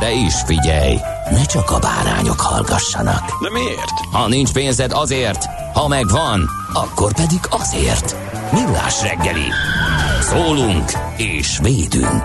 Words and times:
De 0.00 0.12
is 0.12 0.34
figyelj, 0.46 0.96
ne 1.30 1.44
csak 1.44 1.70
a 1.70 1.78
bárányok 1.78 2.40
hallgassanak. 2.40 3.42
De 3.42 3.50
miért? 3.50 3.90
Ha 4.12 4.28
nincs 4.28 4.52
pénzed 4.52 4.92
azért, 4.92 5.44
ha 5.74 5.88
megvan, 5.88 6.50
akkor 6.72 7.14
pedig 7.14 7.38
azért. 7.50 8.16
Millás 8.52 9.02
reggeli. 9.02 9.46
Szólunk 10.20 10.92
és 11.16 11.58
védünk. 11.62 12.22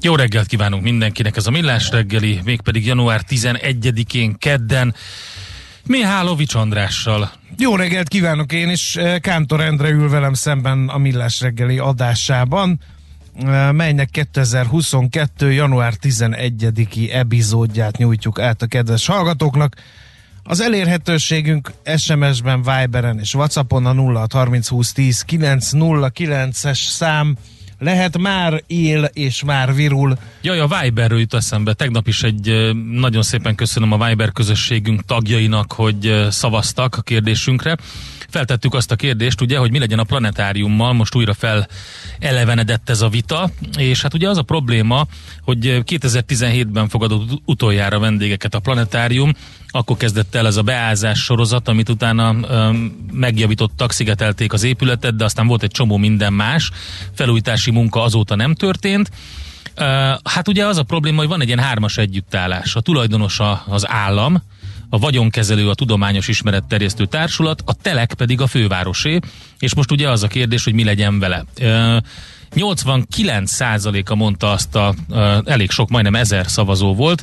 Jó 0.00 0.14
reggelt 0.14 0.46
kívánunk 0.46 0.82
mindenkinek, 0.82 1.36
ez 1.36 1.46
a 1.46 1.50
Millás 1.50 1.90
reggeli, 1.90 2.40
mégpedig 2.44 2.86
január 2.86 3.20
11-én 3.28 4.38
kedden. 4.38 4.94
Mihálovics 5.86 6.54
Andrással. 6.54 7.30
Jó 7.58 7.76
reggelt 7.76 8.08
kívánok 8.08 8.52
én 8.52 8.70
is, 8.70 8.98
Kántor 9.20 9.60
Endre 9.60 9.88
ül 9.88 10.08
velem 10.08 10.34
szemben 10.34 10.88
a 10.88 10.98
Millás 10.98 11.40
reggeli 11.40 11.78
adásában, 11.78 12.80
melynek 13.72 14.10
2022. 14.10 15.52
január 15.52 15.94
11-i 16.02 17.12
epizódját 17.12 17.96
nyújtjuk 17.96 18.38
át 18.38 18.62
a 18.62 18.66
kedves 18.66 19.06
hallgatóknak. 19.06 19.76
Az 20.42 20.60
elérhetőségünk 20.60 21.72
SMS-ben, 21.96 22.62
Viberen 22.62 23.18
és 23.18 23.34
Whatsappon 23.34 23.86
a 23.86 23.94
0630 23.94 24.70
es 26.64 26.78
szám 26.78 27.36
lehet 27.78 28.18
már 28.18 28.62
él 28.66 29.04
és 29.04 29.44
már 29.44 29.74
virul. 29.74 30.18
Jaj, 30.42 30.58
a 30.58 30.80
Viberről 30.80 31.18
jut 31.18 31.34
eszembe. 31.34 31.72
Tegnap 31.72 32.08
is 32.08 32.22
egy 32.22 32.72
nagyon 32.90 33.22
szépen 33.22 33.54
köszönöm 33.54 33.92
a 33.92 34.06
Viber 34.06 34.32
közösségünk 34.32 35.04
tagjainak, 35.04 35.72
hogy 35.72 36.26
szavaztak 36.30 36.96
a 36.96 37.02
kérdésünkre. 37.02 37.76
Feltettük 38.34 38.74
azt 38.74 38.90
a 38.90 38.96
kérdést, 38.96 39.40
ugye, 39.40 39.58
hogy 39.58 39.70
mi 39.70 39.78
legyen 39.78 39.98
a 39.98 40.04
planetáriummal, 40.04 40.92
most 40.92 41.14
újra 41.14 41.34
fel 41.34 41.68
elevenedett 42.18 42.90
ez 42.90 43.00
a 43.00 43.08
vita, 43.08 43.50
és 43.76 44.02
hát 44.02 44.14
ugye 44.14 44.28
az 44.28 44.38
a 44.38 44.42
probléma, 44.42 45.06
hogy 45.42 45.82
2017-ben 45.86 46.88
fogadott 46.88 47.42
utoljára 47.44 47.98
vendégeket 47.98 48.54
a 48.54 48.58
planetárium, 48.58 49.32
akkor 49.68 49.96
kezdett 49.96 50.34
el 50.34 50.46
ez 50.46 50.56
a 50.56 50.62
beázás 50.62 51.18
sorozat, 51.18 51.68
amit 51.68 51.88
utána 51.88 52.34
öm, 52.48 53.06
megjavítottak, 53.12 53.92
szigetelték 53.92 54.52
az 54.52 54.62
épületet, 54.62 55.16
de 55.16 55.24
aztán 55.24 55.46
volt 55.46 55.62
egy 55.62 55.70
csomó 55.70 55.96
minden 55.96 56.32
más, 56.32 56.70
felújítási 57.12 57.70
munka 57.70 58.02
azóta 58.02 58.34
nem 58.34 58.54
történt. 58.54 59.10
Hát 60.24 60.48
ugye 60.48 60.66
az 60.66 60.78
a 60.78 60.82
probléma, 60.82 61.18
hogy 61.18 61.28
van 61.28 61.40
egy 61.40 61.46
ilyen 61.46 61.58
hármas 61.58 61.96
együttállás. 61.96 62.74
A 62.74 62.80
tulajdonos 62.80 63.40
az 63.66 63.88
állam, 63.88 64.42
a 64.94 64.98
vagyonkezelő 64.98 65.68
a 65.68 65.74
Tudományos 65.74 66.28
Ismeretterjesztő 66.28 67.06
Társulat, 67.06 67.62
a 67.64 67.74
telek 67.74 68.14
pedig 68.14 68.40
a 68.40 68.46
fővárosé, 68.46 69.18
és 69.58 69.74
most 69.74 69.90
ugye 69.90 70.10
az 70.10 70.22
a 70.22 70.26
kérdés, 70.26 70.64
hogy 70.64 70.74
mi 70.74 70.84
legyen 70.84 71.18
vele. 71.18 71.44
Uh, 71.60 71.96
89%-a 72.54 74.14
mondta 74.14 74.50
azt 74.50 74.74
a, 74.74 74.94
elég 75.44 75.70
sok, 75.70 75.88
majdnem 75.88 76.14
ezer 76.14 76.46
szavazó 76.46 76.94
volt, 76.94 77.22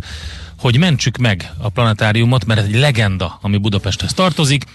hogy 0.59 0.77
mentsük 0.77 1.17
meg 1.17 1.51
a 1.57 1.69
planetáriumot, 1.69 2.45
mert 2.45 2.65
egy 2.65 2.75
legenda, 2.75 3.39
ami 3.41 3.57
Budapesthez 3.57 4.13
tartozik. 4.13 4.65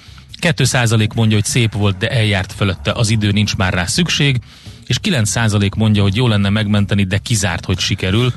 2% 0.41 1.15
mondja, 1.15 1.37
hogy 1.37 1.45
szép 1.45 1.73
volt, 1.73 1.97
de 1.97 2.09
eljárt 2.09 2.53
fölötte 2.53 2.93
az 2.93 3.11
idő, 3.11 3.31
nincs 3.31 3.57
már 3.57 3.73
rá 3.73 3.87
szükség, 3.87 4.41
és 4.87 4.99
9% 5.03 5.77
mondja, 5.77 6.03
hogy 6.03 6.17
jó 6.17 6.29
lenne 6.29 6.49
megmenteni, 6.49 7.05
de 7.05 7.19
kizárt, 7.19 7.65
hogy 7.65 7.79
sikerül. 7.79 8.33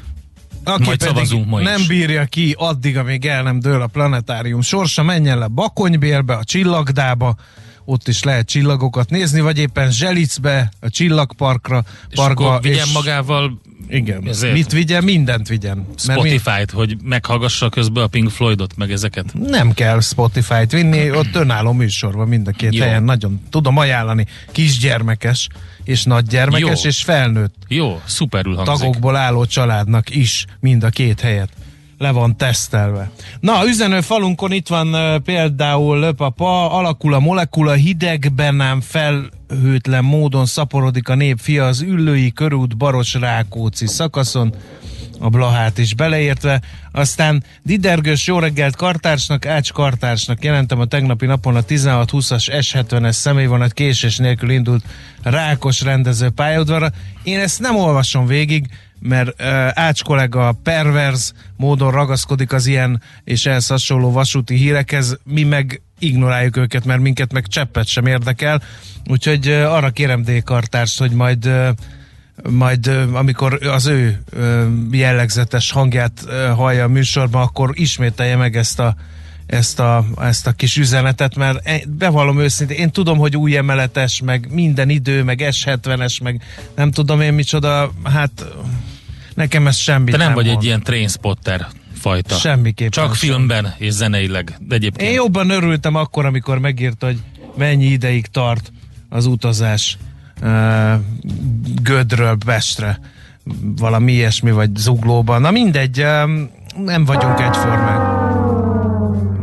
Aki 0.64 0.84
Majd 0.84 1.00
szavazunk 1.00 1.46
ma 1.48 1.60
nem 1.62 1.80
is. 1.80 1.88
bírja 1.88 2.26
ki 2.26 2.56
addig, 2.58 2.98
amíg 2.98 3.26
el 3.26 3.44
nem 3.44 3.60
dől 3.60 3.82
a 3.82 3.88
planetárium 3.88 4.62
sorsa, 4.62 5.04
menjen 5.04 5.38
le 5.38 5.48
Bakonybérbe, 5.48 6.34
a 6.34 6.44
Csillagdába, 6.44 7.36
ott 7.86 8.08
is 8.08 8.24
lehet 8.24 8.48
csillagokat 8.48 9.10
nézni, 9.10 9.42
vagy 9.42 9.58
éppen 9.58 9.92
Zselicbe, 9.92 10.72
a 10.80 10.90
Csillagparkra, 10.90 11.84
és 12.10 12.16
parkba. 12.16 12.48
Akkor 12.48 12.62
vigyen 12.62 12.86
és 12.86 12.94
magával 12.94 13.62
igen, 13.90 14.28
ezért 14.28 14.54
mit 14.54 14.72
vigyen? 14.72 15.04
Mindent 15.04 15.48
vigyen. 15.48 15.88
Spotify-t, 15.98 16.72
hogy 16.72 16.98
meghallgassa 17.04 17.70
közben 17.70 18.04
a 18.04 18.08
Pink 18.08 18.30
Floydot, 18.30 18.78
meg 18.78 18.92
ezeket? 18.92 19.26
Nem 19.34 19.74
kell 19.74 20.02
Spotify-t 20.02 20.72
vinni, 20.72 21.12
ott 21.12 21.36
önálló 21.36 21.72
műsor 21.72 22.16
van 22.16 22.28
mind 22.28 22.48
a 22.48 22.52
két 22.52 22.74
Jó. 22.74 22.84
helyen. 22.84 23.04
Nagyon 23.04 23.42
tudom 23.50 23.78
ajánlani. 23.78 24.26
Kisgyermekes 24.52 25.48
és 25.90 26.04
nagygyermekes 26.04 26.84
Jó. 26.84 26.90
és 26.90 27.04
felnőtt. 27.04 27.56
Jó, 27.68 28.02
szuperül 28.06 28.56
hangzik. 28.56 28.76
Tagokból 28.76 29.16
álló 29.16 29.46
családnak 29.46 30.16
is 30.16 30.46
mind 30.60 30.84
a 30.84 30.90
két 30.90 31.20
helyet 31.20 31.50
le 31.98 32.12
van 32.12 32.38
tesztelve. 32.38 33.12
Na, 33.40 33.66
üzenő 33.68 34.02
falunkon 34.02 34.52
itt 34.52 34.68
van 34.68 34.94
uh, 34.94 35.16
például 35.16 36.00
Löpapa, 36.00 36.72
alakul 36.72 37.14
a 37.14 37.20
molekula, 37.20 37.74
hidegben 37.74 38.56
nem 38.56 38.82
felhőtlen 38.82 40.04
módon 40.04 40.46
szaporodik 40.46 41.10
a 41.10 41.16
nép 41.16 41.38
fia 41.42 41.66
az 41.66 41.82
Üllői 41.82 42.32
körút 42.32 42.78
Baros 42.78 43.14
Rákóczi 43.14 43.88
szakaszon, 43.88 44.54
a 45.20 45.30
Blahát 45.30 45.78
is 45.78 45.94
beleértve. 45.94 46.62
Aztán 46.92 47.44
Didergős 47.64 48.28
jó 48.28 48.40
reggelt 48.40 48.76
kartársnak, 48.76 49.46
Ács 49.46 49.72
kartársnak 49.72 50.44
jelentem 50.44 50.80
a 50.80 50.86
tegnapi 50.86 51.26
napon 51.26 51.56
a 51.56 51.62
16-20-as 51.62 52.62
S70-es 52.62 53.12
személyvonat 53.12 53.74
késés 53.74 54.18
nélkül 54.18 54.50
indult 54.50 54.84
Rákos 55.24 55.82
rendező 55.82 56.30
pályaudvarra. 56.30 56.92
Én 57.24 57.40
ezt 57.40 57.60
nem 57.60 57.76
olvasom 57.76 58.26
végig, 58.26 58.66
mert 59.00 59.42
uh, 59.42 59.48
Ács 59.74 60.04
kollega 60.04 60.56
perverz 60.64 61.34
módon 61.56 61.92
ragaszkodik 61.92 62.54
az 62.54 62.66
ilyen 62.66 63.02
és 63.24 63.46
ehhez 63.46 63.68
hasonló 63.68 64.12
vasúti 64.12 64.56
hírekhez, 64.56 65.20
mi 65.24 65.44
meg 65.44 65.82
ignoráljuk 66.00 66.58
őket, 66.58 66.86
mert 66.86 67.02
minket 67.02 67.34
meg 67.34 67.48
cseppet 67.48 67.88
sem 67.88 68.06
érdekel, 68.06 68.62
úgyhogy 69.06 69.48
uh, 69.48 69.74
arra 69.74 69.90
kérem 69.90 70.22
D. 70.22 70.44
Kartárs, 70.44 70.98
hogy 70.98 71.12
majd 71.12 71.46
uh, 71.46 71.70
majd 72.50 72.88
amikor 73.14 73.60
az 73.66 73.86
ő 73.86 74.22
jellegzetes 74.92 75.72
hangját 75.72 76.26
hallja 76.56 76.84
a 76.84 76.88
műsorban, 76.88 77.42
akkor 77.42 77.72
ismételje 77.74 78.36
meg 78.36 78.56
ezt 78.56 78.80
a 78.80 78.96
ezt 79.46 79.80
a, 79.80 80.06
ezt 80.22 80.48
a 80.48 80.52
kis 80.52 80.78
üzenetet, 80.78 81.36
mert 81.36 81.68
e, 81.68 81.82
bevallom 81.88 82.40
őszintén, 82.40 82.78
én 82.78 82.92
tudom, 82.92 83.18
hogy 83.18 83.38
új 83.38 83.58
emeletes, 83.58 84.22
meg 84.22 84.48
minden 84.52 84.90
idő, 84.90 85.24
meg 85.24 85.40
S70-es, 85.44 86.24
meg 86.24 86.42
nem 86.76 86.92
tudom 86.92 87.22
én 87.22 87.34
micsoda, 87.34 87.92
hát 88.04 88.46
nekem 89.34 89.68
ez 89.68 89.76
semmi 89.76 90.12
Te 90.12 90.18
nem, 90.18 90.26
nem 90.26 90.36
vagy 90.36 90.46
mond. 90.46 90.58
egy 90.58 90.64
ilyen 90.64 90.84
trainspotter 90.84 91.68
fajta. 91.94 92.36
Semmiképpen. 92.36 92.92
Csak 92.92 93.16
sem. 93.16 93.30
filmben 93.30 93.74
és 93.78 93.92
zeneileg. 93.92 94.56
De 94.60 94.76
egyébként. 94.76 95.10
Én 95.10 95.16
jobban 95.16 95.50
örültem 95.50 95.96
akkor, 95.96 96.26
amikor 96.26 96.60
megírta, 96.60 97.06
hogy 97.06 97.20
mennyi 97.58 97.86
ideig 97.86 98.26
tart 98.26 98.72
az 99.10 99.26
utazás 99.26 99.98
Gödről 101.82 102.38
Pestre 102.46 103.00
valami 103.62 104.12
ilyesmi, 104.12 104.52
vagy 104.52 104.76
zuglóban. 104.76 105.42
Na 105.42 105.52
mindegy, 105.52 106.06
nem 106.76 107.06
vagyunk 107.06 107.40
egyformák. 107.40 108.18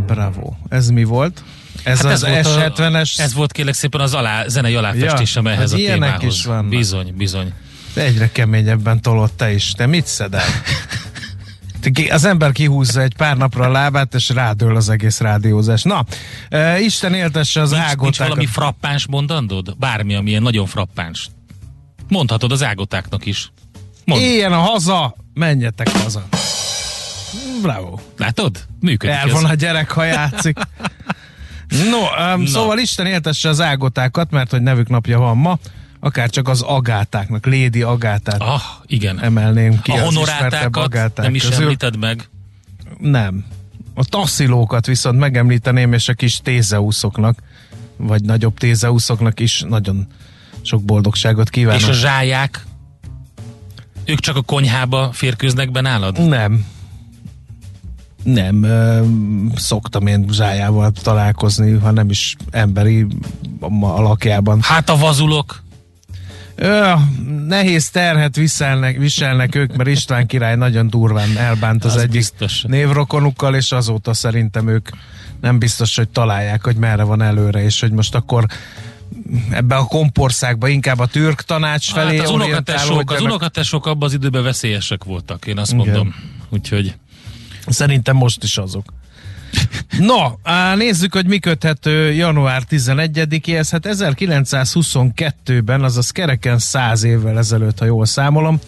Bravo. 0.07 0.53
Ez 0.69 0.89
mi 0.89 1.05
volt? 1.05 1.43
Ez 1.83 2.01
hát 2.01 2.13
az 2.13 2.25
ez 2.25 2.47
S70-es... 2.49 3.19
Ez 3.19 3.35
volt 3.35 3.53
kérlek 3.53 3.75
szépen 3.75 4.01
az 4.01 4.15
alá, 4.15 4.49
zenei 4.49 4.75
aláfestésem 4.75 5.45
ja, 5.45 5.51
ehhez 5.51 5.73
a 5.73 5.77
témához. 5.77 6.35
is 6.35 6.45
vannak. 6.45 6.69
Bizony, 6.69 7.15
bizony. 7.17 7.53
De 7.95 8.03
egyre 8.03 8.31
keményebben 8.33 9.01
tolott 9.01 9.37
te 9.37 9.53
is. 9.53 9.73
Te 9.73 9.87
mit 9.87 10.07
szedel? 10.07 10.43
az 12.11 12.25
ember 12.25 12.53
kihúzza 12.53 13.01
egy 13.01 13.17
pár 13.17 13.37
napra 13.37 13.65
a 13.65 13.71
lábát, 13.71 14.15
és 14.15 14.29
rádől 14.29 14.77
az 14.77 14.89
egész 14.89 15.21
rádiózás. 15.21 15.83
Na, 15.83 16.05
uh, 16.51 16.85
Isten 16.85 17.15
éltesse 17.15 17.61
az 17.61 17.75
ágotákat. 17.75 18.03
Nincs 18.03 18.19
valami 18.19 18.47
frappáns 18.47 19.07
mondandod? 19.07 19.77
Bármi, 19.79 20.15
ami 20.15 20.31
ilyen 20.31 20.43
nagyon 20.43 20.67
frappáns. 20.67 21.29
Mondhatod 22.09 22.53
az 22.53 22.63
ágotáknak 22.63 23.27
is. 23.27 23.51
Mondd. 24.05 24.23
Éljen 24.23 24.53
a 24.53 24.59
haza, 24.59 25.17
menjetek 25.35 25.89
haza. 25.89 26.25
Bravo. 27.63 27.99
Látod? 28.17 28.65
Működik 28.81 29.17
Elvon 29.17 29.45
ez. 29.45 29.51
a 29.51 29.55
gyerek, 29.55 29.91
ha 29.91 30.05
játszik. 30.05 30.59
No, 31.91 32.33
um, 32.35 32.47
szóval 32.47 32.79
Isten 32.79 33.07
éltesse 33.07 33.49
az 33.49 33.61
ágotákat, 33.61 34.31
mert 34.31 34.51
hogy 34.51 34.63
nevük 34.63 34.89
napja 34.89 35.19
van 35.19 35.37
ma, 35.37 35.59
akár 36.01 36.31
csak 36.31 36.49
az 36.49 36.61
agátáknak, 36.63 37.47
Lady 37.47 37.83
Agátát 37.83 38.41
Ah, 38.43 38.61
igen. 38.87 39.21
emelném 39.23 39.81
ki. 39.83 39.91
a 39.91 40.01
honorátákat 40.01 41.17
nem 41.17 41.35
is 41.35 41.43
közül. 41.45 41.63
említed 41.63 41.99
meg. 41.99 42.29
Nem. 42.99 43.45
A 43.95 44.05
tasszilókat 44.05 44.87
viszont 44.87 45.19
megemlíteném, 45.19 45.93
és 45.93 46.09
a 46.09 46.15
kis 46.15 46.37
tézeuszoknak, 46.39 47.39
vagy 47.97 48.23
nagyobb 48.23 48.59
tézeuszoknak 48.59 49.41
is 49.41 49.65
nagyon 49.69 50.07
sok 50.63 50.83
boldogságot 50.83 51.51
kívánok. 51.51 51.81
És 51.81 51.87
a 51.89 51.93
zsáják? 51.93 52.65
Ők 54.05 54.21
csak 54.21 54.37
a 54.37 54.43
konyhába 54.43 55.11
férkőznek 55.13 55.71
be 55.71 55.81
nálad? 55.81 56.29
Nem. 56.29 56.67
Nem, 58.23 58.63
ö, 58.63 59.05
szoktam 59.55 60.07
én 60.07 60.27
zsájával 60.33 60.91
találkozni, 60.91 61.73
ha 61.73 61.91
nem 61.91 62.11
is 62.11 62.37
emberi 62.51 63.07
alakjában. 63.81 64.59
Hát 64.63 64.89
a 64.91 64.97
vazulok? 64.97 65.63
Ö, 66.57 66.93
nehéz 67.47 67.91
terhet 67.91 68.37
viselnek, 68.37 68.97
viselnek 68.97 69.55
ők, 69.55 69.77
mert 69.77 69.89
István 69.89 70.27
király 70.27 70.57
nagyon 70.57 70.89
durván 70.89 71.37
elbánt 71.37 71.85
az, 71.85 71.95
Az 71.95 72.01
egyik 72.01 72.11
biztos. 72.11 72.63
névrokonukkal, 72.63 73.55
és 73.55 73.73
azóta 73.73 74.15
szerintem 74.15 74.69
ők 74.69 74.89
nem 75.41 75.59
biztos, 75.59 75.97
hogy 75.97 76.09
találják, 76.09 76.65
hogy 76.65 76.77
merre 76.77 77.03
van 77.03 77.23
előre, 77.23 77.63
és 77.65 77.81
hogy 77.81 77.93
most 77.93 78.15
akkor 78.15 78.47
ebbe 79.51 79.75
a 79.77 79.85
kompországba 79.85 80.69
inkább 80.69 80.99
a 80.99 81.07
türk 81.07 81.43
tanács 81.43 81.93
felé 81.93 82.17
Hát 82.17 82.27
az 82.27 82.33
unokatesók, 82.33 83.11
az 83.11 83.21
unokatesók 83.21 83.87
abban 83.87 84.09
az 84.09 84.15
időben 84.15 84.43
veszélyesek 84.43 85.05
voltak, 85.05 85.47
én 85.47 85.59
azt 85.59 85.73
Igen. 85.73 85.85
mondom. 85.85 86.15
Úgyhogy 86.49 86.95
Szerintem 87.67 88.17
most 88.17 88.43
is 88.43 88.57
azok. 88.59 88.93
No, 89.99 90.33
nézzük, 90.77 91.15
hogy 91.15 91.27
mi 91.27 91.39
köthető 91.39 92.13
január 92.13 92.63
11-éhez. 92.71 93.69
Hát 93.71 93.87
1922-ben, 93.89 95.83
azaz 95.83 96.11
kereken 96.11 96.59
100 96.59 97.03
évvel 97.03 97.39
ezelőtt, 97.39 97.79
ha 97.79 97.85
jól 97.85 98.07
számolom, 98.07 98.59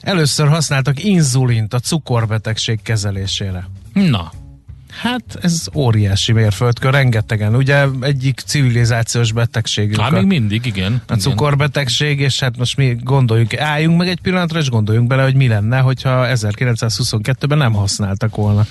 először 0.00 0.48
használtak 0.48 1.04
inzulint 1.04 1.74
a 1.74 1.78
cukorbetegség 1.78 2.82
kezelésére. 2.82 3.68
na, 3.92 4.32
Hát 5.02 5.38
ez 5.42 5.66
óriási 5.74 6.32
mérföldkör, 6.32 6.92
rengetegen. 6.92 7.56
Ugye 7.56 7.86
egyik 8.00 8.40
civilizációs 8.40 9.32
betegségünk 9.32 10.00
hát 10.00 10.10
még 10.10 10.24
mindig, 10.24 10.66
igen. 10.66 11.02
a 11.06 11.14
cukorbetegség, 11.14 12.20
és 12.20 12.40
hát 12.40 12.56
most 12.56 12.76
mi 12.76 12.96
gondoljunk, 13.02 13.58
álljunk 13.58 13.98
meg 13.98 14.08
egy 14.08 14.20
pillanatra, 14.20 14.58
és 14.58 14.68
gondoljunk 14.68 15.08
bele, 15.08 15.22
hogy 15.22 15.34
mi 15.34 15.48
lenne, 15.48 15.78
hogyha 15.78 16.26
1922-ben 16.26 17.58
nem 17.58 17.72
használtak 17.72 18.36
volna 18.36 18.66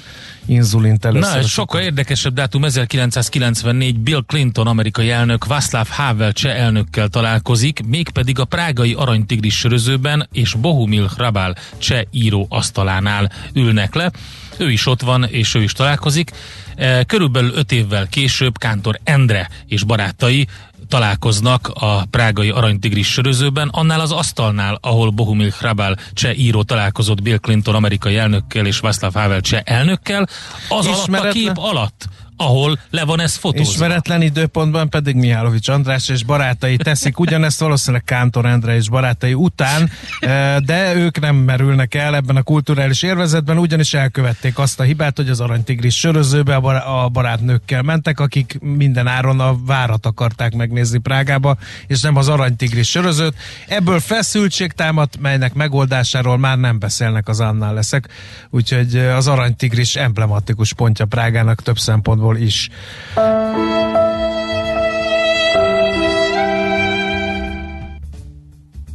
inzulint 0.46 1.06
először. 1.06 1.34
Na, 1.34 1.38
ez 1.38 1.48
sokkal 1.48 1.82
érdekesebb 1.82 2.34
dátum, 2.34 2.64
1994 2.64 4.00
Bill 4.00 4.24
Clinton 4.28 4.68
amerikai 4.68 5.12
elnök 5.12 5.46
Václav 5.46 5.88
Havel 5.90 6.32
cseh 6.32 6.62
elnökkel 6.62 7.08
találkozik, 7.08 7.82
mégpedig 7.88 8.40
a 8.40 8.46
prágai 8.46 8.94
aranytigris 8.94 9.58
sörözőben 9.58 10.28
és 10.32 10.54
Bohumil 10.54 11.10
Hrabal 11.16 11.56
cseh 11.78 12.02
író 12.12 12.46
asztalánál 12.50 13.32
ülnek 13.54 13.96
le. 13.96 14.12
Ő 14.60 14.72
is 14.72 14.86
ott 14.86 15.02
van, 15.02 15.26
és 15.26 15.56
ő 15.56 15.62
is 15.62 15.72
találkozik. 15.72 16.32
E, 16.76 17.04
Körülbelül 17.04 17.52
öt 17.54 17.72
évvel 17.72 18.08
később 18.08 18.58
Kántor 18.58 19.00
Endre 19.04 19.50
és 19.68 19.84
barátai 19.84 20.48
találkoznak 20.88 21.72
a 21.74 22.06
prágai 22.06 22.50
aranytigris 22.50 23.08
sörözőben, 23.08 23.68
annál 23.68 24.00
az 24.00 24.12
asztalnál, 24.12 24.78
ahol 24.82 25.10
Bohumil 25.10 25.54
Hrabal 25.60 25.96
cseh 26.14 26.40
író 26.40 26.64
találkozott 26.64 27.22
Bill 27.22 27.38
Clinton 27.38 27.76
amerikai 27.76 28.18
elnökkel 28.18 28.66
és 28.66 28.80
Václav 28.80 29.14
Havel 29.14 29.42
cseh 29.42 29.62
elnökkel, 29.66 30.28
az 30.70 30.86
alatt 30.86 31.26
a 31.26 31.30
kép 31.30 31.58
alatt, 31.58 32.08
ahol 32.42 32.80
le 32.90 33.06
van 33.06 33.20
ez 33.20 33.36
fotózva. 33.36 33.72
Ismeretlen 33.72 34.22
időpontban 34.22 34.90
pedig 34.90 35.16
Mihálovics 35.16 35.68
András 35.68 36.10
és 36.10 36.24
barátai 36.24 36.78
teszik 36.78 37.20
ugyanezt 37.20 37.60
valószínűleg 37.60 38.04
Kántor 38.04 38.46
Endre 38.46 38.76
és 38.76 38.90
barátai 38.90 39.34
után, 39.34 39.90
eh, 40.20 40.58
de 40.58 40.96
ők 40.96 41.20
nem 41.20 41.36
merülnek 41.36 41.96
el 41.96 42.16
ebben 42.16 42.36
a 42.36 42.42
kulturális 42.42 43.02
érvezetben, 43.02 43.58
ugyanis 43.58 43.94
elkövették 43.94 44.58
azt 44.58 44.80
a 44.80 44.84
hibát, 44.84 45.16
hogy 45.16 45.30
az 45.30 45.40
aranytigris 45.40 45.98
sörözőbe 45.98 46.56
a 46.56 46.60
bar- 46.60 46.86
a 46.86 47.10
barátnőkkel 47.10 47.82
mentek, 47.82 48.20
akik 48.20 48.58
minden 48.60 49.08
áron 49.08 49.40
a 49.40 49.56
várat 49.66 50.06
akarták 50.06 50.54
megnézni 50.54 50.98
Prágába, 50.98 51.58
és 51.88 52.02
nem 52.02 52.16
az 52.16 52.28
aranytigris 52.28 52.90
sörözőt. 52.90 53.36
Ebből 53.68 54.00
feszültség 54.00 54.72
támadt, 54.72 55.20
melynek 55.20 55.54
megoldásáról 55.54 56.38
már 56.38 56.58
nem 56.58 56.80
beszélnek 56.80 57.28
az 57.28 57.40
annál 57.40 57.74
leszek, 57.74 58.08
úgyhogy 58.50 58.98
az 58.98 59.28
aranytigris 59.28 59.96
emblematikus 59.96 60.74
pontja 60.74 61.06
Prágának 61.06 61.62
több 61.62 61.80
szempontból 61.80 62.29
is. 62.38 62.70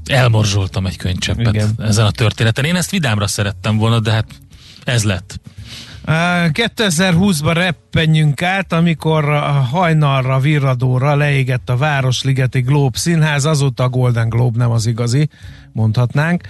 Elmorzsoltam 0.05 0.87
egy 0.87 0.97
könycseppet 0.97 1.55
Igen. 1.55 1.75
ezen 1.79 2.07
a 2.07 2.11
történeten. 2.11 2.65
Én 2.65 2.77
ezt 2.77 2.91
vidámra 2.91 3.27
szerettem 3.27 3.77
volna, 3.77 4.01
de 4.01 4.11
hát 4.11 4.27
ez 4.85 5.05
lett. 5.05 5.41
Á, 6.05 6.49
2020-ban 6.53 7.53
reppenjünk 7.55 8.43
át, 8.43 8.73
amikor 8.73 9.29
a 9.29 9.51
hajnalra, 9.51 10.39
virradóra 10.39 11.17
leégett 11.17 11.71
a 11.71 11.77
Városligeti 11.77 12.61
Globe 12.61 12.99
színház, 12.99 13.45
azóta 13.45 13.83
a 13.83 13.89
Golden 13.89 14.29
Globe 14.29 14.59
nem 14.59 14.71
az 14.71 14.87
igazi, 14.87 15.29
mondhatnánk. 15.73 16.43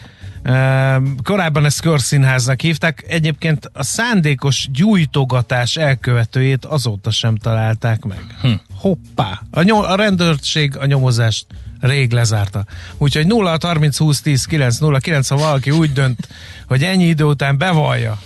Korábban 1.23 1.65
ezt 1.65 1.81
körszínháznak 1.81 2.61
hívták, 2.61 3.05
egyébként 3.09 3.71
a 3.73 3.83
szándékos 3.83 4.69
gyújtogatás 4.73 5.77
elkövetőjét 5.77 6.65
azóta 6.65 7.11
sem 7.11 7.37
találták 7.37 8.05
meg. 8.05 8.25
Hm. 8.41 8.53
Hoppá! 8.77 9.43
A, 9.51 9.62
nyom, 9.62 9.79
a 9.79 9.95
rendőrség 9.95 10.77
a 10.77 10.87
nyomozást 10.87 11.47
rég 11.81 12.12
lezárta. 12.12 12.65
Úgyhogy 12.99 13.27
0 13.27 13.56
30 13.62 13.99
20 13.99 14.21
10 14.21 14.45
9 14.45 14.79
0 14.79 14.99
9, 14.99 15.29
ha 15.29 15.37
valaki 15.37 15.71
úgy 15.71 15.93
dönt, 15.93 16.29
hogy 16.67 16.83
ennyi 16.83 17.05
idő 17.05 17.25
után 17.25 17.59
bevallja, 17.59 18.19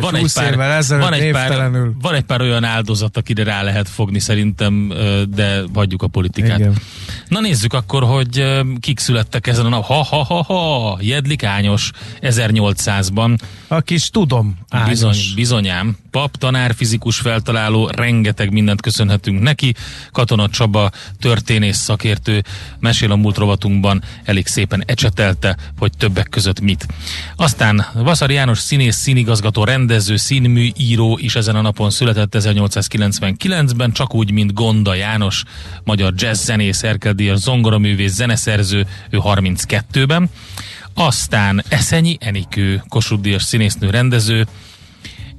Van 0.00 0.14
egy, 0.14 0.20
20 0.20 0.32
pár, 0.32 0.60
ezelőtt 0.60 1.02
van, 1.02 1.12
egy 1.12 1.30
pár, 1.30 1.70
van 2.00 2.14
egy 2.14 2.22
pár 2.22 2.40
olyan 2.40 2.64
áldozat, 2.64 3.16
akire 3.16 3.44
rá 3.44 3.62
lehet 3.62 3.88
fogni 3.88 4.18
szerintem, 4.18 4.92
de 5.34 5.62
hagyjuk 5.74 6.02
a 6.02 6.06
politikát. 6.06 6.58
Igen. 6.58 6.74
Na 7.28 7.40
nézzük 7.40 7.72
akkor, 7.72 8.02
hogy 8.02 8.44
kik 8.80 8.98
születtek 8.98 9.46
ezen 9.46 9.66
a 9.66 9.68
nap. 9.68 9.84
Ha, 9.84 10.02
ha, 10.02 10.24
ha, 10.24 10.42
ha, 10.42 10.98
Jedlik 11.00 11.44
Ányos 11.44 11.90
1800-ban. 12.20 13.38
A 13.68 13.80
kis 13.80 14.10
tudom, 14.10 14.58
ányos. 14.68 14.88
Bizony, 14.88 15.16
bizonyám. 15.34 15.96
Pap, 16.10 16.36
tanár, 16.36 16.74
fizikus 16.74 17.18
feltaláló, 17.18 17.88
rengeteg 17.88 18.52
mindent 18.52 18.80
köszönhetünk 18.80 19.42
neki. 19.42 19.74
Katona 20.12 20.48
Csaba, 20.48 20.90
történész 21.20 21.76
szakértő, 21.76 22.42
mesél 22.78 23.12
a 23.12 23.16
múlt 23.16 23.36
rovatunkban, 23.36 24.02
elég 24.24 24.46
szépen 24.46 24.82
ecsetelte, 24.86 25.56
hogy 25.78 25.92
többek 25.98 26.28
között 26.28 26.60
mit. 26.60 26.86
Aztán 27.36 27.86
Vaszari 27.94 28.34
János 28.34 28.58
színész, 28.58 28.96
színigazgató, 28.96 29.64
rendező, 29.86 30.16
színmű, 30.16 30.70
író 30.76 31.18
is 31.20 31.36
ezen 31.36 31.56
a 31.56 31.60
napon 31.60 31.90
született 31.90 32.34
1899-ben, 32.38 33.92
csak 33.92 34.14
úgy, 34.14 34.30
mint 34.30 34.52
Gonda 34.52 34.94
János, 34.94 35.42
magyar 35.84 36.12
jazzzenész, 36.16 36.82
erkeldíjas, 36.82 37.38
zongoraművész, 37.38 38.12
zeneszerző, 38.12 38.86
ő 39.10 39.18
32-ben. 39.22 40.30
Aztán 40.94 41.62
Eszenyi 41.68 42.16
Enikő, 42.20 42.82
Kossuth 42.88 43.22
Díjas 43.22 43.42
színésznő, 43.42 43.90
rendező, 43.90 44.46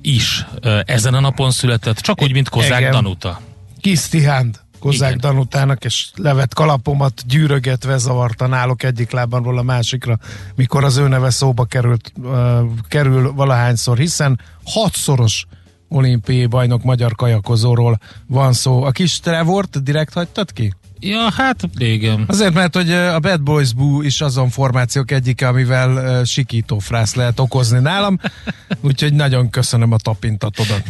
is 0.01 0.45
ezen 0.85 1.13
a 1.13 1.19
napon 1.19 1.51
született, 1.51 1.97
csak 1.97 2.21
úgy, 2.21 2.33
mint 2.33 2.49
Kozák 2.49 2.79
Igen. 2.79 2.91
Danuta. 2.91 3.41
Kis 3.81 4.07
Tihánt 4.07 4.65
Kozák 4.79 5.09
Igen. 5.09 5.21
Danutának, 5.21 5.85
és 5.85 6.09
levet 6.15 6.53
kalapomat 6.53 7.27
gyűrögetve 7.27 7.97
zavarta 7.97 8.47
náluk 8.47 8.83
egyik 8.83 9.11
lábamról 9.11 9.57
a 9.57 9.61
másikra, 9.61 10.19
mikor 10.55 10.83
az 10.83 10.97
ő 10.97 11.07
neve 11.07 11.29
szóba 11.29 11.65
került, 11.65 12.11
uh, 12.17 12.59
kerül 12.87 13.33
valahányszor, 13.33 13.97
hiszen 13.97 14.39
hatszoros 14.63 15.45
olimpiai 15.89 16.45
bajnok 16.45 16.83
magyar 16.83 17.15
kajakozóról 17.15 17.99
van 18.27 18.53
szó. 18.53 18.83
A 18.83 18.91
kis 18.91 19.19
Trevort 19.19 19.83
direkt 19.83 20.13
hagytad 20.13 20.53
ki? 20.53 20.73
Ja, 20.99 21.31
hát 21.35 21.69
igen. 21.77 22.23
Azért, 22.27 22.53
mert 22.53 22.75
hogy 22.75 22.91
a 22.91 23.19
Bad 23.19 23.41
Boys 23.41 23.73
Boo 23.73 24.01
is 24.01 24.21
azon 24.21 24.49
formációk 24.49 25.11
egyike, 25.11 25.47
amivel 25.47 25.91
uh, 26.19 26.25
sikító 26.25 26.79
frász 26.79 27.15
lehet 27.15 27.39
okozni 27.39 27.79
nálam, 27.79 28.19
úgyhogy 28.81 29.13
nagyon 29.13 29.49
köszönöm 29.49 29.91
a 29.91 29.97
tapintatodat. 29.97 30.83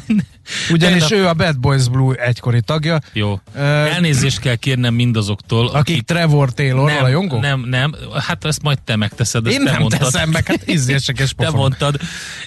Ugyanis 0.72 1.12
ő 1.12 1.28
a 1.28 1.34
Bad 1.34 1.60
Boys 1.60 1.88
Blue 1.88 2.16
egykori 2.16 2.62
tagja, 2.62 3.00
Jó. 3.14 3.40
Ö, 3.56 3.60
Elnézést 3.62 4.40
kell 4.40 4.56
kérnem 4.56 4.94
mindazoktól, 4.94 5.68
akik 5.68 6.02
Trevor 6.02 6.54
Taylor 6.54 6.92
a 6.92 7.00
rajongók? 7.00 7.42
nem, 7.42 7.66
nem, 7.70 7.96
hát 8.28 8.46
ezt 8.46 8.62
majd 8.62 8.82
te 8.82 8.96
megteszed, 8.96 9.46
ezt 9.48 9.56
Én 9.58 9.64
te 9.66 9.72
nem 9.72 9.80
mondtad. 9.80 10.00
teszem 10.12 10.30
meg, 10.30 10.48
hát 10.48 10.70
ízlések 10.70 11.20
és 11.20 11.30
Te 11.30 11.36
pofon. 11.36 11.60
mondtad. 11.60 12.00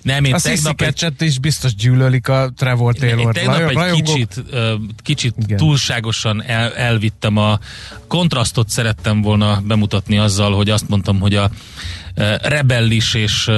Nem, 0.03 0.25
én 0.25 0.35
A 0.35 0.41
tegnap 0.41 0.81
egy, 0.81 1.15
is 1.19 1.39
biztos 1.39 1.75
gyűlölik 1.75 2.29
a 2.29 2.53
Trevor 2.57 2.95
én 2.95 3.01
Taylor 3.01 3.35
tegnap 3.35 3.61
egy 3.81 4.03
kicsit, 4.03 4.43
kicsit 5.03 5.35
Igen. 5.43 5.57
túlságosan 5.57 6.43
el, 6.47 6.75
elvittem 6.75 7.37
a 7.37 7.50
kontrasztot 8.09 8.69
szerettem 8.69 9.23
volna 9.23 9.61
bemutatni 9.65 10.19
azzal, 10.19 10.53
hogy 10.55 10.71
azt 10.71 10.89
mondtam, 10.89 11.21
hogy 11.21 11.35
a 11.35 11.51
rebellis 12.43 13.15
és 13.15 13.51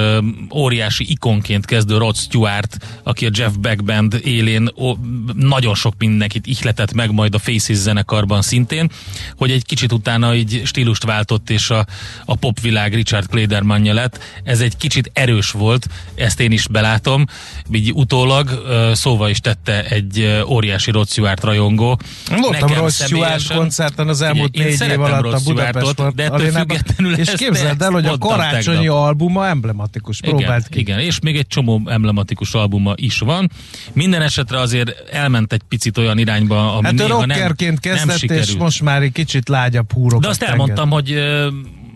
óriási 0.53 1.11
ikonként 1.11 1.65
kezdő 1.65 1.97
Rod 1.97 2.15
Stewart, 2.15 2.77
aki 3.03 3.25
a 3.25 3.29
Jeff 3.33 3.51
Beck 3.59 3.83
Band 3.83 4.19
élén 4.23 4.69
ó, 4.75 4.93
nagyon 5.33 5.75
sok 5.75 5.93
mindenkit 5.97 6.47
ihletett 6.47 6.93
meg 6.93 7.11
majd 7.11 7.33
a 7.35 7.39
Faces 7.39 7.75
zenekarban 7.75 8.41
szintén, 8.41 8.89
hogy 9.37 9.51
egy 9.51 9.65
kicsit 9.65 9.91
utána 9.91 10.35
így 10.35 10.61
stílust 10.65 11.03
váltott 11.03 11.49
és 11.49 11.69
a, 11.69 11.85
a 12.25 12.35
popvilág 12.35 12.93
Richard 12.93 13.27
Kledermanja 13.27 13.93
lett. 13.93 14.19
Ez 14.43 14.59
egy 14.59 14.77
kicsit 14.77 15.11
erős 15.13 15.51
volt, 15.51 15.87
ezt 16.15 16.39
én 16.39 16.51
is 16.51 16.67
belátom, 16.67 17.25
így 17.71 17.91
utólag 17.93 18.63
szóval 18.93 19.29
is 19.29 19.39
tette 19.39 19.83
egy 19.83 20.43
óriási 20.47 20.91
Rod 20.91 21.09
Stewart 21.09 21.43
rajongó. 21.43 21.99
Voltam 22.41 22.73
Rod 22.73 22.91
Stewart 22.91 23.53
koncerten 23.53 24.07
az 24.07 24.21
elmúlt 24.21 24.55
Ugye, 24.55 24.63
négy 24.63 24.81
év 24.81 25.01
alatt 25.01 25.19
a 25.19 25.21
Rod 25.21 25.43
Budapest 25.43 25.85
Stewartot, 25.85 26.15
de 26.15 26.23
ettől 26.23 26.51
függetlenül 26.51 27.13
És 27.13 27.31
képzeld 27.35 27.81
el, 27.81 27.91
hogy 27.91 28.05
a 28.05 28.09
mondtam 28.09 28.52
karácsonyi 28.59 28.77
tegnap. 28.77 28.95
albuma 28.97 29.47
emblematikus. 29.47 30.19
Próbált 30.21 30.67
ki. 30.69 30.79
Igen, 30.79 30.99
és 30.99 31.19
még 31.19 31.35
egy 31.37 31.47
csomó 31.47 31.81
emblematikus 31.85 32.53
albuma 32.53 32.93
is 32.95 33.19
van. 33.19 33.51
Minden 33.93 34.21
esetre 34.21 34.59
azért 34.59 35.09
elment 35.11 35.53
egy 35.53 35.61
picit 35.69 35.97
olyan 35.97 36.17
irányba, 36.17 36.75
ami 36.75 36.85
Hát 36.85 36.93
néha 36.93 37.07
nem, 37.25 37.37
rockerként 37.37 37.83
nem 37.83 37.93
kezdett, 37.95 38.13
és 38.15 38.19
sikerült. 38.19 38.57
most 38.59 38.81
már 38.81 39.01
egy 39.01 39.11
kicsit 39.11 39.49
lágyabb 39.49 39.91
húrokat 39.93 40.21
De 40.21 40.27
azt 40.27 40.41
enged. 40.41 40.59
elmondtam, 40.59 40.89
hogy 40.89 41.19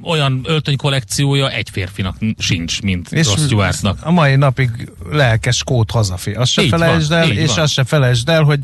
olyan 0.03 0.41
öltöny 0.43 0.75
kollekciója 0.77 1.49
egy 1.51 1.69
férfinak 1.69 2.15
sincs, 2.37 2.81
mint 2.81 3.11
És 3.11 3.27
Ross 3.27 3.41
Stewartnak. 3.43 3.97
a 4.01 4.11
mai 4.11 4.35
napig 4.35 4.69
lelkes 5.11 5.63
kód 5.63 5.91
hazafi. 5.91 6.31
Azt 6.31 6.51
se 6.51 6.61
Így 6.61 6.69
felejtsd 6.69 7.09
van, 7.09 7.19
el, 7.19 7.31
és 7.31 7.49
van. 7.49 7.59
azt 7.59 7.73
se 7.73 7.83
felejtsd 7.83 8.29
el, 8.29 8.43
hogy 8.43 8.59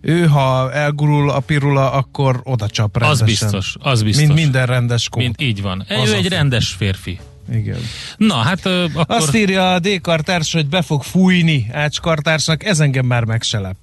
ő, 0.00 0.26
ha 0.26 0.72
elgurul 0.72 1.30
a 1.30 1.40
pirula, 1.40 1.92
akkor 1.92 2.40
oda 2.44 2.68
csap 2.68 2.96
Az 2.96 3.00
rendesen. 3.02 3.26
biztos, 3.26 3.76
az 3.80 4.02
biztos. 4.02 4.24
Mint 4.26 4.38
minden 4.38 4.66
rendes 4.66 5.08
kód. 5.08 5.22
Mint, 5.22 5.40
így 5.40 5.62
van. 5.62 5.84
Ő 6.06 6.14
egy 6.14 6.28
rendes 6.28 6.68
férfi. 6.68 7.18
Igen. 7.52 7.78
Na, 8.16 8.34
hát 8.34 8.66
ö, 8.66 8.84
akkor... 8.84 9.16
Azt 9.16 9.34
írja 9.34 9.72
a 9.72 9.78
D-kartárs, 9.78 10.52
hogy 10.52 10.66
be 10.66 10.82
fog 10.82 11.02
fújni 11.02 11.66
Ács 11.72 12.00
kartársnak, 12.00 12.64
ez 12.64 12.80
engem 12.80 13.06
már 13.06 13.24
megselep. 13.24 13.76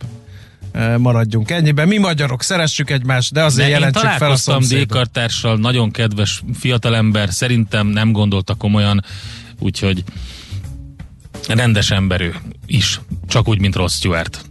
Maradjunk 0.97 1.51
ennyiben. 1.51 1.87
Mi 1.87 1.97
magyarok 1.97 2.43
szeressük 2.43 2.89
egymást, 2.89 3.33
de 3.33 3.43
azért 3.43 3.67
De 3.67 3.73
jelentsük 3.73 4.09
fel 4.09 4.31
a 4.31 4.35
szomszédot. 4.35 4.87
D-kartársal, 4.87 5.57
nagyon 5.57 5.91
kedves 5.91 6.43
fiatalember, 6.53 7.33
szerintem 7.33 7.87
nem 7.87 8.11
gondolta 8.11 8.53
komolyan, 8.53 9.03
úgyhogy 9.59 10.03
rendes 11.47 11.91
ember 11.91 12.21
ő 12.21 12.35
is, 12.65 13.01
csak 13.27 13.47
úgy, 13.47 13.59
mint 13.59 13.75
Ross 13.75 13.93
Stewart. 13.93 14.45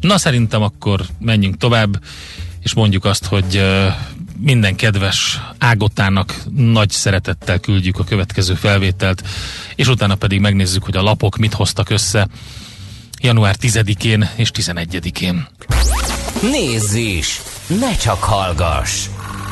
Na 0.00 0.18
szerintem 0.18 0.62
akkor 0.62 1.06
menjünk 1.18 1.56
tovább, 1.56 2.02
és 2.60 2.74
mondjuk 2.74 3.04
azt, 3.04 3.24
hogy 3.24 3.62
minden 4.38 4.76
kedves 4.76 5.40
Ágotának 5.58 6.34
nagy 6.54 6.90
szeretettel 6.90 7.58
küldjük 7.58 7.98
a 7.98 8.04
következő 8.04 8.54
felvételt, 8.54 9.22
és 9.74 9.88
utána 9.88 10.14
pedig 10.14 10.40
megnézzük, 10.40 10.84
hogy 10.84 10.96
a 10.96 11.02
lapok 11.02 11.36
mit 11.36 11.54
hoztak 11.54 11.90
össze 11.90 12.28
január 13.20 13.56
10-én 13.60 14.28
és 14.36 14.50
11-én. 14.54 15.46
Nézz 16.42 16.94
is! 16.94 17.40
Ne 17.80 17.96
csak 17.96 18.22
hallgass! 18.22 19.06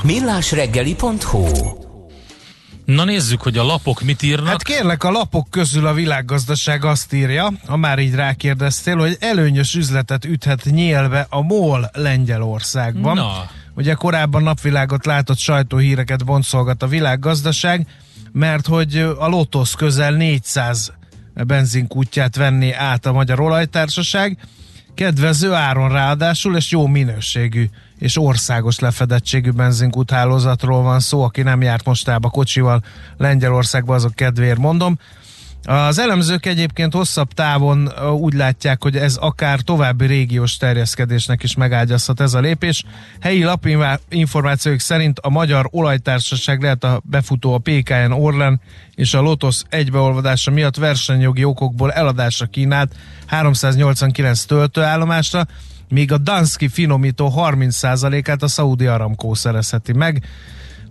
millásreggeli.hu 0.05 1.47
Na 2.85 3.05
nézzük, 3.05 3.43
hogy 3.43 3.59
a 3.59 3.65
lapok 3.65 4.01
mit 4.01 4.23
írnak. 4.23 4.47
Hát 4.47 4.63
kérlek, 4.63 5.05
a 5.05 5.11
lapok 5.11 5.51
közül 5.51 5.87
a 5.87 5.93
világgazdaság 5.93 6.85
azt 6.85 7.13
írja, 7.13 7.53
ha 7.67 7.77
már 7.77 7.99
így 7.99 8.15
rákérdeztél, 8.15 8.97
hogy 8.97 9.17
előnyös 9.21 9.75
üzletet 9.75 10.25
üthet 10.25 10.65
nyílbe 10.65 11.27
a 11.31 11.41
MOL 11.41 11.91
Lengyelországban. 11.93 13.17
Na. 13.17 13.51
Ugye 13.77 13.95
korábban 13.95 14.43
napvilágot 14.43 15.07
látott 15.07 15.39
sajtóhíreket 15.39 16.25
boncolgat 16.25 16.83
a 16.83 16.87
világgazdaság, 16.87 17.87
mert 18.33 18.67
hogy 18.67 18.97
a 19.19 19.29
Lotus 19.29 19.75
közel 19.75 20.13
400 20.13 20.93
benzinkútját 21.35 22.37
venné 22.37 22.73
át 22.73 23.07
a 23.07 23.13
Magyar 23.13 23.41
Olajtársaság, 23.41 24.39
kedvező 24.95 25.53
áron 25.53 25.89
ráadásul, 25.89 26.57
és 26.57 26.71
jó 26.71 26.87
minőségű 26.87 27.69
és 27.99 28.19
országos 28.19 28.79
lefedettségű 28.79 29.51
benzinkút 29.51 30.11
hálózatról 30.11 30.83
van 30.83 31.01
szó, 31.01 31.23
aki 31.23 31.43
nem 31.43 31.63
járt 31.63 31.85
mostába 31.85 32.29
kocsival 32.29 32.83
Lengyelországba, 33.17 33.95
azok 33.95 34.15
kedvéért 34.15 34.59
mondom. 34.59 34.99
Az 35.67 35.99
elemzők 35.99 36.47
egyébként 36.47 36.93
hosszabb 36.93 37.33
távon 37.33 37.93
úgy 38.19 38.35
látják, 38.35 38.83
hogy 38.83 38.97
ez 38.97 39.17
akár 39.17 39.61
további 39.61 40.07
régiós 40.07 40.57
terjeszkedésnek 40.57 41.43
is 41.43 41.55
megágyazhat 41.55 42.21
ez 42.21 42.35
a 42.35 42.41
lépés. 42.41 42.85
Helyi 43.21 43.43
lapinformációk 43.43 44.81
szerint 44.81 45.19
a 45.19 45.29
Magyar 45.29 45.69
Olajtársaság 45.71 46.63
lehet 46.63 46.85
a 46.85 47.03
befutó 47.05 47.55
a 47.55 47.59
PKN 47.59 48.11
Orlen 48.13 48.61
és 48.95 49.15
a 49.15 49.21
Lotus 49.21 49.63
egybeolvadása 49.69 50.51
miatt 50.51 50.77
versenyjogi 50.77 51.45
okokból 51.45 51.93
eladásra 51.93 52.47
kínált 52.47 52.95
389 53.27 54.45
töltőállomásra, 54.45 55.47
míg 55.89 56.13
a 56.13 56.19
Danski 56.19 56.69
finomító 56.69 57.33
30%-át 57.37 58.43
a 58.43 58.49
Saudi 58.49 58.87
Aramco 58.87 59.35
szerezheti 59.35 59.93
meg. 59.93 60.23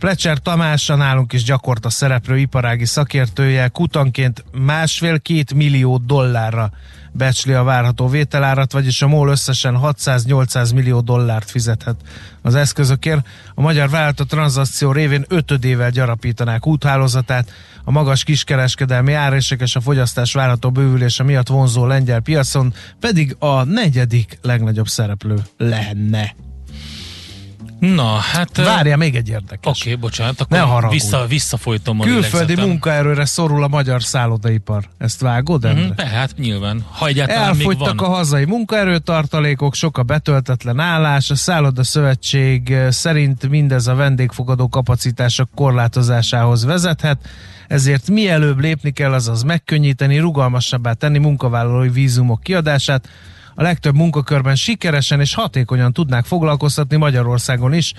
Fletcher 0.03 0.37
Tamás, 0.37 0.89
a 0.89 0.95
nálunk 0.95 1.33
is 1.33 1.43
gyakorta 1.43 1.89
szereplő 1.89 2.37
iparági 2.37 2.85
szakértője 2.85 3.67
kutanként 3.67 4.43
másfél-két 4.51 5.53
millió 5.53 5.97
dollárra 5.97 6.71
becsli 7.11 7.53
a 7.53 7.63
várható 7.63 8.07
vételárat, 8.07 8.71
vagyis 8.71 9.01
a 9.01 9.07
MOL 9.07 9.29
összesen 9.29 9.79
600-800 9.81 10.73
millió 10.73 10.99
dollárt 10.99 11.51
fizethet 11.51 11.95
az 12.41 12.55
eszközökért. 12.55 13.27
A 13.55 13.61
magyar 13.61 13.89
vállalat 13.89 14.19
a 14.19 14.25
tranzakció 14.25 14.91
révén 14.91 15.25
ötödével 15.27 15.89
gyarapítanák 15.89 16.67
úthálózatát, 16.67 17.51
a 17.83 17.91
magas 17.91 18.23
kiskereskedelmi 18.23 19.13
árések 19.13 19.61
és 19.61 19.75
a 19.75 19.81
fogyasztás 19.81 20.33
várható 20.33 20.71
bővülése 20.71 21.23
miatt 21.23 21.47
vonzó 21.47 21.85
lengyel 21.85 22.19
piacon 22.19 22.73
pedig 22.99 23.35
a 23.39 23.63
negyedik 23.63 24.37
legnagyobb 24.41 24.87
szereplő 24.87 25.35
lenne. 25.57 26.42
Na, 27.91 28.15
hát... 28.15 28.57
Várja, 28.57 28.97
még 28.97 29.15
egy 29.15 29.29
érdekes. 29.29 29.79
Oké, 29.79 29.89
okay, 29.89 29.95
bocsánat, 30.01 30.49
Ne 30.49 30.61
akkor 30.61 30.73
haragudj. 30.73 30.99
vissza, 30.99 31.25
visszafolytom 31.27 31.99
a 31.99 32.03
Külföldi 32.03 32.55
munkaerőre 32.55 33.25
szorul 33.25 33.63
a 33.63 33.67
magyar 33.67 34.03
szállodaipar. 34.03 34.83
Ezt 34.97 35.21
vágod, 35.21 35.65
Endre? 35.65 36.03
Mhm, 36.03 36.13
hát 36.13 36.37
nyilván. 36.37 36.85
Ha 36.91 37.07
egyáltalán 37.07 37.55
még 37.55 37.65
Elfogytak 37.67 37.99
van. 37.99 38.09
a 38.09 38.13
hazai 38.13 38.45
munkaerőtartalékok, 38.45 39.73
sok 39.73 39.97
a 39.97 40.03
betöltetlen 40.03 40.79
állás, 40.79 41.29
a 41.29 41.35
szálloda 41.35 41.83
szövetség 41.83 42.75
szerint 42.89 43.49
mindez 43.49 43.87
a 43.87 43.95
vendégfogadó 43.95 44.67
kapacitások 44.67 45.49
korlátozásához 45.55 46.65
vezethet, 46.65 47.17
ezért 47.67 48.09
mielőbb 48.09 48.59
lépni 48.59 48.91
kell, 48.91 49.13
azaz 49.13 49.43
megkönnyíteni, 49.43 50.19
rugalmasabbá 50.19 50.93
tenni 50.93 51.17
munkavállalói 51.17 51.89
vízumok 51.89 52.41
kiadását, 52.41 53.07
a 53.55 53.61
legtöbb 53.61 53.95
munkakörben 53.95 54.55
sikeresen 54.55 55.19
és 55.19 55.33
hatékonyan 55.33 55.93
tudnák 55.93 56.25
foglalkoztatni 56.25 56.97
Magyarországon 56.97 57.73
is, 57.73 57.93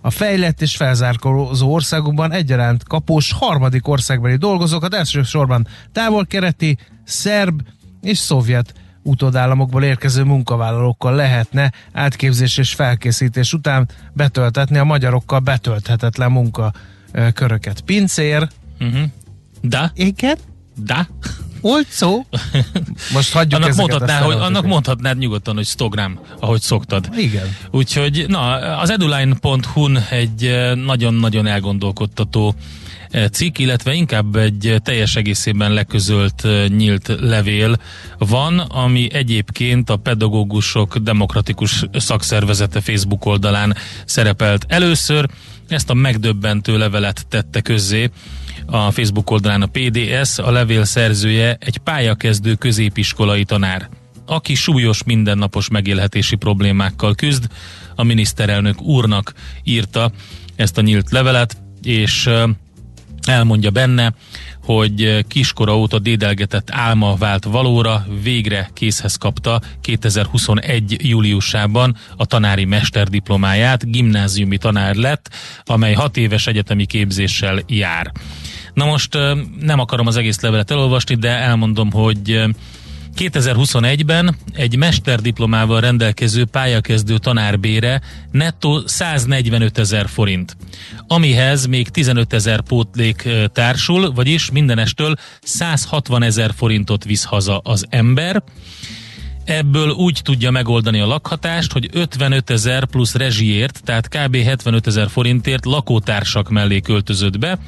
a 0.00 0.10
fejlett 0.10 0.60
és 0.62 0.76
felzárkózó 0.76 1.72
országokban 1.72 2.32
egyaránt 2.32 2.84
kapós 2.84 3.32
harmadik 3.32 3.88
országbeli 3.88 4.36
dolgozókat 4.36 4.94
elsősorban 4.94 5.66
távol-kereti, 5.92 6.78
szerb 7.04 7.60
és 8.02 8.18
szovjet 8.18 8.74
utódállamokból 9.02 9.84
érkező 9.84 10.22
munkavállalókkal 10.24 11.14
lehetne 11.14 11.72
átképzés 11.92 12.58
és 12.58 12.74
felkészítés 12.74 13.52
után 13.52 13.88
betöltetni 14.12 14.78
a 14.78 14.84
magyarokkal 14.84 15.38
betölthetetlen 15.38 16.32
munkaköröket. 16.32 17.80
Pincér, 17.80 18.48
Uh-huh. 18.80 19.02
Da? 19.62 19.90
igen, 19.94 20.36
Da? 20.76 21.06
Olcsó. 21.60 22.26
Most 23.12 23.32
hagyjuk 23.32 23.62
Annak, 23.62 23.76
mondhatná, 23.76 24.20
hogy, 24.20 24.34
annak 24.34 24.66
mondhatnád 24.66 25.18
nyugodtan, 25.18 25.54
hogy 25.54 25.66
stogram, 25.66 26.18
ahogy 26.40 26.60
szoktad. 26.60 27.08
Igen. 27.16 27.56
Úgyhogy, 27.70 28.24
na, 28.28 28.52
az 28.78 28.90
eduline.hu-n 28.90 29.98
egy 30.10 30.44
eh, 30.44 30.74
nagyon-nagyon 30.74 31.46
elgondolkodtató 31.46 32.54
eh, 33.10 33.28
cikk, 33.28 33.58
illetve 33.58 33.92
inkább 33.92 34.36
egy 34.36 34.66
eh, 34.66 34.78
teljes 34.78 35.16
egészében 35.16 35.72
leközölt 35.72 36.46
nyílt 36.68 37.14
levél 37.20 37.76
van, 38.18 38.58
ami 38.58 39.08
egyébként 39.12 39.90
a 39.90 39.96
pedagógusok 39.96 40.96
demokratikus 40.96 41.84
szakszervezete 41.92 42.80
Facebook 42.80 43.26
oldalán 43.26 43.76
szerepelt 44.04 44.64
először. 44.68 45.28
Ezt 45.68 45.90
a 45.90 45.94
megdöbbentő 45.94 46.78
levelet 46.78 47.26
tette 47.28 47.60
közzé 47.60 48.10
a 48.70 48.90
Facebook 48.90 49.30
oldalán 49.30 49.62
a 49.62 49.66
PDS, 49.66 50.38
a 50.38 50.50
levél 50.50 50.84
szerzője 50.84 51.56
egy 51.60 51.78
pályakezdő 51.78 52.54
középiskolai 52.54 53.44
tanár 53.44 53.88
aki 54.28 54.54
súlyos 54.54 55.02
mindennapos 55.04 55.68
megélhetési 55.68 56.36
problémákkal 56.36 57.14
küzd. 57.14 57.46
A 57.94 58.02
miniszterelnök 58.02 58.80
úrnak 58.82 59.32
írta 59.62 60.10
ezt 60.56 60.78
a 60.78 60.80
nyílt 60.80 61.10
levelet, 61.10 61.56
és 61.82 62.30
elmondja 63.26 63.70
benne, 63.70 64.12
hogy 64.62 65.24
kiskora 65.28 65.78
óta 65.78 65.98
dédelgetett 65.98 66.68
álma 66.70 67.16
vált 67.16 67.44
valóra, 67.44 68.06
végre 68.22 68.70
készhez 68.74 69.16
kapta 69.16 69.60
2021. 69.80 70.96
júliusában 71.08 71.96
a 72.16 72.26
tanári 72.26 72.64
mesterdiplomáját, 72.64 73.90
gimnáziumi 73.90 74.58
tanár 74.58 74.94
lett, 74.94 75.30
amely 75.64 75.94
hat 75.94 76.16
éves 76.16 76.46
egyetemi 76.46 76.86
képzéssel 76.86 77.62
jár. 77.66 78.12
Na 78.78 78.84
most 78.84 79.18
nem 79.60 79.78
akarom 79.78 80.06
az 80.06 80.16
egész 80.16 80.40
levelet 80.40 80.70
elolvasni, 80.70 81.14
de 81.14 81.28
elmondom, 81.28 81.90
hogy 81.92 82.30
ö, 82.30 82.48
2021-ben 83.16 84.36
egy 84.52 84.76
mesterdiplomával 84.76 85.80
rendelkező 85.80 86.44
pályakezdő 86.44 87.18
tanárbére 87.18 88.00
nettó 88.30 88.86
145 88.86 89.78
ezer 89.78 90.08
forint, 90.08 90.56
amihez 91.06 91.66
még 91.66 91.88
15 91.88 92.32
ezer 92.32 92.60
pótlék 92.60 93.28
társul, 93.52 94.12
vagyis 94.12 94.50
mindenestől 94.50 95.14
160 95.42 96.22
ezer 96.22 96.52
forintot 96.56 97.04
visz 97.04 97.24
haza 97.24 97.58
az 97.58 97.86
ember. 97.88 98.42
Ebből 99.44 99.90
úgy 99.90 100.20
tudja 100.22 100.50
megoldani 100.50 101.00
a 101.00 101.06
lakhatást, 101.06 101.72
hogy 101.72 101.88
55 101.92 102.50
ezer 102.50 102.86
plusz 102.86 103.14
rezsiért, 103.14 103.80
tehát 103.84 104.08
kb. 104.08 104.36
75 104.36 104.86
ezer 104.86 105.08
forintért 105.08 105.64
lakótársak 105.64 106.48
mellé 106.48 106.80
költözött 106.80 107.38
be, 107.38 107.58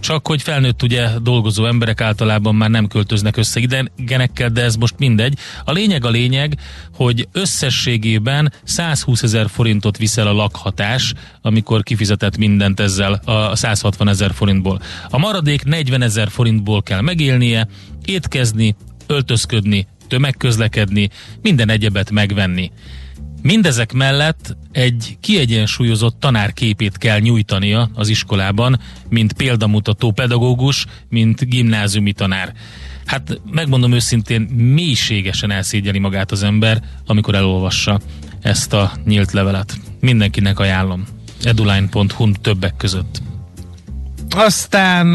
csak 0.00 0.26
hogy 0.26 0.42
felnőtt 0.42 0.82
ugye 0.82 1.08
dolgozó 1.22 1.66
emberek 1.66 2.00
általában 2.00 2.54
már 2.54 2.70
nem 2.70 2.86
költöznek 2.86 3.36
össze 3.36 3.60
idegenekkel, 3.60 4.48
de 4.48 4.62
ez 4.62 4.76
most 4.76 4.98
mindegy. 4.98 5.38
A 5.64 5.72
lényeg 5.72 6.04
a 6.04 6.10
lényeg, 6.10 6.58
hogy 6.94 7.28
összességében 7.32 8.52
120 8.64 9.22
ezer 9.22 9.48
forintot 9.48 9.96
viszel 9.96 10.26
a 10.26 10.32
lakhatás, 10.32 11.14
amikor 11.42 11.82
kifizetett 11.82 12.36
mindent 12.36 12.80
ezzel 12.80 13.20
a 13.24 13.56
160 13.56 14.08
ezer 14.08 14.32
forintból. 14.34 14.80
A 15.10 15.18
maradék 15.18 15.64
40 15.64 16.02
ezer 16.02 16.28
forintból 16.28 16.82
kell 16.82 17.00
megélnie, 17.00 17.68
étkezni, 18.04 18.76
öltözködni, 19.06 19.86
tömegközlekedni, 20.08 21.08
minden 21.42 21.68
egyebet 21.68 22.10
megvenni. 22.10 22.70
Mindezek 23.42 23.92
mellett 23.92 24.56
egy 24.72 25.16
kiegyensúlyozott 25.20 26.20
tanárképét 26.20 26.98
kell 26.98 27.18
nyújtania 27.18 27.90
az 27.94 28.08
iskolában, 28.08 28.80
mint 29.08 29.32
példamutató 29.32 30.10
pedagógus, 30.10 30.86
mint 31.08 31.48
gimnáziumi 31.48 32.12
tanár. 32.12 32.52
Hát 33.04 33.40
megmondom 33.50 33.92
őszintén, 33.92 34.40
mélységesen 34.56 35.50
elszégyeli 35.50 35.98
magát 35.98 36.30
az 36.32 36.42
ember, 36.42 36.82
amikor 37.06 37.34
elolvassa 37.34 38.00
ezt 38.42 38.72
a 38.72 38.92
nyílt 39.04 39.32
levelet. 39.32 39.78
Mindenkinek 40.00 40.58
ajánlom. 40.58 41.04
eduline.hu 41.44 42.32
többek 42.32 42.76
között. 42.76 43.22
Aztán 44.30 45.12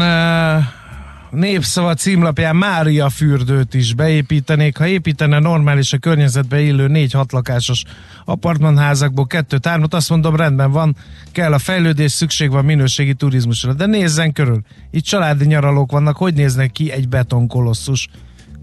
népszava 1.34 1.94
címlapján 1.94 2.56
Mária 2.56 3.08
fürdőt 3.08 3.74
is 3.74 3.94
beépítenék. 3.94 4.76
Ha 4.76 4.86
építene 4.86 5.38
normális 5.38 5.92
a 5.92 5.98
környezetbe 5.98 6.60
illő 6.60 6.86
négy 6.86 7.12
hatlakásos 7.12 7.82
apartmanházakból 8.24 9.26
kettőt, 9.26 9.66
hármat, 9.66 9.94
azt 9.94 10.10
mondom 10.10 10.36
rendben 10.36 10.70
van, 10.70 10.96
kell 11.32 11.52
a 11.52 11.58
fejlődés, 11.58 12.12
szükség 12.12 12.50
van 12.50 12.64
minőségi 12.64 13.14
turizmusra. 13.14 13.72
De 13.72 13.86
nézzen 13.86 14.32
körül, 14.32 14.60
itt 14.90 15.04
családi 15.04 15.44
nyaralók 15.44 15.90
vannak, 15.90 16.16
hogy 16.16 16.34
néznek 16.34 16.72
ki 16.72 16.90
egy 16.90 17.08
betonkolosszus? 17.08 18.08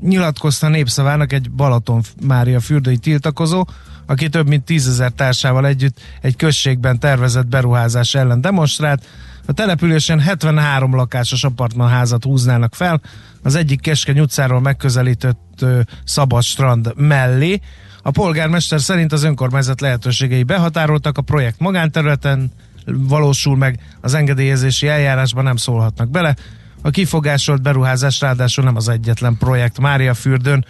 Nyilatkozta 0.02 0.68
népszavának 0.68 1.34
egy 1.34 1.52
Balaton 1.52 2.02
Mária 2.26 2.60
fürdői 2.60 2.98
tiltakozó, 2.98 3.66
aki 4.06 4.30
több 4.30 4.48
mint 4.48 4.64
tízezer 4.64 5.12
társával 5.12 5.68
együtt 5.68 6.00
egy 6.22 6.36
községben 6.36 7.00
tervezett 7.00 7.48
beruházás 7.48 8.16
ellen 8.16 8.42
demonstrált, 8.42 9.06
a 9.46 9.54
településen 9.54 10.20
73 10.20 10.96
lakásos 10.96 11.44
apartmanházat 11.44 12.24
húznának 12.24 12.76
fel, 12.76 13.02
az 13.44 13.56
egyik 13.56 13.82
Keskeny 13.82 14.20
utcáról 14.20 14.62
megközelített 14.62 15.60
ö, 15.62 15.80
szabad 16.04 16.42
strand 16.42 16.94
mellé. 16.96 17.60
A 18.02 18.12
polgármester 18.12 18.82
szerint 18.82 19.12
az 19.12 19.24
önkormányzat 19.24 19.82
lehetőségei 19.82 20.44
behatároltak, 20.44 21.18
a 21.18 21.22
projekt 21.22 21.60
magánterületen 21.60 22.52
valósul 22.86 23.58
meg, 23.58 23.80
az 24.02 24.14
engedélyezési 24.14 24.88
eljárásban 24.88 25.44
nem 25.44 25.56
szólhatnak 25.56 26.10
bele. 26.10 26.36
A 26.82 26.90
kifogásolt 26.90 27.62
beruházás 27.62 28.20
ráadásul 28.20 28.64
nem 28.64 28.76
az 28.76 28.90
egyetlen 28.90 29.38
projekt 29.38 29.80
Mária 29.80 30.14
fürdőn, 30.14 30.66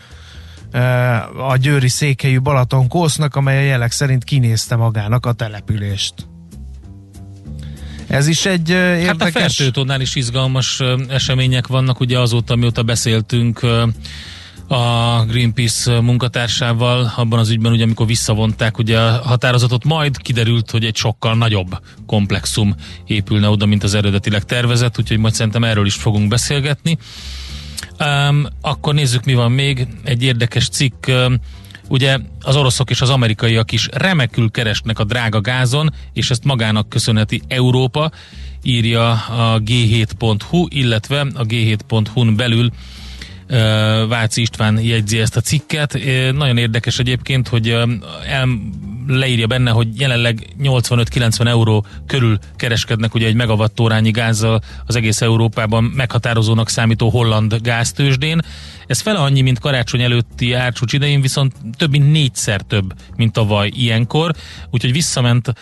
a 1.47 1.57
győri 1.57 1.89
székhelyű 1.89 2.39
Balaton 2.39 2.88
Kósznak, 2.88 3.36
amely 3.36 3.57
a 3.57 3.65
jelek 3.65 3.91
szerint 3.91 4.23
kinézte 4.23 4.75
magának 4.75 5.25
a 5.25 5.31
települést. 5.31 6.31
Ez 8.12 8.28
is 8.28 8.45
egy 8.45 8.69
érdekes... 8.69 9.08
Hát 9.08 9.21
a 9.21 9.39
Fertőtónál 9.39 10.02
is 10.02 10.15
izgalmas 10.15 10.82
események 11.10 11.67
vannak, 11.67 12.00
ugye 12.00 12.19
azóta, 12.19 12.56
mióta 12.56 12.84
beszéltünk 12.84 13.63
a 14.67 15.26
Greenpeace 15.28 16.02
munkatársával 16.02 17.13
abban 17.15 17.39
az 17.39 17.50
ügyben, 17.50 17.71
ugye 17.71 17.84
amikor 17.84 18.06
visszavonták 18.06 18.78
ugye 18.78 19.00
a 19.00 19.21
határozatot, 19.21 19.84
majd 19.84 20.17
kiderült, 20.17 20.71
hogy 20.71 20.86
egy 20.86 20.95
sokkal 20.95 21.36
nagyobb 21.36 21.80
komplexum 22.06 22.76
épülne 23.06 23.50
oda, 23.50 23.65
mint 23.65 23.84
az 23.84 23.93
eredetileg 23.93 24.43
tervezett, 24.43 25.00
úgyhogy 25.00 25.17
majd 25.17 25.34
szerintem 25.34 25.63
erről 25.63 25.86
is 25.86 25.95
fogunk 25.95 26.28
beszélgetni. 26.28 26.97
Um, 28.00 28.45
akkor 28.62 28.93
nézzük, 28.93 29.24
mi 29.26 29.34
van 29.34 29.52
még. 29.52 29.88
Egy 30.04 30.24
érdekes 30.24 30.69
cikk. 30.69 31.08
Um, 31.08 31.36
ugye 31.91 32.17
az 32.41 32.56
oroszok 32.56 32.89
és 32.89 33.01
az 33.01 33.10
amerikaiak 33.10 33.71
is 33.71 33.88
remekül 33.91 34.51
keresnek 34.51 34.99
a 34.99 35.04
drága 35.04 35.41
gázon, 35.41 35.93
és 36.13 36.30
ezt 36.30 36.43
magának 36.43 36.89
köszönheti 36.89 37.41
Európa, 37.47 38.12
írja 38.63 39.12
a 39.12 39.60
g7.hu, 39.60 40.65
illetve 40.69 41.19
a 41.19 41.45
g7.hu-n 41.45 42.36
belül 42.36 42.71
Váci 44.08 44.41
István 44.41 44.80
jegyzi 44.80 45.19
ezt 45.19 45.36
a 45.36 45.41
cikket. 45.41 45.99
Nagyon 46.32 46.58
érdekes 46.58 46.99
egyébként, 46.99 47.47
hogy 47.47 47.69
el, 47.69 48.49
leírja 49.17 49.47
benne, 49.47 49.71
hogy 49.71 50.00
jelenleg 50.00 50.47
85-90 50.62 51.47
euró 51.47 51.86
körül 52.08 52.38
kereskednek 52.56 53.13
ugye 53.13 53.28
egy 53.28 53.36
megavattórányi 53.36 54.12
gázzal 54.12 54.62
az 54.86 54.95
egész 54.95 55.21
Európában 55.21 55.84
meghatározónak 55.84 56.69
számító 56.69 57.10
holland 57.10 57.56
gáztősdén. 57.62 58.41
Ez 58.88 59.00
fele 59.00 59.19
annyi, 59.19 59.41
mint 59.41 59.60
karácsony 59.60 60.02
előtti 60.02 60.54
árcsúcs 60.54 60.93
idején, 60.93 61.21
viszont 61.21 61.54
több 61.78 61.91
mint 61.91 62.12
négyszer 62.12 62.62
több, 62.62 62.93
mint 63.15 63.34
tavaly 63.34 63.71
ilyenkor, 63.74 64.34
úgyhogy 64.69 64.91
visszament 64.91 65.54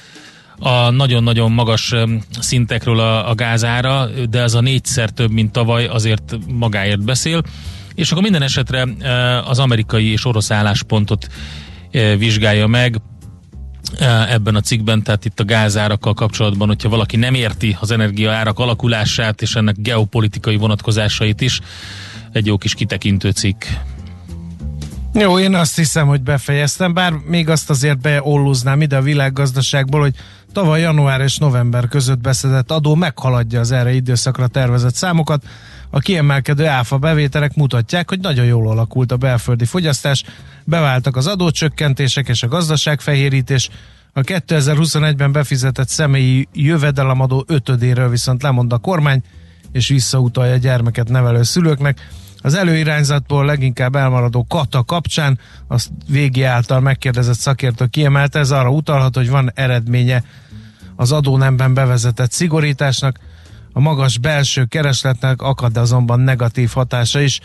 a 0.59 0.89
nagyon-nagyon 0.89 1.51
magas 1.51 1.93
szintekről 2.39 2.99
a, 2.99 3.29
a 3.29 3.35
gázára, 3.35 4.07
de 4.29 4.41
ez 4.41 4.53
a 4.53 4.61
négyszer 4.61 5.09
több, 5.09 5.31
mint 5.31 5.51
tavaly, 5.51 5.85
azért 5.85 6.37
magáért 6.47 7.03
beszél. 7.03 7.41
És 7.95 8.11
akkor 8.11 8.23
minden 8.23 8.41
esetre 8.41 8.87
az 9.45 9.59
amerikai 9.59 10.11
és 10.11 10.25
orosz 10.25 10.51
álláspontot 10.51 11.27
vizsgálja 12.17 12.67
meg, 12.67 13.01
ebben 14.29 14.55
a 14.55 14.61
cikkben, 14.61 15.03
tehát 15.03 15.25
itt 15.25 15.39
a 15.39 15.45
gázárakkal 15.45 16.13
kapcsolatban, 16.13 16.67
hogyha 16.67 16.89
valaki 16.89 17.17
nem 17.17 17.33
érti 17.33 17.77
az 17.79 17.91
energiaárak 17.91 18.59
alakulását 18.59 19.41
és 19.41 19.55
ennek 19.55 19.75
geopolitikai 19.77 20.55
vonatkozásait 20.55 21.41
is, 21.41 21.59
egy 22.31 22.45
jó 22.45 22.57
kis 22.57 22.73
kitekintő 22.73 23.29
cikk. 23.29 23.63
Jó, 25.13 25.39
én 25.39 25.55
azt 25.55 25.75
hiszem, 25.75 26.07
hogy 26.07 26.21
befejeztem, 26.21 26.93
bár 26.93 27.13
még 27.25 27.49
azt 27.49 27.69
azért 27.69 27.99
beolluznám 27.99 28.81
ide 28.81 28.97
a 28.97 29.01
világgazdaságból, 29.01 29.99
hogy 29.99 30.15
tavaly 30.53 30.81
január 30.81 31.21
és 31.21 31.37
november 31.37 31.87
között 31.87 32.19
beszedett 32.19 32.71
adó 32.71 32.95
meghaladja 32.95 33.59
az 33.59 33.71
erre 33.71 33.91
időszakra 33.91 34.47
tervezett 34.47 34.95
számokat. 34.95 35.43
A 35.89 35.99
kiemelkedő 35.99 36.65
áfa 36.65 36.97
bevételek 36.97 37.55
mutatják, 37.55 38.09
hogy 38.09 38.19
nagyon 38.19 38.45
jól 38.45 38.69
alakult 38.69 39.11
a 39.11 39.17
belföldi 39.17 39.65
fogyasztás, 39.65 40.23
beváltak 40.63 41.15
az 41.15 41.27
adócsökkentések 41.27 42.27
és 42.27 42.43
a 42.43 42.47
gazdaságfehérítés, 42.47 43.69
a 44.13 44.21
2021-ben 44.21 45.31
befizetett 45.31 45.89
személyi 45.89 46.47
jövedelemadó 46.53 47.43
ötödéről 47.47 48.09
viszont 48.09 48.43
lemond 48.43 48.73
a 48.73 48.77
kormány, 48.77 49.21
és 49.71 49.87
visszautalja 49.87 50.53
a 50.53 50.57
gyermeket 50.57 51.09
nevelő 51.09 51.43
szülőknek. 51.43 52.07
Az 52.41 52.53
előirányzatból 52.53 53.45
leginkább 53.45 53.95
elmaradó 53.95 54.45
kata 54.49 54.83
kapcsán 54.83 55.39
azt 55.67 55.89
végi 56.07 56.43
által 56.43 56.79
megkérdezett 56.79 57.37
szakértő 57.37 57.85
kiemelte, 57.85 58.39
ez 58.39 58.51
arra 58.51 58.69
utalhat, 58.69 59.15
hogy 59.15 59.29
van 59.29 59.51
eredménye 59.55 60.23
az 60.95 61.11
adónemben 61.11 61.73
bevezetett 61.73 62.31
szigorításnak, 62.31 63.19
a 63.73 63.79
magas 63.79 64.17
belső 64.17 64.65
keresletnek 64.65 65.41
akad 65.41 65.77
azonban 65.77 66.19
negatív 66.19 66.71
hatása 66.73 67.19
is, 67.19 67.39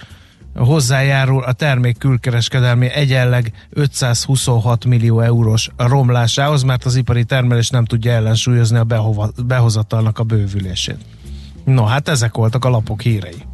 hozzájárul 0.54 1.42
a 1.42 1.52
termék 1.52 1.98
külkereskedelmi 1.98 2.86
egyenleg 2.90 3.52
526 3.70 4.84
millió 4.84 5.20
eurós 5.20 5.70
romlásához, 5.76 6.62
mert 6.62 6.84
az 6.84 6.96
ipari 6.96 7.24
termelés 7.24 7.70
nem 7.70 7.84
tudja 7.84 8.12
ellensúlyozni 8.12 8.76
a 8.76 8.84
behova, 8.84 9.30
behozatalnak 9.46 10.18
a 10.18 10.22
bővülését. 10.22 10.98
No, 11.64 11.84
hát 11.84 12.08
ezek 12.08 12.34
voltak 12.34 12.64
a 12.64 12.68
lapok 12.68 13.02
hírei. 13.02 13.53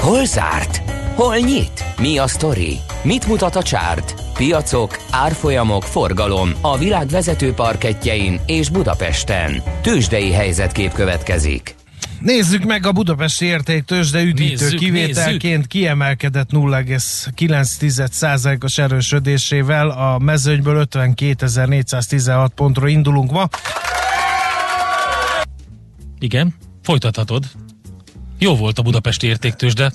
Hol 0.00 0.24
zárt? 0.24 0.82
Hol 1.14 1.36
nyit? 1.36 1.84
Mi 2.00 2.18
a 2.18 2.26
sztori? 2.26 2.76
Mit 3.02 3.26
mutat 3.26 3.56
a 3.56 3.62
csárt? 3.62 4.14
Piacok, 4.34 4.98
árfolyamok, 5.10 5.82
forgalom 5.82 6.50
a 6.60 6.78
világ 6.78 7.08
vezető 7.08 7.52
parketjein 7.52 8.40
és 8.46 8.70
Budapesten. 8.70 9.62
Tősdei 9.82 10.32
helyzetkép 10.32 10.92
következik. 10.92 11.74
Nézzük 12.20 12.64
meg 12.64 12.86
a 12.86 12.92
Budapesti 12.92 13.44
értéktős, 13.44 14.10
de 14.10 14.22
üdítő 14.22 14.64
Nézzük, 14.64 14.78
kivételként 14.78 15.42
nézzük. 15.42 15.66
kiemelkedett 15.66 16.48
0,9%-os 16.50 18.78
erősödésével. 18.78 19.90
A 19.90 20.18
mezőnyből 20.18 20.86
52.416 20.90 22.48
pontról 22.54 22.88
indulunk 22.88 23.30
ma. 23.30 23.48
Igen, 26.18 26.54
folytathatod. 26.82 27.44
Jó 28.38 28.56
volt 28.56 28.78
a 28.78 28.82
budapesti 28.82 29.26
értéktős, 29.26 29.74
de 29.74 29.92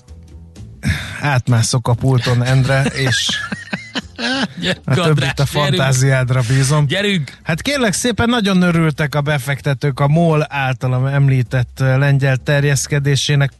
Átmászok 1.22 1.88
a 1.88 1.94
pulton, 1.94 2.44
Endre, 2.44 2.82
és 2.84 3.30
a 4.86 4.94
többit 4.94 5.40
a 5.40 5.46
fantáziádra 5.46 6.42
bízom. 6.48 6.86
Gyerünk! 6.86 7.38
Hát 7.44 7.62
kérlek 7.62 7.94
szépen 7.94 8.30
nagyon 8.30 8.62
örültek 8.62 9.16
a 9.16 9.22
befektetők 9.22 10.00
a 10.00 10.08
MOL 10.08 10.46
általam 10.50 11.06
említett 11.06 11.78
lengyel 11.80 12.38
terjeszkedésének. 12.38 13.52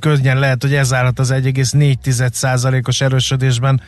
Könnyen 0.00 0.38
lehet, 0.38 0.62
hogy 0.62 0.74
ez 0.74 0.92
állat 0.92 1.18
az 1.18 1.32
1,4%-os 1.32 3.00
erősödésben 3.00 3.80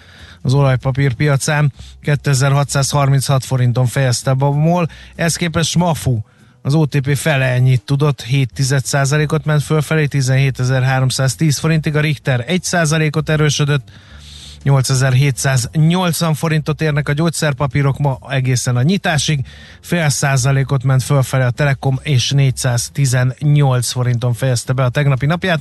az 0.42 0.54
olajpapír 0.54 1.14
piacán. 1.14 1.72
2636 2.00 3.44
forinton 3.44 3.86
fejezte 3.86 4.32
be 4.32 4.44
a 4.46 4.50
MOL. 4.50 4.88
Ez 5.16 5.36
képest 5.36 5.76
MAFU 5.76 6.20
az 6.68 6.74
OTP 6.74 7.16
fele 7.16 7.44
ennyit 7.44 7.82
tudott, 7.82 8.24
7%-ot 8.30 9.44
ment 9.44 9.62
fölfelé, 9.62 10.06
17.310 10.10 11.56
forintig, 11.60 11.96
a 11.96 12.00
Richter 12.00 12.44
1%-ot 12.48 13.28
erősödött, 13.28 13.90
8780 14.62 16.34
forintot 16.34 16.80
érnek 16.80 17.08
a 17.08 17.12
gyógyszerpapírok 17.12 17.98
ma 17.98 18.18
egészen 18.28 18.76
a 18.76 18.82
nyitásig, 18.82 19.46
fél 19.80 20.08
százalékot 20.08 20.82
ment 20.84 21.02
fölfelé 21.02 21.44
a 21.44 21.50
Telekom, 21.50 21.98
és 22.02 22.30
418 22.30 23.90
forinton 23.90 24.32
fejezte 24.32 24.72
be 24.72 24.84
a 24.84 24.88
tegnapi 24.88 25.26
napját. 25.26 25.60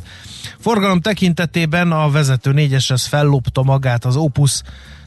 Forgalom 0.59 1.01
tekintetében 1.01 1.91
a 1.91 2.11
vezető 2.11 2.51
négyeshez 2.51 3.05
fellopta 3.05 3.63
magát 3.63 4.05
az 4.05 4.15
Opus, 4.15 4.61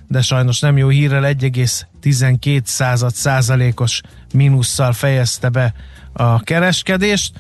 de 0.09 0.23
sajnos 0.23 0.61
nem 0.61 0.77
jó 0.77 0.89
hírrel 0.89 1.23
1,12 1.23 2.65
század 2.65 3.15
százalékos 3.15 4.01
mínusszal 4.33 4.93
fejezte 4.93 5.49
be 5.49 5.75
a 6.13 6.41
kereskedést 6.41 7.33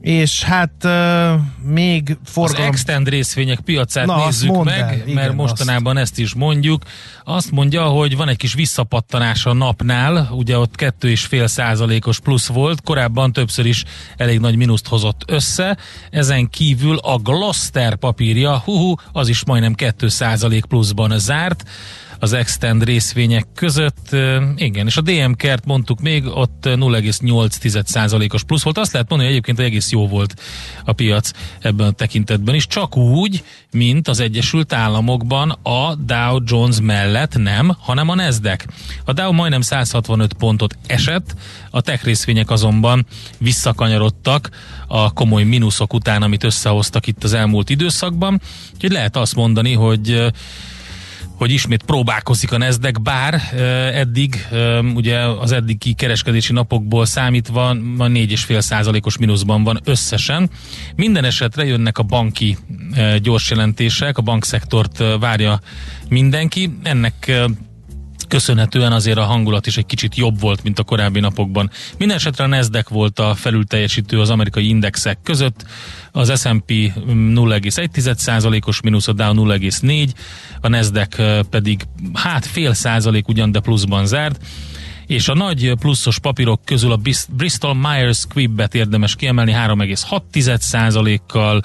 és 0.00 0.42
hát 0.42 0.72
uh, 0.84 1.40
még 1.62 2.18
forgalom... 2.24 2.68
Az 2.68 2.72
extend 2.72 3.08
részvények 3.08 3.60
piacát 3.60 4.06
Na, 4.06 4.24
nézzük 4.24 4.64
meg, 4.64 4.78
el, 4.78 4.86
mert 4.88 5.06
igen, 5.06 5.34
mostanában 5.34 5.96
azt. 5.96 6.04
ezt 6.04 6.18
is 6.18 6.34
mondjuk. 6.34 6.82
Azt 7.24 7.50
mondja, 7.50 7.84
hogy 7.84 8.16
van 8.16 8.28
egy 8.28 8.36
kis 8.36 8.54
visszapattanás 8.54 9.46
a 9.46 9.52
napnál, 9.52 10.28
ugye 10.32 10.58
ott 10.58 10.74
2,5 10.76 11.46
százalékos 11.46 12.20
plusz 12.20 12.46
volt, 12.46 12.80
korábban 12.82 13.32
többször 13.32 13.66
is 13.66 13.84
elég 14.16 14.40
nagy 14.40 14.56
mínuszt 14.56 14.86
hozott 14.86 15.22
össze, 15.26 15.76
ezen 16.10 16.50
kívül 16.50 16.96
a 16.96 17.16
Gloster 17.16 17.96
papírja, 17.96 18.58
huhu, 18.58 18.94
az 19.12 19.28
is 19.28 19.44
majdnem 19.44 19.74
2 19.74 20.08
százalék 20.08 20.64
pluszban 20.64 21.18
zárt 21.18 21.64
az 22.20 22.32
Extend 22.32 22.84
részvények 22.84 23.46
között. 23.54 24.16
Igen, 24.56 24.86
és 24.86 24.96
a 24.96 25.00
DM 25.00 25.32
kert 25.32 25.64
mondtuk 25.64 26.00
még, 26.00 26.26
ott 26.26 26.64
0,8%-os 26.64 28.42
plusz 28.42 28.62
volt. 28.62 28.78
Azt 28.78 28.92
lehet 28.92 29.08
mondani, 29.08 29.30
hogy 29.30 29.38
egyébként 29.38 29.68
egész 29.68 29.90
jó 29.90 30.08
volt 30.08 30.40
a 30.84 30.92
piac 30.92 31.30
ebben 31.60 31.86
a 31.86 31.90
tekintetben 31.90 32.54
is, 32.54 32.66
csak 32.66 32.96
úgy, 32.96 33.44
mint 33.72 34.08
az 34.08 34.20
Egyesült 34.20 34.72
Államokban 34.72 35.50
a 35.50 35.94
Dow 35.94 36.38
Jones 36.44 36.76
mellett 36.82 37.36
nem, 37.36 37.76
hanem 37.78 38.08
a 38.08 38.14
Nasdaq. 38.14 38.64
A 39.04 39.12
Dow 39.12 39.32
majdnem 39.32 39.60
165 39.60 40.32
pontot 40.32 40.76
esett, 40.86 41.34
a 41.70 41.80
tech 41.80 42.04
részvények 42.04 42.50
azonban 42.50 43.06
visszakanyarodtak 43.38 44.50
a 44.86 45.12
komoly 45.12 45.42
mínuszok 45.42 45.92
után, 45.92 46.22
amit 46.22 46.44
összehoztak 46.44 47.06
itt 47.06 47.24
az 47.24 47.32
elmúlt 47.32 47.70
időszakban. 47.70 48.40
Úgyhogy 48.74 48.90
lehet 48.90 49.16
azt 49.16 49.34
mondani, 49.34 49.72
hogy 49.72 50.32
hogy 51.40 51.52
ismét 51.52 51.82
próbálkozik 51.82 52.52
a 52.52 52.58
Nasdaq, 52.58 53.00
bár 53.02 53.40
eddig, 53.94 54.46
ugye 54.94 55.18
az 55.18 55.52
eddigi 55.52 55.92
kereskedési 55.92 56.52
napokból 56.52 57.06
számítva 57.06 57.74
ma 57.74 58.06
4,5 58.06 58.60
százalékos 58.60 59.18
mínuszban 59.18 59.64
van 59.64 59.80
összesen. 59.84 60.50
Minden 60.96 61.24
esetre 61.24 61.64
jönnek 61.64 61.98
a 61.98 62.02
banki 62.02 62.56
gyors 63.22 63.50
jelentések, 63.50 64.18
a 64.18 64.22
bankszektort 64.22 65.02
várja 65.20 65.60
mindenki. 66.08 66.78
Ennek 66.82 67.32
köszönhetően 68.30 68.92
azért 68.92 69.18
a 69.18 69.24
hangulat 69.24 69.66
is 69.66 69.76
egy 69.76 69.86
kicsit 69.86 70.16
jobb 70.16 70.40
volt, 70.40 70.62
mint 70.62 70.78
a 70.78 70.82
korábbi 70.82 71.20
napokban. 71.20 71.70
Minden 71.98 72.16
esetre 72.16 72.44
a 72.44 72.46
Nasdaq 72.46 72.94
volt 72.94 73.18
a 73.18 73.34
felülteljesítő 73.34 74.20
az 74.20 74.30
amerikai 74.30 74.68
indexek 74.68 75.18
között, 75.22 75.64
az 76.12 76.40
S&P 76.40 76.70
0,1%-os 77.06 78.80
mínusz, 78.80 79.08
a 79.08 79.12
Dow 79.12 79.34
0,4, 79.34 80.10
a 80.60 80.68
Nasdaq 80.68 81.42
pedig 81.50 81.82
hát 82.12 82.46
fél 82.46 82.74
százalék 82.74 83.28
ugyan, 83.28 83.52
de 83.52 83.60
pluszban 83.60 84.06
zárt 84.06 84.40
és 85.10 85.28
a 85.28 85.34
nagy 85.34 85.72
pluszos 85.78 86.18
papírok 86.18 86.60
közül 86.64 86.92
a 86.92 87.00
Bristol 87.28 87.74
Myers 87.74 88.18
Squibb-et 88.18 88.74
érdemes 88.74 89.16
kiemelni 89.16 89.52
3,6%-kal, 89.52 91.62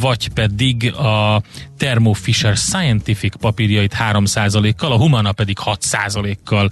vagy 0.00 0.28
pedig 0.28 0.92
a 0.92 1.42
Thermo 1.76 2.12
Fisher 2.12 2.56
Scientific 2.56 3.36
papírjait 3.36 3.96
3%-kal, 3.98 4.92
a 4.92 4.96
Humana 4.96 5.32
pedig 5.32 5.58
6%-kal 5.64 6.70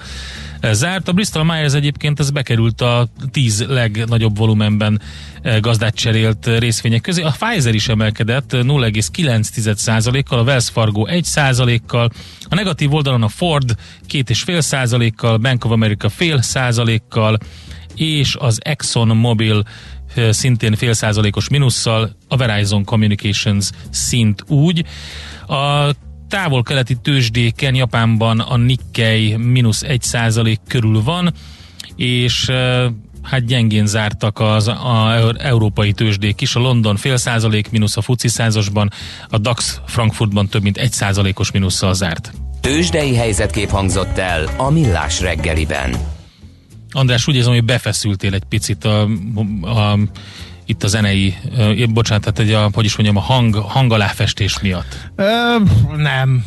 zárt. 0.70 1.08
A 1.08 1.12
Bristol 1.12 1.44
Myers 1.44 1.72
egyébként 1.72 2.20
ez 2.20 2.30
bekerült 2.30 2.80
a 2.80 3.08
10 3.30 3.64
legnagyobb 3.68 4.36
volumenben 4.36 5.00
gazdát 5.60 5.94
cserélt 5.94 6.46
részvények 6.58 7.00
közé. 7.00 7.22
A 7.22 7.34
Pfizer 7.38 7.74
is 7.74 7.88
emelkedett 7.88 8.50
0,9%-kal, 8.52 10.38
a 10.38 10.42
Wells 10.42 10.68
Fargo 10.68 11.06
1%-kal, 11.08 12.10
a 12.48 12.54
negatív 12.54 12.94
oldalon 12.94 13.22
a 13.22 13.28
Ford 13.28 13.74
2,5%-kal, 14.08 15.36
Bank 15.36 15.64
of 15.64 15.70
America 15.70 16.08
fél 16.08 16.42
százalékkal, 16.42 17.38
és 17.94 18.36
az 18.38 18.60
Exxon 18.62 19.16
Mobil 19.16 19.62
eh, 20.14 20.32
szintén 20.32 20.74
fél 20.74 20.92
százalékos 20.92 21.48
minusszal, 21.48 22.16
a 22.28 22.36
Verizon 22.36 22.84
Communications 22.84 23.70
szint 23.90 24.44
úgy. 24.48 24.84
A 25.46 25.90
távol-keleti 26.28 26.96
tőzsdéken 27.02 27.74
Japánban 27.74 28.40
a 28.40 28.56
Nikkei 28.56 29.36
mínusz 29.36 29.82
egy 29.82 30.02
százalék 30.02 30.60
körül 30.68 31.02
van, 31.02 31.32
és 31.96 32.50
hát 33.22 33.44
gyengén 33.44 33.86
zártak 33.86 34.40
az 34.40 34.68
a 34.68 35.34
európai 35.38 35.92
tőzsdék 35.92 36.40
is, 36.40 36.54
a 36.54 36.60
London 36.60 36.96
fél 36.96 37.16
százalék 37.16 37.70
mínusz 37.70 37.96
a 37.96 38.00
FUCI 38.00 38.28
százasban, 38.28 38.90
a 39.28 39.38
DAX 39.38 39.80
Frankfurtban 39.86 40.48
több 40.48 40.62
mint 40.62 40.76
egy 40.76 40.92
százalékos 40.92 41.50
mínusszal 41.50 41.94
zárt. 41.94 42.32
Tőzsdei 42.60 43.14
helyzetkép 43.14 43.70
hangzott 43.70 44.18
el 44.18 44.48
a 44.56 44.70
Millás 44.70 45.20
reggeliben. 45.20 45.96
András, 46.90 47.26
úgy 47.28 47.34
érzem, 47.34 47.52
hogy 47.52 47.64
befeszültél 47.64 48.34
egy 48.34 48.44
picit 48.44 48.84
a, 48.84 49.02
a 49.62 49.98
itt 50.72 50.82
a 50.82 50.88
zenei, 50.88 51.34
uh, 51.56 51.86
bocsánat, 51.86 52.22
tehát 52.22 52.38
egy 52.38 52.52
a, 52.52 52.70
hogy 52.72 52.84
is 52.84 52.96
mondjam, 52.96 53.16
a 53.16 53.20
hang, 53.20 53.54
hangaláfestés 53.54 54.60
miatt? 54.60 55.10
Ö, 55.16 55.56
nem. 55.96 56.44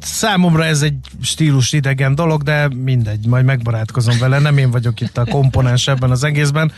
Számomra 0.00 0.64
ez 0.64 0.82
egy 0.82 0.94
stílus 1.22 1.72
idegen 1.72 2.14
dolog, 2.14 2.42
de 2.42 2.68
mindegy, 2.68 3.26
majd 3.26 3.44
megbarátkozom 3.44 4.18
vele. 4.18 4.38
Nem 4.38 4.58
én 4.58 4.70
vagyok 4.70 5.00
itt 5.00 5.18
a 5.18 5.24
komponens 5.24 5.88
ebben 5.88 6.10
az 6.10 6.24
egészben 6.24 6.72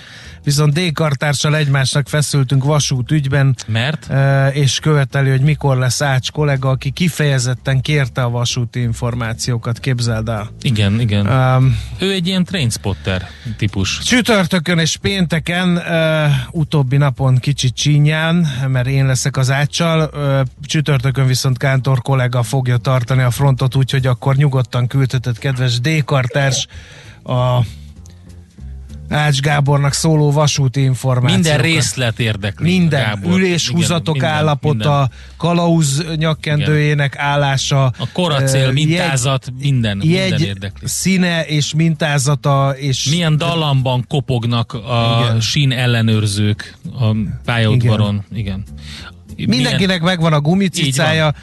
viszont 0.44 0.72
D-kartársal 0.72 1.56
egymásnak 1.56 2.08
feszültünk 2.08 2.64
vasút 2.64 3.10
ügyben. 3.10 3.56
Mert? 3.66 4.08
És 4.54 4.78
követeli, 4.78 5.30
hogy 5.30 5.40
mikor 5.40 5.76
lesz 5.76 6.00
Ács 6.02 6.30
kollega, 6.30 6.68
aki 6.68 6.90
kifejezetten 6.90 7.80
kérte 7.80 8.22
a 8.22 8.30
vasúti 8.30 8.80
információkat, 8.80 9.78
képzeld 9.78 10.28
el. 10.28 10.50
Igen, 10.62 11.00
igen. 11.00 11.26
Um, 11.26 11.78
ő 11.98 12.12
egy 12.12 12.26
ilyen 12.26 12.44
trainspotter 12.44 13.28
típus. 13.56 13.98
Csütörtökön 13.98 14.78
és 14.78 14.96
pénteken, 14.96 15.76
uh, 15.76 16.51
utóbbi 16.52 16.96
napon 16.96 17.36
kicsit 17.36 17.74
csínyán, 17.74 18.46
mert 18.68 18.86
én 18.86 19.06
leszek 19.06 19.36
az 19.36 19.50
Áccsal, 19.50 20.10
uh, 20.14 20.40
csütörtökön 20.66 21.26
viszont 21.26 21.58
Kántor 21.58 22.02
kollega 22.02 22.42
fogja 22.42 22.76
tartani 22.76 23.22
a 23.22 23.30
frontot, 23.30 23.74
úgyhogy 23.74 24.06
akkor 24.06 24.36
nyugodtan 24.36 24.86
küldheted, 24.86 25.38
kedves 25.38 25.80
D-kartárs, 25.80 26.66
a 27.22 27.58
Ács 29.12 29.40
Gábornak 29.40 29.92
szóló 29.92 30.30
vasúti 30.30 30.80
információkat. 30.82 31.42
Minden 31.42 31.72
részlet 31.72 32.20
érdekli. 32.20 32.70
Minden. 32.78 33.02
Gábor. 33.02 33.38
Üléshúzatok 33.38 34.16
igen, 34.16 34.28
állapota, 34.28 34.74
minden. 34.74 35.10
kalauz 35.36 36.04
nyakkendőjének 36.16 37.14
igen. 37.14 37.26
állása. 37.26 37.84
A 37.84 38.08
koracél, 38.12 38.66
uh, 38.66 38.72
mintázat, 38.72 39.44
jegy, 39.46 39.72
minden, 39.72 40.00
jegy, 40.02 40.30
minden 40.30 40.48
érdekli. 40.48 40.88
színe 40.88 41.44
és 41.44 41.74
mintázata. 41.74 42.74
És 42.76 43.08
Milyen 43.10 43.36
dalamban 43.36 44.04
kopognak 44.08 44.72
a 44.72 45.18
igen. 45.20 45.40
sín 45.40 45.72
ellenőrzők 45.72 46.76
a 47.00 47.16
pályaudvaron. 47.44 48.24
Igen. 48.32 48.64
igen. 49.36 49.48
Mindenkinek 49.48 50.00
Milyen... 50.00 50.02
megvan 50.02 50.32
a 50.32 50.40
gumicicája 50.40 51.34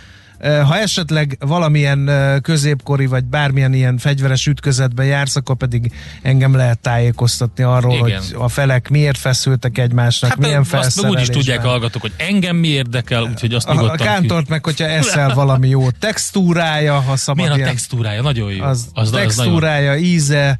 ha 0.42 0.78
esetleg 0.78 1.38
valamilyen 1.40 2.10
középkori 2.42 3.06
vagy 3.06 3.24
bármilyen 3.24 3.74
ilyen 3.74 3.98
fegyveres 3.98 4.46
ütközetben 4.46 5.06
jársz, 5.06 5.36
akkor 5.36 5.56
pedig 5.56 5.92
engem 6.22 6.56
lehet 6.56 6.80
tájékoztatni 6.80 7.64
arról, 7.64 8.08
Igen. 8.08 8.22
hogy 8.22 8.36
a 8.38 8.48
felek 8.48 8.90
miért 8.90 9.18
feszültek 9.18 9.78
egymásnak, 9.78 10.30
hát 10.30 10.40
milyen 10.40 10.64
felszerelésben. 10.64 11.22
Azt 11.22 11.30
úgy 11.30 11.36
is 11.36 11.46
tudják 11.46 11.66
hallgatók, 11.66 12.02
hogy 12.02 12.14
engem 12.18 12.56
mi 12.56 12.68
érdekel, 12.68 13.24
úgyhogy 13.24 13.54
azt 13.54 13.68
nyugodtan 13.68 14.08
A 14.08 14.10
kántort 14.10 14.46
ki. 14.46 14.52
meg, 14.52 14.66
hogyha 14.66 14.86
eszel 14.86 15.34
valami 15.34 15.70
jó 15.70 15.90
textúrája, 15.90 17.00
ha 17.00 17.16
szabad 17.16 17.44
Milyen 17.44 17.58
ilyen, 17.58 17.68
a 17.68 17.72
textúrája? 17.72 18.22
Nagyon 18.22 18.52
jó. 18.52 18.64
Az, 18.64 18.88
az 18.94 19.10
textúrája, 19.10 19.92
az 19.92 19.98
nagyon... 19.98 20.14
íze, 20.14 20.60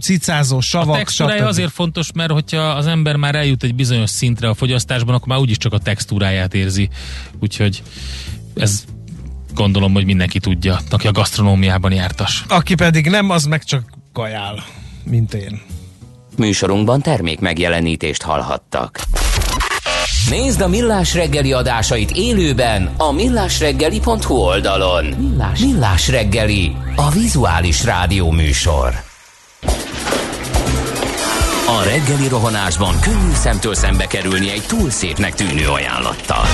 cicázó 0.00 0.60
savak, 0.60 0.94
A 0.94 0.98
textúrája 0.98 1.38
stb. 1.38 1.48
azért 1.48 1.70
fontos, 1.70 2.12
mert 2.14 2.30
hogyha 2.30 2.62
az 2.62 2.86
ember 2.86 3.16
már 3.16 3.34
eljut 3.34 3.62
egy 3.62 3.74
bizonyos 3.74 4.10
szintre 4.10 4.48
a 4.48 4.54
fogyasztásban, 4.54 5.14
akkor 5.14 5.28
már 5.28 5.38
úgyis 5.38 5.56
csak 5.56 5.72
a 5.72 5.78
textúráját 5.78 6.54
érzi. 6.54 6.88
Úgyhogy 7.40 7.82
ez 8.54 8.84
gondolom, 9.54 9.92
hogy 9.92 10.04
mindenki 10.04 10.38
tudja, 10.38 10.78
aki 10.90 11.06
a 11.06 11.12
gasztronómiában 11.12 11.92
jártas. 11.92 12.44
Aki 12.48 12.74
pedig 12.74 13.06
nem, 13.06 13.30
az 13.30 13.44
meg 13.44 13.64
csak 13.64 13.82
kajál, 14.12 14.64
mint 15.04 15.34
én. 15.34 15.60
Műsorunkban 16.36 17.02
termék 17.02 17.40
megjelenítést 17.40 18.22
hallhattak. 18.22 19.00
Nézd 20.30 20.60
a 20.60 20.68
Millás 20.68 21.14
reggeli 21.14 21.52
adásait 21.52 22.10
élőben 22.10 22.90
a 22.96 23.12
millásreggeli.hu 23.12 24.34
oldalon. 24.34 25.04
Millás, 25.04 25.60
Millás 25.60 26.08
reggeli, 26.08 26.76
a 26.96 27.10
vizuális 27.10 27.84
rádió 27.84 28.30
műsor. 28.30 29.02
A 31.66 31.82
reggeli 31.84 32.28
rohanásban 32.28 33.00
könnyű 33.00 33.32
szemtől 33.32 33.74
szembe 33.74 34.06
kerülni 34.06 34.50
egy 34.50 34.62
túl 34.66 34.90
szépnek 34.90 35.34
tűnő 35.34 35.68
ajánlattal. 35.68 36.44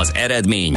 Az 0.00 0.12
eredmény 0.14 0.76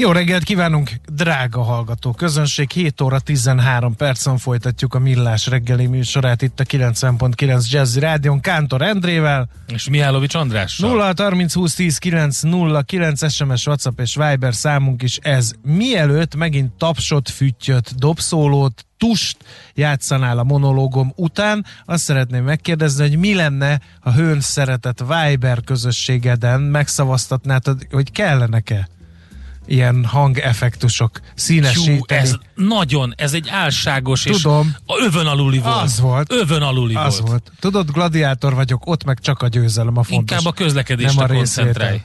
Jó 0.00 0.12
reggelt 0.12 0.42
kívánunk, 0.42 0.90
drága 1.12 1.62
hallgató 1.62 2.12
közönség. 2.12 2.70
7 2.70 3.00
óra 3.00 3.18
13 3.18 3.96
percen 3.96 4.38
folytatjuk 4.38 4.94
a 4.94 4.98
Millás 4.98 5.46
reggeli 5.46 5.86
műsorát 5.86 6.42
itt 6.42 6.60
a 6.60 6.64
90.9 6.64 7.70
Jazzy 7.70 8.00
Rádion 8.00 8.40
Kántor 8.40 8.82
Endrével. 8.82 9.48
És 9.66 9.88
Mihálovics 9.88 10.34
Andrással. 10.34 10.90
0 10.90 11.12
30 11.16 11.54
20 11.54 11.74
10 11.74 11.98
9 11.98 12.40
0 12.40 12.82
9 12.82 13.32
SMS, 13.32 13.66
WhatsApp 13.66 14.00
és 14.00 14.14
Viber 14.14 14.54
számunk 14.54 15.02
is 15.02 15.16
ez. 15.16 15.52
Mielőtt 15.62 16.34
megint 16.34 16.72
tapsot, 16.72 17.28
füttyöt, 17.28 17.94
dobszólót, 17.94 18.86
tust 18.96 19.36
játszanál 19.74 20.38
a 20.38 20.44
monológom 20.44 21.12
után, 21.16 21.64
azt 21.84 22.04
szeretném 22.04 22.44
megkérdezni, 22.44 23.08
hogy 23.08 23.18
mi 23.18 23.34
lenne, 23.34 23.80
ha 24.00 24.12
hőn 24.12 24.40
szeretett 24.40 25.04
Viber 25.08 25.60
közösségeden 25.64 26.60
megszavaztatnád, 26.60 27.62
hogy 27.90 28.12
kellenek-e 28.12 28.88
ilyen 29.68 30.04
hangeffektusok 30.04 31.20
színesíteni. 31.34 31.96
Hú, 31.96 32.04
ez 32.06 32.34
nagyon, 32.54 33.14
ez 33.16 33.32
egy 33.32 33.48
álságos 33.50 34.22
Tudom. 34.22 34.66
és 34.68 34.74
a 34.86 35.04
övön 35.04 35.26
aluli 35.26 35.58
volt. 35.58 35.82
Az 35.82 36.00
volt. 36.00 36.32
Övön 36.32 36.62
aluli 36.62 36.94
Az 36.94 37.18
volt. 37.18 37.28
volt. 37.28 37.52
Tudod, 37.60 37.90
gladiátor 37.90 38.54
vagyok, 38.54 38.86
ott 38.86 39.04
meg 39.04 39.18
csak 39.20 39.42
a 39.42 39.48
győzelem 39.48 39.96
a 39.96 40.02
fontos. 40.02 40.36
Inkább 40.36 40.52
a 40.52 40.56
közlekedésre 40.56 41.22
Nem 41.26 41.30
a 41.30 41.34
koncentrálj. 41.34 42.00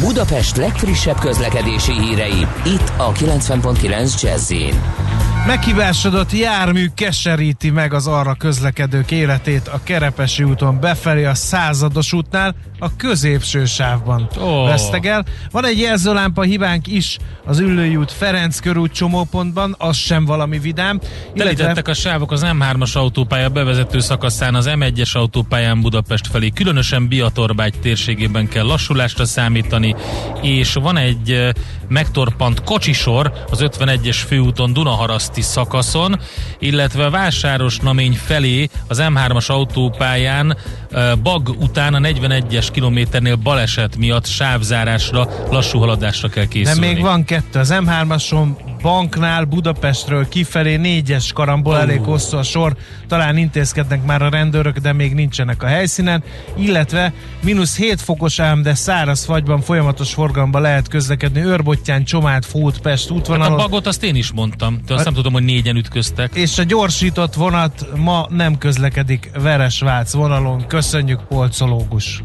Budapest 0.00 0.56
legfrissebb 0.56 1.18
közlekedési 1.18 1.92
hírei, 1.92 2.46
itt 2.64 2.92
a 2.96 3.12
90.9 3.12 4.22
jazz 4.22 4.52
Meghibásodott 5.46 6.32
jármű 6.32 6.86
keseríti 6.94 7.70
meg 7.70 7.92
az 7.92 8.06
arra 8.06 8.34
közlekedők 8.34 9.10
életét 9.10 9.68
a 9.68 9.80
Kerepesi 9.84 10.42
úton 10.42 10.80
befelé 10.80 11.24
a 11.24 11.34
százados 11.34 12.12
útnál, 12.12 12.54
a 12.78 12.96
középső 12.96 13.64
sávban 13.64 14.28
Ó. 14.40 14.64
vesztegel. 14.64 15.24
Van 15.50 15.64
egy 15.64 15.78
jelzőlámpa 15.78 16.42
hibánk 16.42 16.86
is 16.86 17.18
az 17.44 17.58
Üllői 17.58 17.96
út 17.96 18.12
Ferenc 18.12 18.60
körút 18.60 18.92
csomópontban, 18.92 19.74
az 19.78 19.96
sem 19.96 20.24
valami 20.24 20.58
vidám. 20.58 21.00
Telítettek 21.34 21.88
a 21.88 21.94
sávok 21.94 22.32
az 22.32 22.42
M3-as 22.44 22.92
autópálya 22.92 23.48
bevezető 23.48 24.00
szakaszán, 24.00 24.54
az 24.54 24.70
M1-es 24.70 25.12
autópályán 25.12 25.80
Budapest 25.80 26.26
felé. 26.26 26.48
Különösen 26.48 27.08
Biatorbágy 27.08 27.74
térségében 27.80 28.48
kell 28.48 28.64
lassulásra 28.64 29.24
számítani, 29.24 29.94
és 30.42 30.72
van 30.72 30.96
egy 30.96 31.30
eh, 31.30 31.50
megtorpant 31.88 32.62
kocsisor 32.62 33.32
az 33.50 33.58
51-es 33.62 34.18
főúton 34.26 34.72
Dunaharaszti 35.36 35.42
szakaszon, 35.42 36.20
illetve 36.58 37.10
Vásáros 37.10 37.78
Namény 37.78 38.12
felé 38.12 38.68
az 38.88 39.02
M3-as 39.02 39.46
autópályán 39.46 40.56
Bag 41.22 41.48
után 41.48 41.94
a 41.94 41.98
41-es 41.98 42.68
kilométernél 42.72 43.36
baleset 43.36 43.96
miatt 43.96 44.26
sávzárásra, 44.26 45.28
lassú 45.50 45.78
haladásra 45.78 46.28
kell 46.28 46.42
De 46.42 46.48
készülni. 46.48 46.86
még 46.86 47.00
van 47.00 47.24
kettő. 47.24 47.58
Az 47.58 47.74
M3-ason 47.74 48.48
banknál 48.86 49.44
Budapestről 49.44 50.28
kifelé 50.28 50.76
négyes 50.76 51.32
karambol 51.32 51.78
elég 51.78 52.00
hosszú 52.00 52.36
a 52.36 52.42
sor. 52.42 52.76
Talán 53.08 53.36
intézkednek 53.36 54.04
már 54.04 54.22
a 54.22 54.28
rendőrök, 54.28 54.78
de 54.78 54.92
még 54.92 55.14
nincsenek 55.14 55.62
a 55.62 55.66
helyszínen. 55.66 56.22
Illetve 56.56 57.12
mínusz 57.42 57.76
7 57.76 58.00
fokos 58.00 58.38
ám, 58.38 58.62
de 58.62 58.74
száraz 58.74 59.24
fagyban 59.24 59.60
folyamatos 59.60 60.12
forgalomban 60.14 60.62
lehet 60.62 60.88
közlekedni. 60.88 61.40
Őrbottyán, 61.40 62.04
Csomád, 62.04 62.44
Fót, 62.44 62.78
Pest 62.78 63.02
Hát 63.08 63.10
a 63.10 63.14
útvonalon. 63.14 63.56
bagot 63.56 63.86
azt 63.86 64.02
én 64.02 64.14
is 64.14 64.32
mondtam, 64.32 64.80
de 64.86 64.94
azt 64.94 65.04
nem 65.04 65.14
tudom, 65.14 65.32
hogy 65.32 65.44
négyen 65.44 65.76
ütköztek. 65.76 66.34
és 66.34 66.58
a 66.58 66.62
gyorsított 66.62 67.34
vonat 67.34 67.86
ma 67.96 68.26
nem 68.30 68.58
közlekedik 68.58 69.30
Veresvác 69.42 70.12
vonalon. 70.12 70.66
Köszönjük, 70.66 71.20
polcológus! 71.28 72.22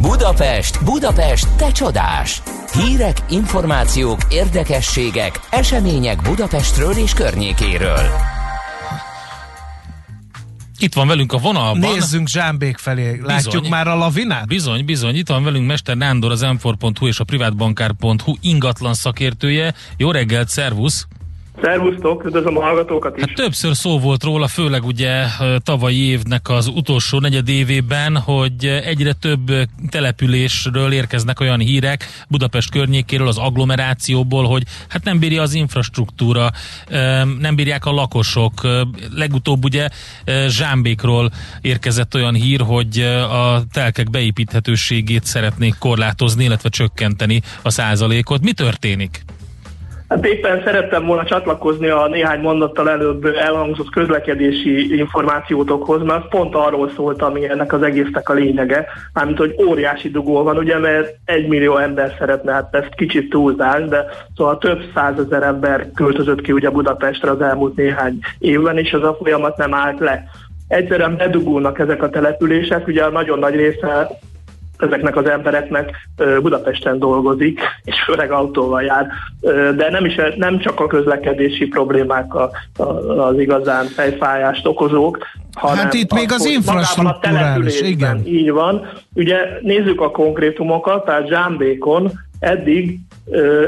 Budapest, 0.00 0.84
Budapest, 0.84 1.48
te 1.56 1.72
csodás! 1.72 2.42
Hírek, 2.72 3.16
információk, 3.28 4.18
érdekességek, 4.30 5.40
események 5.50 6.22
Budapestről 6.22 6.92
és 6.92 7.12
környékéről. 7.12 8.00
Itt 10.78 10.94
van 10.94 11.06
velünk 11.06 11.32
a 11.32 11.38
vonalban. 11.38 11.90
Nézzünk 11.92 12.28
Zsámbék 12.28 12.76
felé. 12.76 13.20
Látjuk 13.22 13.52
Bizony. 13.52 13.68
már 13.68 13.88
a 13.88 13.94
lavinát? 13.96 14.46
Bizony, 14.46 14.84
bizony, 14.84 15.16
itt 15.16 15.28
van 15.28 15.44
velünk 15.44 15.66
Mester 15.66 15.96
Nándor, 15.96 16.30
az 16.30 16.40
m 16.40 16.56
és 17.00 17.20
a 17.20 17.24
privátbankár.hu 17.24 18.34
ingatlan 18.40 18.94
szakértője. 18.94 19.74
Jó 19.96 20.10
reggelt, 20.10 20.48
szervusz! 20.48 21.06
Szervusztok, 21.62 22.24
üdvözlöm 22.24 22.56
a 22.56 22.60
hallgatókat 22.62 23.16
is. 23.16 23.22
Hát 23.22 23.34
többször 23.34 23.76
szó 23.76 23.98
volt 23.98 24.22
róla, 24.22 24.46
főleg 24.46 24.84
ugye 24.84 25.24
tavalyi 25.62 25.98
évnek 25.98 26.48
az 26.48 26.66
utolsó 26.66 27.18
negyed 27.18 27.48
évében, 27.48 28.16
hogy 28.16 28.66
egyre 28.84 29.12
több 29.12 29.52
településről 29.88 30.92
érkeznek 30.92 31.40
olyan 31.40 31.58
hírek 31.58 32.24
Budapest 32.28 32.70
környékéről, 32.70 33.28
az 33.28 33.38
agglomerációból, 33.38 34.44
hogy 34.44 34.62
hát 34.88 35.04
nem 35.04 35.18
bírja 35.18 35.42
az 35.42 35.54
infrastruktúra, 35.54 36.50
nem 37.38 37.54
bírják 37.56 37.84
a 37.84 37.92
lakosok. 37.92 38.66
Legutóbb 39.14 39.64
ugye 39.64 39.88
Zsámbékról 40.48 41.30
érkezett 41.60 42.14
olyan 42.14 42.34
hír, 42.34 42.60
hogy 42.60 42.98
a 43.30 43.62
telkek 43.72 44.10
beépíthetőségét 44.10 45.24
szeretnék 45.24 45.74
korlátozni, 45.78 46.44
illetve 46.44 46.68
csökkenteni 46.68 47.42
a 47.62 47.70
százalékot. 47.70 48.42
Mi 48.42 48.52
történik? 48.52 49.24
Hát 50.08 50.26
éppen 50.26 50.62
szerettem 50.64 51.06
volna 51.06 51.24
csatlakozni 51.24 51.88
a 51.88 52.06
néhány 52.06 52.40
mondattal 52.40 52.90
előbb 52.90 53.24
elhangzott 53.24 53.90
közlekedési 53.90 54.96
információtokhoz, 54.96 56.02
mert 56.02 56.28
pont 56.28 56.54
arról 56.54 56.90
szólt, 56.96 57.22
ami 57.22 57.48
ennek 57.48 57.72
az 57.72 57.82
egésznek 57.82 58.28
a 58.28 58.32
lényege, 58.32 58.86
mármint, 59.12 59.38
hogy 59.38 59.54
óriási 59.66 60.10
dugó 60.10 60.42
van, 60.42 60.56
ugye, 60.56 60.78
mert 60.78 61.16
egy 61.24 61.48
millió 61.48 61.76
ember 61.76 62.14
szeretne, 62.18 62.52
hát 62.52 62.74
ezt 62.74 62.94
kicsit 62.94 63.30
túlzás, 63.30 63.84
de 63.84 64.04
szóval 64.36 64.58
több 64.58 64.82
százezer 64.94 65.42
ember 65.42 65.90
költözött 65.94 66.40
ki 66.40 66.52
ugye 66.52 66.70
Budapestre 66.70 67.30
az 67.30 67.40
elmúlt 67.40 67.76
néhány 67.76 68.18
évben, 68.38 68.78
és 68.78 68.92
az 68.92 69.02
a 69.02 69.16
folyamat 69.22 69.56
nem 69.56 69.74
állt 69.74 69.98
le. 69.98 70.24
Egyszerűen 70.68 71.16
bedugulnak 71.16 71.78
ezek 71.78 72.02
a 72.02 72.10
települések, 72.10 72.86
ugye 72.86 73.04
a 73.04 73.10
nagyon 73.10 73.38
nagy 73.38 73.54
része 73.54 74.08
ezeknek 74.78 75.16
az 75.16 75.28
embereknek 75.28 75.90
Budapesten 76.42 76.98
dolgozik, 76.98 77.60
és 77.84 78.02
főleg 78.02 78.30
autóval 78.30 78.82
jár. 78.82 79.06
De 79.76 79.90
nem, 79.90 80.04
is, 80.04 80.16
nem 80.36 80.58
csak 80.58 80.80
a 80.80 80.86
közlekedési 80.86 81.66
problémák 81.66 82.34
a, 82.34 82.50
a, 82.76 82.82
az 83.28 83.38
igazán 83.38 83.84
fejfájást 83.84 84.66
okozók, 84.66 85.18
hanem 85.52 85.76
Hát 85.84 85.94
itt 85.94 86.14
még 86.14 86.32
az 86.32 86.44
infrastruktúrális, 86.46 87.80
igen. 87.80 88.22
Így 88.26 88.50
van. 88.50 88.86
Ugye 89.14 89.36
nézzük 89.62 90.00
a 90.00 90.10
konkrétumokat, 90.10 91.04
tehát 91.04 91.28
Zsámbékon 91.28 92.12
eddig 92.38 92.98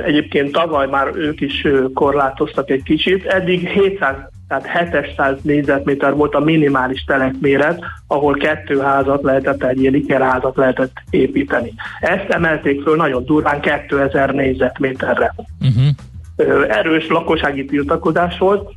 Egyébként 0.04 0.52
tavaly 0.52 0.86
már 0.86 1.10
ők 1.14 1.40
is 1.40 1.66
korlátoztak 1.94 2.70
egy 2.70 2.82
kicsit. 2.82 3.24
Eddig 3.24 3.68
700 3.68 4.14
tehát 4.50 4.90
700 4.92 5.36
négyzetméter 5.42 6.14
volt 6.14 6.34
a 6.34 6.40
minimális 6.40 7.04
telekméret, 7.04 7.82
ahol 8.06 8.34
kettő 8.34 8.78
házat 8.78 9.22
lehetett, 9.22 9.64
egy 9.64 9.80
ilyen 9.80 9.94
ikerházat 9.94 10.56
lehetett 10.56 10.92
építeni. 11.10 11.72
Ezt 12.00 12.28
emelték 12.28 12.82
föl 12.82 12.96
nagyon 12.96 13.24
durván 13.24 13.60
2000 13.60 14.34
négyzetméterre. 14.34 15.34
Uh-huh. 15.60 16.66
Erős 16.68 17.08
lakossági 17.08 17.64
tiltakozás 17.64 18.38
volt, 18.38 18.70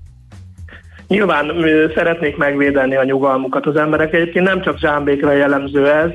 Nyilván 1.08 1.52
szeretnék 1.96 2.38
megvédeni 2.38 2.96
a 2.96 3.04
nyugalmukat 3.04 3.66
az 3.66 3.76
emberek. 3.76 4.14
Egyébként 4.14 4.46
nem 4.46 4.62
csak 4.62 4.80
Zsámbékra 4.80 5.32
jellemző 5.32 5.90
ez, 5.90 6.10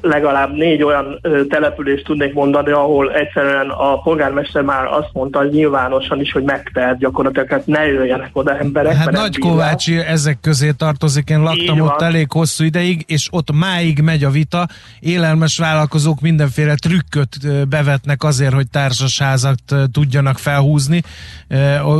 legalább 0.00 0.52
négy 0.52 0.82
olyan 0.82 1.20
települést 1.48 2.04
tudnék 2.04 2.34
mondani, 2.34 2.70
ahol 2.70 3.12
egyszerűen 3.12 3.68
a 3.68 4.00
polgármester 4.00 4.62
már 4.62 4.86
azt 4.86 5.08
mondta 5.12 5.44
nyilvánosan 5.44 6.20
is, 6.20 6.32
hogy 6.32 6.42
megtehet 6.42 6.98
gyakorlatilag, 6.98 7.48
hát 7.48 7.66
ne 7.66 7.86
jöjjenek 7.86 8.30
oda 8.32 8.58
emberek. 8.58 8.94
Hát 8.94 9.10
Nagy 9.10 9.38
Kovácsi 9.38 9.96
ezek 9.98 10.40
közé 10.40 10.70
tartozik, 10.70 11.30
én 11.30 11.40
laktam 11.40 11.74
Így 11.74 11.80
ott 11.80 11.98
van. 11.98 12.02
elég 12.02 12.32
hosszú 12.32 12.64
ideig, 12.64 13.04
és 13.06 13.28
ott 13.30 13.52
máig 13.52 14.00
megy 14.00 14.24
a 14.24 14.30
vita, 14.30 14.68
élelmes 15.00 15.58
vállalkozók 15.58 16.20
mindenféle 16.20 16.74
trükköt 16.74 17.68
bevetnek 17.68 18.24
azért, 18.24 18.52
hogy 18.52 18.68
társasházat 18.70 19.62
tudjanak 19.92 20.38
felhúzni, 20.38 21.02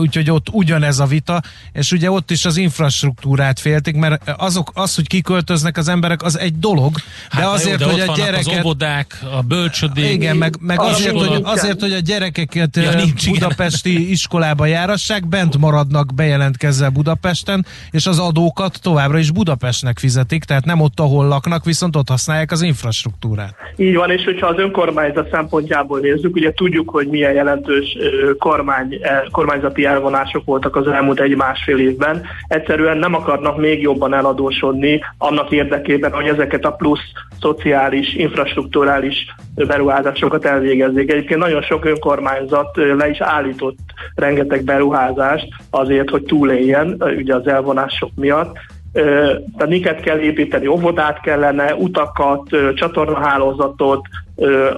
úgyhogy 0.01 0.31
ott 0.31 0.47
ugyanez 0.53 0.99
a 0.99 1.07
vita, 1.07 1.40
és 1.73 1.92
ugye 1.92 2.11
ott 2.11 2.31
is 2.31 2.45
az 2.45 2.57
infrastruktúrát 2.57 3.61
féltik, 3.61 3.97
mert 3.97 4.31
azok, 4.37 4.71
az, 4.75 4.95
hogy 4.95 5.07
kiköltöznek 5.07 5.77
az 5.77 5.88
emberek, 5.88 6.23
az 6.23 6.38
egy 6.38 6.59
dolog, 6.59 6.95
de 7.37 7.42
hát 7.42 7.52
azért, 7.52 7.80
jó, 7.80 7.87
de 7.87 7.92
hogy 7.92 8.00
a 8.00 8.12
gyereket... 8.16 8.46
az 8.46 8.58
óvodák, 8.58 9.18
a 9.38 9.42
bölcsödék. 9.42 10.12
Igen, 10.12 10.37
meg, 10.37 10.54
meg 10.61 10.80
azért, 10.80 11.18
hogy, 11.18 11.40
azért, 11.42 11.80
hogy 11.80 11.92
a 11.92 11.98
gyerekeket 11.98 12.76
ja, 12.76 12.94
nincs, 12.94 13.30
budapesti 13.30 13.90
igen. 13.90 14.11
iskolába 14.11 14.66
járassák, 14.66 15.28
bent 15.28 15.58
maradnak 15.58 16.14
bejelentkezve 16.14 16.88
Budapesten, 16.88 17.66
és 17.90 18.06
az 18.06 18.18
adókat 18.18 18.78
továbbra 18.82 19.18
is 19.18 19.30
Budapestnek 19.30 19.98
fizetik, 19.98 20.44
tehát 20.44 20.64
nem 20.64 20.80
ott, 20.80 21.00
ahol 21.00 21.26
laknak, 21.26 21.64
viszont 21.64 21.96
ott 21.96 22.08
használják 22.08 22.50
az 22.50 22.62
infrastruktúrát. 22.62 23.54
Így 23.76 23.94
van, 23.94 24.11
és 24.11 24.24
hogyha 24.24 24.46
az 24.46 24.58
önkormányzat 24.58 25.30
szempontjából 25.30 26.00
nézzük, 26.00 26.35
ugye 26.35 26.52
tudjuk, 26.52 26.90
hogy 26.90 27.06
milyen 27.06 27.32
jelentős 27.32 27.96
kormány, 28.38 28.98
e, 29.02 29.24
kormányzati 29.30 29.85
elvonások 29.85 30.44
voltak 30.44 30.76
az 30.76 30.87
elmúlt 30.87 31.20
egy-másfél 31.20 31.78
évben. 31.78 32.22
Egyszerűen 32.48 32.96
nem 32.96 33.14
akarnak 33.14 33.56
még 33.56 33.80
jobban 33.80 34.14
eladósodni 34.14 35.00
annak 35.18 35.50
érdekében, 35.50 36.12
hogy 36.12 36.26
ezeket 36.26 36.64
a 36.64 36.70
plusz 36.70 37.12
szociális, 37.40 38.14
infrastruktúrális 38.14 39.35
beruházásokat 39.55 40.44
elvégezzék. 40.44 41.11
Egyébként 41.11 41.40
nagyon 41.40 41.62
sok 41.62 41.85
önkormányzat 41.85 42.77
le 42.77 43.09
is 43.09 43.20
állított 43.20 43.79
rengeteg 44.14 44.64
beruházást 44.64 45.48
azért, 45.70 46.11
hogy 46.11 46.22
túléljen 46.22 47.03
ugye 47.16 47.35
az 47.35 47.46
elvonások 47.46 48.11
miatt. 48.14 48.57
Tehát 48.92 49.68
miket 49.68 50.01
kell 50.01 50.18
építeni, 50.18 50.66
óvodát 50.66 51.20
kellene, 51.20 51.75
utakat, 51.75 52.48
csatornahálózatot, 52.75 54.07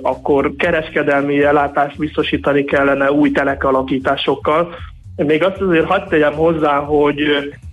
akkor 0.02 0.52
kereskedelmi 0.56 1.42
ellátást 1.42 1.98
biztosítani 1.98 2.64
kellene 2.64 3.12
új 3.12 3.30
telekalakításokkal. 3.30 4.74
Még 5.16 5.42
azt 5.42 5.60
azért 5.60 5.86
hagyd 5.86 6.08
tegyem 6.08 6.32
hozzá, 6.32 6.78
hogy 6.78 7.18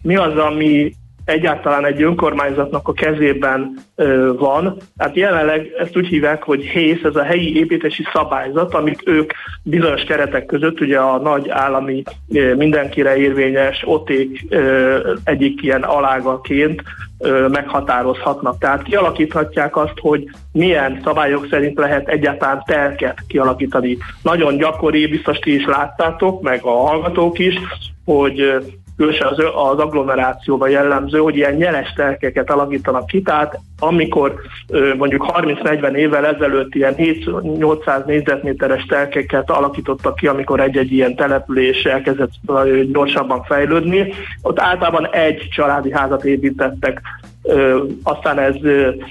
mi 0.01 0.15
az, 0.15 0.37
ami 0.37 0.93
egyáltalán 1.31 1.85
egy 1.85 2.01
önkormányzatnak 2.01 2.87
a 2.87 2.93
kezében 2.93 3.73
ö, 3.95 4.33
van. 4.37 4.77
Hát 4.97 5.15
jelenleg 5.15 5.71
ezt 5.77 5.97
úgy 5.97 6.07
hívják, 6.07 6.43
hogy 6.43 6.63
HÉSZ, 6.63 7.03
ez 7.03 7.15
a 7.15 7.23
helyi 7.23 7.57
építési 7.57 8.03
szabályzat, 8.13 8.73
amit 8.73 9.01
ők 9.05 9.31
bizonyos 9.63 10.03
keretek 10.03 10.45
között, 10.45 10.81
ugye 10.81 10.99
a 10.99 11.17
nagy 11.17 11.49
állami 11.49 12.03
ö, 12.33 12.55
mindenkire 12.55 13.17
érvényes 13.17 13.81
oték 13.85 14.45
ö, 14.49 15.13
egyik 15.23 15.63
ilyen 15.63 15.81
alágaként 15.83 16.81
meghatározhatnak. 17.51 18.57
Tehát 18.57 18.83
kialakíthatják 18.83 19.77
azt, 19.77 19.99
hogy 19.99 20.29
milyen 20.51 21.01
szabályok 21.03 21.47
szerint 21.49 21.77
lehet 21.77 22.07
egyáltalán 22.07 22.63
telket 22.65 23.17
kialakítani. 23.27 23.97
Nagyon 24.21 24.57
gyakori, 24.57 25.07
biztos 25.07 25.37
ti 25.37 25.55
is 25.55 25.65
láttátok, 25.65 26.41
meg 26.41 26.59
a 26.63 26.87
hallgatók 26.87 27.39
is, 27.39 27.55
hogy 28.05 28.61
különösen 29.01 29.27
az, 29.27 29.37
az 29.71 29.79
agglomerációban 29.79 30.69
jellemző, 30.69 31.19
hogy 31.19 31.35
ilyen 31.35 31.53
nyeles 31.53 31.93
telkeket 31.93 32.51
alakítanak 32.51 33.05
ki, 33.05 33.21
tehát 33.21 33.59
amikor 33.79 34.35
mondjuk 34.97 35.25
30-40 35.33 35.93
évvel 35.93 36.25
ezelőtt 36.25 36.75
ilyen 36.75 36.93
7-800 36.97 38.05
négyzetméteres 38.05 38.85
telkeket 38.85 39.49
alakítottak 39.49 40.15
ki, 40.15 40.27
amikor 40.27 40.59
egy-egy 40.59 40.91
ilyen 40.91 41.15
település 41.15 41.83
elkezdett 41.83 42.31
gyorsabban 42.91 43.43
fejlődni, 43.43 44.13
ott 44.41 44.59
általában 44.59 45.09
egy 45.11 45.47
családi 45.51 45.91
házat 45.91 46.25
építettek 46.25 47.01
aztán 48.03 48.39
ez 48.39 48.55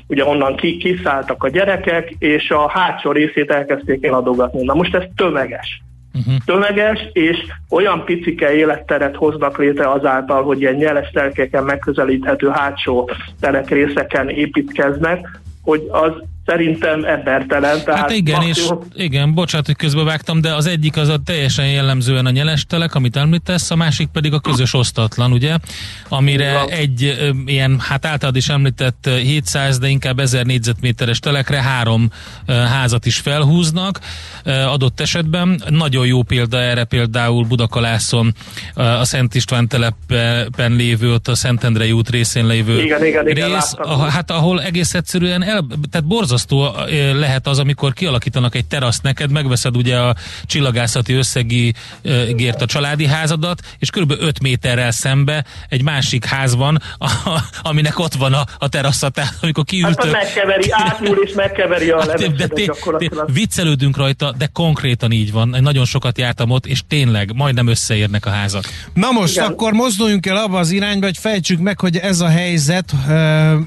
ugye 0.06 0.24
onnan 0.24 0.56
ki, 0.56 0.76
kiszálltak 0.76 1.44
a 1.44 1.48
gyerekek, 1.48 2.14
és 2.18 2.50
a 2.50 2.68
hátsó 2.68 3.12
részét 3.12 3.50
elkezdték 3.50 4.04
eladogatni. 4.04 4.64
Na 4.64 4.74
most 4.74 4.94
ez 4.94 5.02
tömeges 5.16 5.82
uh-huh. 6.14 6.34
tömeges, 6.44 7.08
és 7.12 7.38
olyan 7.70 8.04
picike 8.04 8.54
életteret 8.54 9.16
hoznak 9.16 9.58
létre 9.58 9.90
azáltal, 9.90 10.42
hogy 10.42 10.60
ilyen 10.60 10.74
nyeles 10.74 11.10
telkeken 11.10 11.64
megközelíthető 11.64 12.48
hátsó 12.48 13.10
terekrészeken 13.40 14.28
építkeznek, 14.28 15.40
hogy 15.62 15.88
az 15.90 16.12
szerintem 16.46 17.04
embertelen. 17.04 17.84
Tehát 17.84 18.00
hát 18.00 18.10
igen, 18.10 18.44
maximum... 18.44 18.80
és 18.94 19.04
igen, 19.04 19.34
bocsánat, 19.34 19.66
hogy 19.66 19.76
közbevágtam, 19.76 20.40
de 20.40 20.54
az 20.54 20.66
egyik 20.66 20.96
az 20.96 21.08
a 21.08 21.18
teljesen 21.24 21.68
jellemzően 21.70 22.26
a 22.26 22.30
nyelestelek, 22.30 22.94
amit 22.94 23.16
említesz, 23.16 23.70
a 23.70 23.76
másik 23.76 24.08
pedig 24.08 24.32
a 24.32 24.40
közös 24.40 24.74
osztatlan, 24.74 25.32
ugye? 25.32 25.56
Amire 26.08 26.44
ja. 26.44 26.64
egy 26.64 27.18
ilyen, 27.46 27.80
hát 27.80 28.04
általad 28.04 28.36
is 28.36 28.48
említett 28.48 29.08
700, 29.22 29.78
de 29.78 29.88
inkább 29.88 30.18
1000 30.18 30.46
négyzetméteres 30.46 31.18
telekre 31.18 31.62
három 31.62 32.10
házat 32.46 33.06
is 33.06 33.18
felhúznak 33.18 34.00
adott 34.44 35.00
esetben. 35.00 35.62
Nagyon 35.68 36.06
jó 36.06 36.22
példa 36.22 36.60
erre 36.60 36.84
például 36.84 37.44
Budakalászon 37.44 38.34
a 38.74 39.04
Szent 39.04 39.34
István 39.34 39.68
telepen 39.68 40.72
lévő, 40.72 41.12
ott 41.12 41.28
a 41.28 41.34
Szentendrei 41.34 41.92
út 41.92 42.10
részén 42.10 42.46
lévő 42.46 42.82
igen, 42.82 43.04
igen, 43.04 43.28
igen, 43.28 43.48
rész, 43.48 43.74
a, 43.76 43.98
hát 43.98 44.30
ahol 44.30 44.62
egész 44.62 44.94
egyszerűen 44.94 45.42
el, 45.42 45.66
tehát 45.90 46.06
borzasztó 46.06 46.29
borzasztó 46.30 46.74
lehet 47.12 47.46
az, 47.46 47.58
amikor 47.58 47.92
kialakítanak 47.92 48.54
egy 48.54 48.66
teraszt 48.66 49.02
neked, 49.02 49.30
megveszed 49.30 49.76
ugye 49.76 49.96
a 49.96 50.14
csillagászati 50.44 51.12
összegért 51.12 52.62
a 52.62 52.66
családi 52.66 53.06
házadat, 53.06 53.60
és 53.78 53.90
kb. 53.90 54.14
5 54.20 54.40
méterrel 54.40 54.90
szembe 54.90 55.44
egy 55.68 55.82
másik 55.82 56.24
ház 56.24 56.54
van, 56.54 56.82
a, 56.98 57.10
aminek 57.70 57.98
ott 57.98 58.14
van 58.14 58.32
a, 58.32 58.44
a 58.58 58.68
terasza, 58.68 59.08
tehát 59.08 59.34
amikor 59.40 59.64
kiültök... 59.64 60.04
Hát 60.04 60.24
megkeveri, 60.24 60.70
átmúl 60.86 61.16
és 61.24 61.32
megkeveri 61.32 61.90
a 61.90 61.98
hát, 62.08 62.34
de, 62.34 62.48
viccelődünk 63.32 63.96
rajta, 63.96 64.34
de 64.38 64.46
konkrétan 64.46 65.12
így 65.12 65.32
van. 65.32 65.56
Nagyon 65.60 65.84
sokat 65.84 66.18
jártam 66.18 66.50
ott, 66.50 66.66
és 66.66 66.82
tényleg 66.88 67.32
majdnem 67.34 67.66
összeérnek 67.66 68.26
a 68.26 68.30
házak. 68.30 68.64
Na 68.94 69.10
most 69.10 69.36
Igen. 69.36 69.48
akkor 69.48 69.72
mozduljunk 69.72 70.26
el 70.26 70.36
abba 70.36 70.58
az 70.58 70.70
irányba, 70.70 71.06
hogy 71.06 71.18
fejtsük 71.18 71.60
meg, 71.60 71.80
hogy 71.80 71.96
ez 71.96 72.20
a 72.20 72.28
helyzet, 72.28 72.92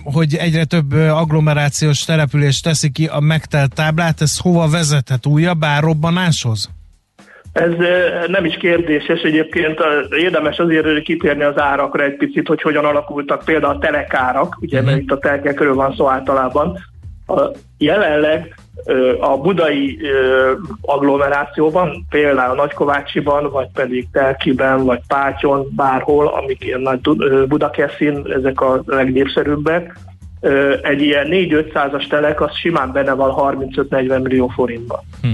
hogy 0.03 0.35
egyre 0.35 0.65
több 0.65 0.93
agglomerációs 0.93 2.03
település 2.05 2.52
teszi 2.61 2.91
ki 2.91 3.05
a 3.05 3.19
megtelt 3.19 3.73
táblát, 3.73 4.21
ez 4.21 4.37
hova 4.37 4.67
vezethet 4.69 5.25
újabb 5.25 5.63
árobbanáshoz? 5.63 6.69
Ez 7.53 7.71
nem 8.27 8.45
is 8.45 8.57
kérdéses 8.57 9.21
egyébként, 9.21 9.79
érdemes 10.09 10.57
azért 10.57 11.01
kitérni 11.01 11.43
az 11.43 11.59
árakra 11.59 12.03
egy 12.03 12.17
picit, 12.17 12.47
hogy 12.47 12.61
hogyan 12.61 12.85
alakultak 12.85 13.45
például 13.45 13.75
a 13.75 13.79
telekárak, 13.79 14.57
ugye 14.61 14.77
uh-huh. 14.77 14.91
mert 14.91 15.03
itt 15.03 15.11
a 15.11 15.19
telkekről 15.19 15.73
van 15.73 15.95
szó 15.95 16.09
általában. 16.09 16.79
A, 17.27 17.41
jelenleg 17.77 18.55
a 19.19 19.37
budai 19.37 19.99
agglomerációban, 20.81 22.05
például 22.09 22.55
Nagykovácsiban, 22.55 23.51
vagy 23.51 23.67
pedig 23.73 24.07
Telkiben, 24.11 24.85
vagy 24.85 24.99
Pátyon, 25.07 25.67
bárhol, 25.75 26.27
amik 26.27 26.63
ilyen 26.63 26.81
nagy 26.81 26.99
Budakeszin, 27.47 28.25
ezek 28.29 28.61
a 28.61 28.81
legnépszerűbbek, 28.85 29.97
egy 30.81 31.01
ilyen 31.01 31.27
4-500-as 31.29 32.07
telek, 32.07 32.41
az 32.41 32.55
simán 32.55 32.91
benne 32.91 33.13
van 33.13 33.57
35-40 33.69 34.21
millió 34.21 34.47
forintba. 34.47 35.03
Hm. 35.21 35.29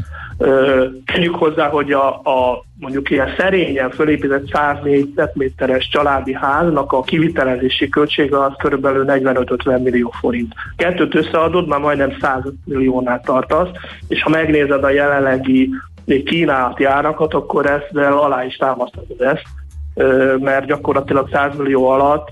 Tegyük 1.05 1.36
hozzá, 1.36 1.70
hogy 1.70 1.91
a, 1.91 2.07
a 2.07 2.64
mondjuk 2.80 3.10
ilyen 3.10 3.34
szerényen 3.38 3.89
fölépített 3.89 4.51
104 4.51 5.14
méteres 5.34 5.89
családi 5.89 6.34
háznak 6.34 6.91
a 6.91 7.01
kivitelezési 7.01 7.89
költsége 7.89 8.43
az 8.43 8.51
körülbelül 8.57 9.05
45-50 9.07 9.84
millió 9.84 10.14
forint. 10.20 10.53
Kettőt 10.76 11.16
összeadod, 11.16 11.68
már 11.68 11.80
majdnem 11.80 12.18
100 12.22 12.43
milliónál 12.66 13.22
tartasz, 13.22 13.70
és 14.07 14.24
ha 14.24 14.30
megnézed 14.30 14.84
a 14.84 14.89
jelenlegi 14.89 15.70
kínálati 16.26 16.84
árakat, 16.84 17.34
akkor 17.34 17.66
ezzel 17.66 18.18
alá 18.18 18.45
is 18.45 18.55
támasztod 18.55 19.22
ezt, 19.22 19.45
mert 20.39 20.66
gyakorlatilag 20.66 21.30
100 21.32 21.57
millió 21.57 21.88
alatt 21.88 22.32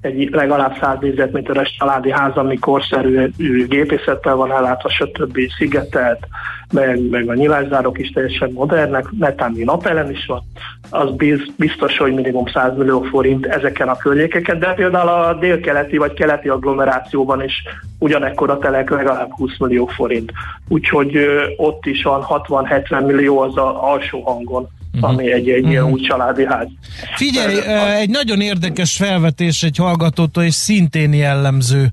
egy 0.00 0.28
legalább 0.30 0.76
100 0.80 0.96
négyzetméteres 1.00 1.76
családi 1.78 2.10
ház, 2.10 2.36
ami 2.36 2.58
korszerű 2.58 3.32
gépészettel 3.68 4.34
van 4.34 4.52
ellátva, 4.52 4.88
stb. 4.88 5.38
szigetelt, 5.58 6.26
meg, 6.72 7.08
meg 7.08 7.28
a 7.28 7.34
nyilászárok 7.34 7.98
is 7.98 8.10
teljesen 8.10 8.50
modernek, 8.52 9.06
netán 9.18 9.52
mi 9.52 9.64
napellen 9.64 10.10
is 10.10 10.26
van, 10.26 10.42
az 10.90 11.10
biztos, 11.56 11.98
hogy 11.98 12.14
minimum 12.14 12.46
100 12.46 12.76
millió 12.76 13.02
forint 13.02 13.46
ezeken 13.46 13.88
a 13.88 13.96
környékeken, 13.96 14.58
de 14.58 14.72
például 14.72 15.08
a 15.08 15.34
délkeleti 15.34 15.96
vagy 15.96 16.12
keleti 16.12 16.48
agglomerációban 16.48 17.42
is 17.42 17.62
ugyanekkor 17.98 18.50
a 18.50 18.58
telek 18.58 18.90
legalább 18.90 19.30
20 19.30 19.58
millió 19.58 19.86
forint. 19.86 20.32
Úgyhogy 20.68 21.18
ott 21.56 21.86
is 21.86 22.02
van 22.02 22.24
60-70 22.28 23.06
millió 23.06 23.38
az 23.38 23.56
a 23.56 23.92
alsó 23.92 24.20
hangon 24.20 24.68
uh-huh. 24.94 25.10
ami 25.10 25.32
egy, 25.32 25.48
egy 25.48 25.56
uh-huh. 25.56 25.70
ilyen 25.70 25.84
új 25.84 26.00
családi 26.00 26.46
ház. 26.46 26.68
Figyelj, 27.16 27.56
uh, 27.56 28.00
egy 28.00 28.10
nagyon 28.10 28.40
érdekes 28.40 28.96
felvetés 28.96 29.62
egy 29.62 29.76
hallgatótól, 29.76 30.42
és 30.42 30.54
szintén 30.54 31.12
jellemző 31.12 31.90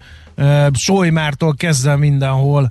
Solymártól 0.73 1.55
kezdve 1.55 1.95
mindenhol 1.95 2.67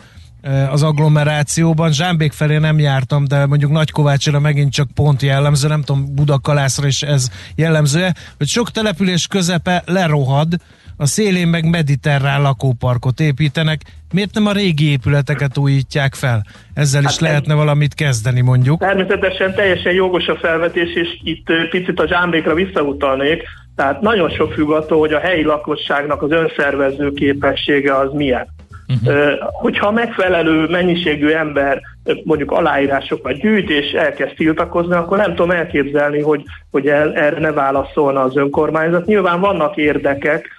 az 0.71 0.83
agglomerációban. 0.83 1.93
Zsámbék 1.93 2.33
felé 2.33 2.59
nem 2.59 2.79
jártam, 2.79 3.25
de 3.25 3.47
mondjuk 3.47 3.71
Nagykovácsira 3.71 4.41
megint 4.41 4.73
csak 4.73 4.89
pont 4.95 5.23
jellemző, 5.23 5.69
nem 5.69 5.83
tudom, 5.83 6.15
Budakalászra 6.15 6.87
is 6.87 7.03
ez 7.03 7.31
jellemző, 7.55 8.09
hogy 8.39 8.47
sok 8.47 8.71
település 8.71 9.27
közepe 9.27 9.83
lerohad, 9.87 10.55
a 10.97 11.07
szélén 11.07 11.49
meg 11.49 11.69
mediterrán 11.69 12.43
lakóparkot 12.43 13.21
építenek, 13.21 13.81
miért 14.13 14.35
nem 14.35 14.47
a 14.47 14.53
régi 14.53 14.91
épületeket 14.91 15.59
újítják 15.59 16.15
fel? 16.15 16.47
Ezzel 16.75 17.03
is 17.03 17.09
hát 17.09 17.21
lehetne 17.21 17.53
ez, 17.53 17.59
valamit 17.59 17.95
kezdeni 17.95 18.41
mondjuk. 18.41 18.81
Természetesen 18.81 19.55
teljesen 19.55 19.93
jogos 19.93 20.27
a 20.27 20.37
felvetés, 20.37 20.95
és 20.95 21.09
itt 21.23 21.47
picit 21.71 22.01
a 22.01 22.07
zsámbékra 22.07 22.55
visszautalnék, 22.55 23.43
tehát 23.77 24.01
nagyon 24.01 24.31
sok 24.31 24.53
függ 24.53 24.71
attól, 24.71 24.99
hogy 24.99 25.13
a 25.13 25.21
helyi 25.21 25.43
lakosságnak 25.43 26.23
az 26.23 26.31
önszervező 26.31 27.13
képessége 27.13 27.97
az 27.97 28.13
milyen. 28.13 28.56
Uh-huh. 28.89 29.39
Hogyha 29.41 29.91
megfelelő 29.91 30.69
mennyiségű 30.69 31.29
ember 31.29 31.81
mondjuk 32.25 32.53
aláírások 32.53 33.23
vagy 33.23 33.37
gyűjtés 33.37 33.93
elkezd 33.93 34.35
tiltakozni, 34.35 34.95
akkor 34.95 35.17
nem 35.17 35.35
tudom 35.35 35.51
elképzelni, 35.51 36.21
hogy, 36.21 36.43
hogy 36.71 36.87
el, 36.87 37.15
erre 37.15 37.39
ne 37.39 37.53
válaszolna 37.53 38.23
az 38.23 38.37
önkormányzat. 38.37 39.07
Nyilván 39.07 39.41
vannak 39.41 39.77
érdekek, 39.77 40.57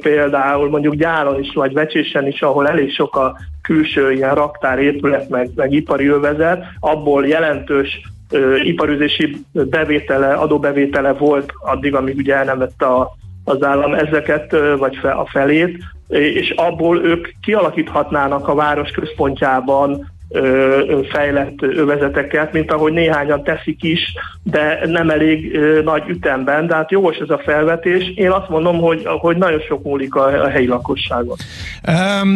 például 0.00 0.70
mondjuk 0.70 0.94
gyáron 0.94 1.40
is, 1.40 1.52
vagy 1.54 1.72
vecsésen 1.72 2.26
is, 2.26 2.42
ahol 2.42 2.68
elég 2.68 2.92
sok 2.92 3.16
a 3.16 3.36
külső 3.62 4.12
ilyen 4.12 4.34
raktárépület, 4.34 5.28
meg, 5.28 5.50
meg 5.54 5.72
ipari 5.72 6.06
övezet, 6.06 6.64
abból 6.80 7.26
jelentős 7.26 8.00
ö, 8.30 8.56
iparüzési 8.56 9.36
bevétele, 9.52 10.32
adóbevétele 10.32 11.12
volt 11.12 11.52
addig, 11.58 11.94
amíg 11.94 12.16
ugye 12.16 12.34
el 12.34 12.44
nem 12.44 12.58
vette 12.58 12.86
a, 12.86 13.10
az 13.44 13.62
állam 13.62 13.94
ezeket, 13.94 14.56
vagy 14.78 14.96
fe, 14.96 15.10
a 15.10 15.26
felét, 15.26 15.78
és 16.10 16.50
abból 16.56 17.04
ők 17.04 17.28
kialakíthatnának 17.42 18.48
a 18.48 18.54
város 18.54 18.90
központjában 18.90 20.08
fejlett 21.12 21.62
övezeteket, 21.62 22.52
mint 22.52 22.70
ahogy 22.70 22.92
néhányan 22.92 23.42
teszik 23.44 23.82
is, 23.82 24.00
de 24.42 24.80
nem 24.86 25.10
elég 25.10 25.58
nagy 25.84 26.08
ütemben, 26.08 26.66
de 26.66 26.74
hát 26.74 26.90
jogos 26.90 27.16
ez 27.16 27.30
a 27.30 27.40
felvetés. 27.44 28.12
Én 28.14 28.30
azt 28.30 28.48
mondom, 28.48 28.78
hogy, 28.78 29.02
hogy 29.04 29.36
nagyon 29.36 29.60
sok 29.60 29.82
múlik 29.82 30.14
a, 30.14 30.44
a 30.44 30.48
helyi 30.48 30.66
lakosságon. 30.66 31.36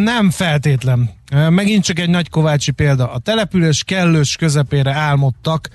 Nem 0.03 0.29
feltétlen. 0.29 1.09
Megint 1.49 1.83
csak 1.83 1.99
egy 1.99 2.09
nagy 2.09 2.29
kovácsi 2.29 2.71
példa. 2.71 3.11
A 3.11 3.19
település 3.19 3.83
kellős 3.83 4.35
közepére 4.35 4.91
álmodtak, 4.91 5.67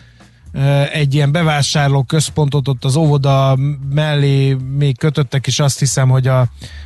egy 0.92 1.14
ilyen 1.14 1.32
bevásárló 1.32 2.02
központot 2.02 2.68
ott 2.68 2.84
az 2.84 2.96
óvoda 2.96 3.58
mellé 3.90 4.56
még 4.76 4.98
kötöttek 4.98 5.46
is 5.46 5.60
azt 5.60 5.78
hiszem, 5.78 6.08
hogy 6.08 6.26
a, 6.26 6.40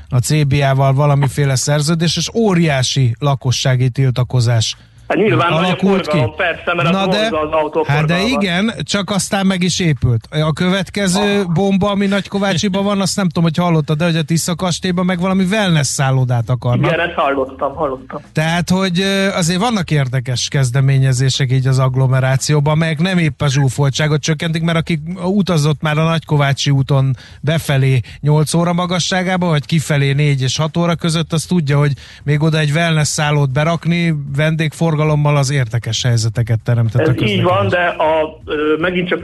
a 0.08 0.18
CBA-val 0.18 0.92
valamiféle 0.92 1.54
szerződés, 1.54 2.16
és 2.16 2.30
óriási 2.34 3.14
lakossági 3.18 3.90
tiltakozás 3.90 4.76
Hát 5.08 5.16
nyilván 5.16 5.52
alakult 5.52 6.06
ki. 6.06 6.18
persze, 6.36 6.74
mert 6.74 6.90
Na 6.90 7.06
de, 7.06 7.28
az 7.32 7.50
autó 7.50 7.84
Hát 7.88 8.04
de 8.04 8.22
igen, 8.22 8.72
csak 8.82 9.10
aztán 9.10 9.46
meg 9.46 9.62
is 9.62 9.80
épült. 9.80 10.28
A 10.30 10.52
következő 10.52 11.40
ah. 11.40 11.52
bomba, 11.52 11.90
ami 11.90 12.06
Nagykovácsiban 12.06 12.84
van, 12.84 13.00
azt 13.00 13.16
nem 13.16 13.26
tudom, 13.26 13.42
hogy 13.42 13.56
hallottad, 13.56 13.98
de 13.98 14.04
hogy 14.04 14.16
a 14.16 14.22
Tisza 14.22 14.54
kastélyban 14.54 15.04
meg 15.04 15.20
valami 15.20 15.44
wellness 15.44 15.86
szállodát 15.86 16.50
akarnak. 16.50 16.92
Igen, 16.92 17.00
ezt 17.00 17.14
hallottam, 17.14 17.74
hallottam. 17.74 18.20
Tehát, 18.32 18.70
hogy 18.70 19.00
azért 19.34 19.60
vannak 19.60 19.90
érdekes 19.90 20.48
kezdeményezések 20.48 21.52
így 21.52 21.66
az 21.66 21.78
agglomerációban, 21.78 22.72
amelyek 22.72 23.00
nem 23.00 23.18
épp 23.18 23.40
a 23.40 23.48
zsúfoltságot 23.48 24.20
csökkentik, 24.20 24.62
mert 24.62 24.78
akik 24.78 25.00
utazott 25.24 25.82
már 25.82 25.98
a 25.98 26.04
Nagykovácsi 26.04 26.70
úton 26.70 27.16
befelé 27.40 28.00
8 28.20 28.54
óra 28.54 28.72
magasságába, 28.72 29.46
vagy 29.46 29.66
kifelé 29.66 30.12
4 30.12 30.42
és 30.42 30.56
6 30.56 30.76
óra 30.76 30.94
között, 30.94 31.32
az 31.32 31.44
tudja, 31.44 31.78
hogy 31.78 31.92
még 32.24 32.42
oda 32.42 32.58
egy 32.58 32.70
wellness 32.70 33.08
szállót 33.08 33.52
berakni, 33.52 34.14
vendégfor 34.36 34.93
forgalommal 34.94 35.36
az 35.36 35.50
érdekes 35.50 36.02
helyzeteket 36.02 36.58
teremtett. 36.64 37.08
Ez 37.08 37.28
így 37.28 37.42
van, 37.42 37.68
de 37.68 37.86
a, 37.86 38.38
megint 38.78 39.08
csak 39.08 39.20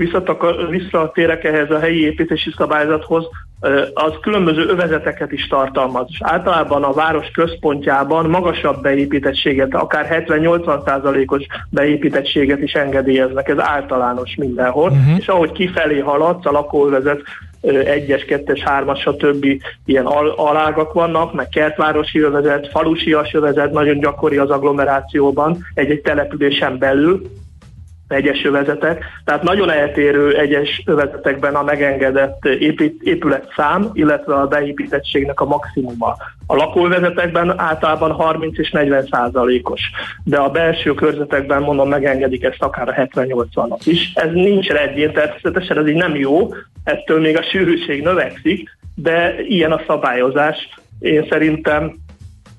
visszatérek 0.70 1.44
ehhez 1.44 1.70
a 1.70 1.78
helyi 1.78 2.04
építési 2.04 2.52
szabályzathoz, 2.56 3.24
az 3.94 4.12
különböző 4.20 4.66
övezeteket 4.68 5.32
is 5.32 5.46
tartalmaz. 5.46 6.06
És 6.08 6.18
általában 6.20 6.82
a 6.82 6.92
város 6.92 7.30
központjában 7.30 8.30
magasabb 8.30 8.82
beépítettséget, 8.82 9.74
akár 9.74 10.24
70-80%-os 10.28 11.46
beépítettséget 11.70 12.60
is 12.60 12.72
engedélyeznek. 12.72 13.48
Ez 13.48 13.58
általános 13.58 14.34
mindenhol. 14.34 14.90
Uh-huh. 14.90 15.18
És 15.18 15.28
ahogy 15.28 15.52
kifelé 15.52 15.98
haladsz, 15.98 16.46
a 16.46 16.50
lakóövezet 16.50 17.20
egyes, 17.60 18.24
kettes, 18.24 18.60
hármas, 18.60 19.00
stb. 19.00 19.46
ilyen 19.84 20.06
al- 20.06 20.38
alágak 20.38 20.92
vannak, 20.92 21.32
meg 21.32 21.48
kertvárosi 21.48 22.20
övezet, 22.20 22.68
falusias 22.68 23.34
övezet, 23.34 23.72
nagyon 23.72 23.98
gyakori 23.98 24.36
az 24.36 24.50
agglomerációban, 24.50 25.58
egy-egy 25.74 26.00
településen 26.00 26.78
belül, 26.78 27.30
egyes 28.12 28.44
övezetek, 28.44 29.04
tehát 29.24 29.42
nagyon 29.42 29.70
eltérő 29.70 30.36
egyes 30.36 30.82
övezetekben 30.86 31.54
a 31.54 31.62
megengedett 31.62 32.44
épít, 32.44 33.02
épületszám, 33.02 33.90
illetve 33.92 34.34
a 34.34 34.46
beépítettségnek 34.46 35.40
a 35.40 35.44
maximuma. 35.44 36.16
A 36.46 36.54
lakóvezetekben 36.54 37.58
általában 37.58 38.12
30 38.12 38.58
és 38.58 38.70
40 38.70 39.06
százalékos, 39.10 39.80
de 40.24 40.36
a 40.36 40.50
belső 40.50 40.94
körzetekben 40.94 41.62
mondom 41.62 41.88
megengedik 41.88 42.44
ezt 42.44 42.62
akár 42.62 42.88
a 42.88 42.92
70-80-at 42.92 43.80
is. 43.84 44.12
Ez 44.14 44.32
nincs 44.32 44.68
rendjén, 44.68 45.12
természetesen 45.12 45.78
ez 45.78 45.88
így 45.88 45.94
nem 45.94 46.14
jó, 46.14 46.48
ettől 46.84 47.20
még 47.20 47.36
a 47.36 47.42
sűrűség 47.42 48.02
növekszik, 48.02 48.78
de 48.94 49.34
ilyen 49.46 49.72
a 49.72 49.82
szabályozás. 49.86 50.68
Én 50.98 51.26
szerintem 51.30 51.98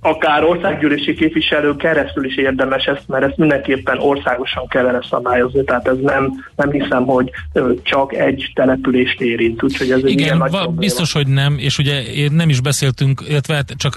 akár 0.02 0.43
országgyűlési 0.43 1.14
képviselő 1.14 1.76
keresztül 1.76 2.26
is 2.26 2.36
érdemes 2.36 2.86
ezt, 2.86 3.04
mert 3.08 3.24
ezt 3.24 3.38
mindenképpen 3.38 3.99
országosan 3.99 4.68
kellene 4.68 4.99
szabályozni, 5.10 5.64
tehát 5.64 5.88
ez 5.88 5.97
nem, 6.02 6.45
nem 6.56 6.72
hiszem, 6.72 7.06
hogy 7.06 7.30
csak 7.82 8.14
egy 8.14 8.52
települést 8.54 9.22
érint, 9.22 9.64
úgyhogy 9.64 9.91
ez 9.91 9.97
Igen, 9.97 10.12
egy 10.12 10.20
ilyen 10.20 10.38
nagy 10.38 10.52
va- 10.52 10.74
biztos, 10.74 11.14
hogy 11.14 11.28
nem, 11.28 11.56
és 11.58 11.78
ugye 11.78 12.04
nem 12.32 12.49
is 12.49 12.62
beszéltünk, 12.62 13.24
illetve 13.28 13.54
hát 13.54 13.74
csak 13.78 13.93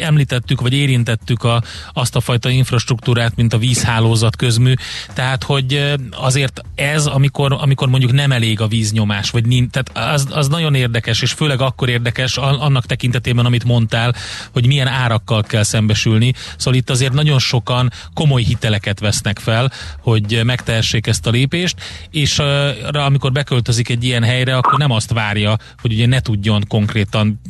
említettük, 0.00 0.60
vagy 0.60 0.74
érintettük 0.74 1.44
a, 1.44 1.62
azt 1.92 2.16
a 2.16 2.20
fajta 2.20 2.48
infrastruktúrát, 2.48 3.36
mint 3.36 3.52
a 3.52 3.58
vízhálózat 3.58 4.36
közmű, 4.36 4.72
tehát 5.14 5.42
hogy 5.42 5.96
azért 6.10 6.62
ez, 6.74 7.06
amikor, 7.06 7.56
amikor 7.60 7.88
mondjuk 7.88 8.12
nem 8.12 8.32
elég 8.32 8.60
a 8.60 8.66
víznyomás, 8.66 9.30
vagy 9.30 9.46
nincs, 9.46 9.70
tehát 9.70 10.14
az, 10.14 10.28
az 10.30 10.48
nagyon 10.48 10.74
érdekes, 10.74 11.22
és 11.22 11.32
főleg 11.32 11.60
akkor 11.60 11.88
érdekes 11.88 12.36
annak 12.36 12.86
tekintetében, 12.86 13.44
amit 13.44 13.64
mondtál, 13.64 14.14
hogy 14.52 14.66
milyen 14.66 14.86
árakkal 14.86 15.42
kell 15.48 15.62
szembesülni. 15.62 16.32
Szóval 16.56 16.78
itt 16.78 16.90
azért 16.90 17.12
nagyon 17.12 17.38
sokan 17.38 17.90
komoly 18.14 18.42
hiteleket 18.42 19.00
vesznek 19.00 19.38
fel, 19.38 19.70
hogy 20.02 20.40
megtehessék 20.44 21.06
ezt 21.06 21.26
a 21.26 21.30
lépést, 21.30 21.76
és 22.10 22.38
uh, 22.38 23.04
amikor 23.06 23.32
beköltözik 23.32 23.88
egy 23.88 24.04
ilyen 24.04 24.22
helyre, 24.22 24.56
akkor 24.56 24.78
nem 24.78 24.90
azt 24.90 25.12
várja, 25.12 25.56
hogy 25.82 25.92
ugye 25.92 26.06
ne 26.06 26.20
tudjon 26.20 26.62
konkrétan 26.68 27.40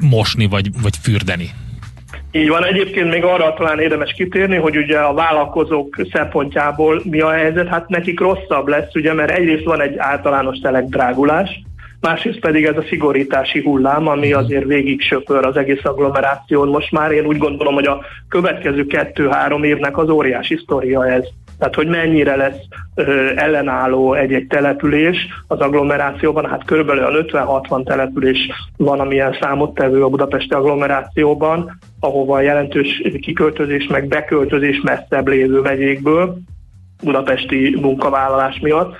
mosni 0.00 0.46
vagy, 0.46 0.70
vagy 0.82 0.94
fürdeni. 1.02 1.50
Így 2.32 2.48
van, 2.48 2.64
egyébként 2.64 3.10
még 3.10 3.24
arra 3.24 3.54
talán 3.54 3.78
érdemes 3.78 4.12
kitérni, 4.12 4.56
hogy 4.56 4.76
ugye 4.76 4.98
a 4.98 5.14
vállalkozók 5.14 5.96
szempontjából 6.12 7.02
mi 7.04 7.20
a 7.20 7.30
helyzet, 7.30 7.68
hát 7.68 7.88
nekik 7.88 8.20
rosszabb 8.20 8.66
lesz, 8.66 8.94
ugye, 8.94 9.12
mert 9.12 9.30
egyrészt 9.30 9.64
van 9.64 9.80
egy 9.80 9.94
általános 9.96 10.58
telekdrágulás, 10.58 11.62
másrészt 12.00 12.38
pedig 12.38 12.64
ez 12.64 12.76
a 12.76 12.84
szigorítási 12.88 13.62
hullám, 13.62 14.08
ami 14.08 14.32
azért 14.32 14.64
végig 14.64 15.00
söpör 15.00 15.44
az 15.44 15.56
egész 15.56 15.84
agglomeráción. 15.84 16.68
Most 16.68 16.92
már 16.92 17.10
én 17.10 17.26
úgy 17.26 17.38
gondolom, 17.38 17.74
hogy 17.74 17.86
a 17.86 18.04
következő 18.28 18.86
kettő-három 18.86 19.62
évnek 19.62 19.98
az 19.98 20.08
óriási 20.08 20.56
sztoria 20.56 21.06
ez. 21.06 21.24
Tehát, 21.58 21.74
hogy 21.74 21.88
mennyire 21.88 22.36
lesz 22.36 22.58
ö, 22.94 23.30
ellenálló 23.34 24.14
egy-egy 24.14 24.46
település 24.46 25.16
az 25.46 25.60
agglomerációban, 25.60 26.48
hát 26.48 26.64
körülbelül 26.64 27.04
a 27.04 27.24
50-60 27.24 27.84
település 27.84 28.50
van, 28.76 29.00
amilyen 29.00 29.36
számot 29.40 29.74
tevő 29.74 30.04
a 30.04 30.08
budapesti 30.08 30.54
agglomerációban, 30.54 31.78
ahova 32.00 32.40
jelentős 32.40 33.02
kiköltözés 33.20 33.86
meg 33.86 34.08
beköltözés 34.08 34.80
messzebb 34.80 35.28
lévő 35.28 35.60
megyékből, 35.60 36.38
budapesti 37.02 37.78
munkavállalás 37.80 38.58
miatt 38.60 38.96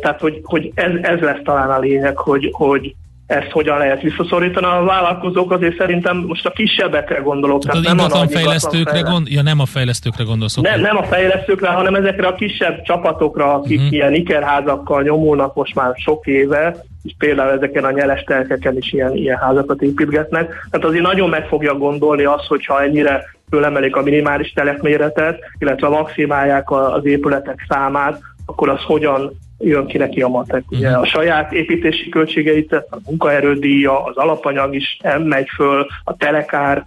tehát, 0.00 0.20
hogy, 0.20 0.40
hogy 0.42 0.72
ez, 0.74 0.90
ez 1.02 1.20
lesz 1.20 1.42
talán 1.44 1.70
a 1.70 1.78
lényeg, 1.78 2.16
hogy, 2.16 2.48
hogy 2.52 2.94
ezt 3.28 3.50
hogyan 3.50 3.78
lehet 3.78 4.02
visszaszorítani. 4.02 4.66
A 4.66 4.84
vállalkozók 4.84 5.52
azért 5.52 5.76
szerintem 5.76 6.16
most 6.16 6.46
a 6.46 6.50
kisebbekre 6.50 7.18
gondolok. 7.18 7.62
Tehát, 7.62 8.00
az 8.12 8.32
fejlesztőkre 8.32 9.00
gond, 9.00 9.28
ja 9.28 9.42
nem 9.42 9.60
a 9.60 9.66
fejlesztőkre 9.66 10.24
gondolsz. 10.24 10.56
nem, 10.56 10.80
nem 10.80 10.96
a 10.96 11.02
fejlesztőkre, 11.02 11.68
hanem 11.68 11.94
ezekre 11.94 12.26
a 12.26 12.34
kisebb 12.34 12.82
csapatokra, 12.82 13.54
akik 13.54 13.78
uh-huh. 13.78 13.92
ilyen 13.92 14.14
ikerházakkal 14.14 15.02
nyomulnak 15.02 15.54
most 15.54 15.74
már 15.74 15.92
sok 15.96 16.26
éve, 16.26 16.84
és 17.02 17.12
például 17.18 17.50
ezeken 17.50 17.84
a 17.84 17.90
nyeles 17.90 18.22
telkeken 18.22 18.76
is 18.76 18.92
ilyen, 18.92 19.16
ilyen 19.16 19.38
házakat 19.38 19.82
építgetnek. 19.82 20.66
Tehát 20.70 20.86
azért 20.86 21.02
nagyon 21.02 21.28
meg 21.28 21.46
fogja 21.46 21.74
gondolni 21.74 22.24
azt, 22.24 22.46
hogyha 22.46 22.82
ennyire 22.82 23.24
fölemelik 23.50 23.96
a 23.96 24.02
minimális 24.02 24.52
telepméretet, 24.52 25.38
illetve 25.58 25.88
maximálják 25.88 26.70
az 26.70 27.04
épületek 27.04 27.64
számát, 27.68 28.20
akkor 28.46 28.68
az 28.68 28.82
hogyan 28.82 29.32
jön 29.58 29.86
ki 29.86 29.98
neki 29.98 30.22
a 30.22 30.28
matek. 30.28 30.62
Ugye 30.70 30.88
a 30.88 31.06
saját 31.06 31.52
építési 31.52 32.08
költségeit, 32.08 32.72
a 32.72 32.98
munkaerődíja, 33.06 34.04
az 34.04 34.16
alapanyag 34.16 34.74
is 34.74 34.98
megy 35.24 35.48
föl, 35.56 35.86
a 36.04 36.16
telekár, 36.16 36.86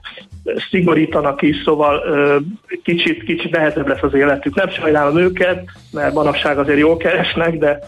szigorítanak 0.70 1.42
is, 1.42 1.62
szóval 1.64 2.04
kicsit, 2.84 3.24
kicsit 3.24 3.52
nehezebb 3.52 3.88
lesz 3.88 4.02
az 4.02 4.14
életük. 4.14 4.56
Nem 4.56 4.70
sajnálom 4.70 5.18
őket, 5.18 5.64
mert 5.92 6.14
manapság 6.14 6.58
azért 6.58 6.80
jól 6.80 6.98
keresnek, 6.98 7.58
de, 7.58 7.80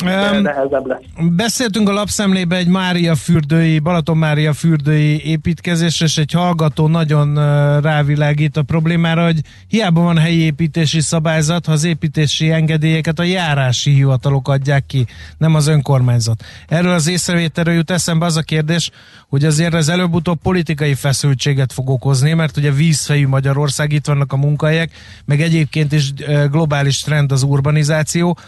nehezebb 0.00 0.86
lesz. 0.86 1.00
Beszéltünk 1.36 1.88
a 1.88 1.92
lapszemlébe 1.92 2.56
egy 2.56 2.68
Mária 2.68 3.14
fürdői, 3.14 3.78
Balaton 3.78 4.16
Mária 4.16 4.52
fürdői 4.52 5.22
építkezésre, 5.24 6.06
és 6.06 6.18
egy 6.18 6.32
hallgató 6.32 6.88
nagyon 6.88 7.34
rávilágít 7.80 8.56
a 8.56 8.62
problémára, 8.62 9.24
hogy 9.24 9.40
hiába 9.68 10.00
van 10.00 10.18
helyi 10.18 10.40
építési 10.40 11.00
szabályzat, 11.00 11.66
ha 11.66 11.72
az 11.72 11.84
építési 11.84 12.50
engedélyeket 12.50 13.18
a 13.18 13.22
járási 13.22 13.90
hivatalok 13.94 14.48
adják 14.48 14.86
ki, 14.86 15.06
nem 15.38 15.54
az 15.54 15.66
önkormányzat. 15.66 16.44
Erről 16.68 16.92
az 16.92 17.08
észrevételről 17.08 17.74
jut 17.74 17.90
eszembe 17.90 18.26
az 18.26 18.36
a 18.36 18.42
kérdés, 18.42 18.90
hogy 19.28 19.44
azért 19.44 19.74
ez 19.74 19.88
előbb-utóbb 19.88 20.38
politikai 20.42 20.94
feszültséget 20.94 21.72
fog 21.72 21.90
okozni, 21.90 22.32
mert 22.32 22.56
ugye 22.56 22.70
vízfejű 22.72 23.26
Magyarország, 23.26 23.92
itt 23.92 24.06
vannak 24.06 24.32
a 24.32 24.36
munkahelyek, 24.36 24.90
meg 25.24 25.40
egyébként 25.40 25.92
is 25.92 26.12
globális 26.50 27.00
trend 27.00 27.32
az 27.32 27.42
urbanizáció, 27.42 28.38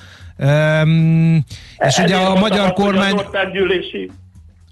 Um, 0.43 1.45
és 1.79 1.99
ugye 1.99 2.05
Ezért 2.05 2.15
a 2.15 2.23
mondtam 2.23 2.41
magyar 2.41 2.65
azt, 2.65 2.73
kormány... 2.75 3.13
Az 3.15 3.25
országgyűlési 3.25 4.11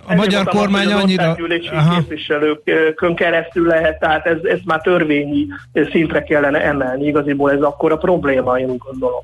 A 0.06 0.14
magyar 0.14 0.32
mondtam 0.34 0.60
kormány 0.60 0.92
annyira- 0.92 1.22
Az 1.24 1.28
országgyűlési 1.30 1.68
Aha. 1.68 1.94
képviselőkön 1.94 3.14
keresztül 3.14 3.66
lehet, 3.66 3.98
tehát 3.98 4.26
ez, 4.26 4.38
ez 4.42 4.58
már 4.64 4.80
törvényi 4.80 5.46
szintre 5.90 6.22
kellene 6.22 6.60
emelni. 6.62 7.06
Igaziból 7.06 7.52
ez 7.52 7.60
akkor 7.60 7.92
a 7.92 7.96
probléma, 7.96 8.58
én 8.58 8.70
úgy 8.70 8.78
gondolom. 8.78 9.20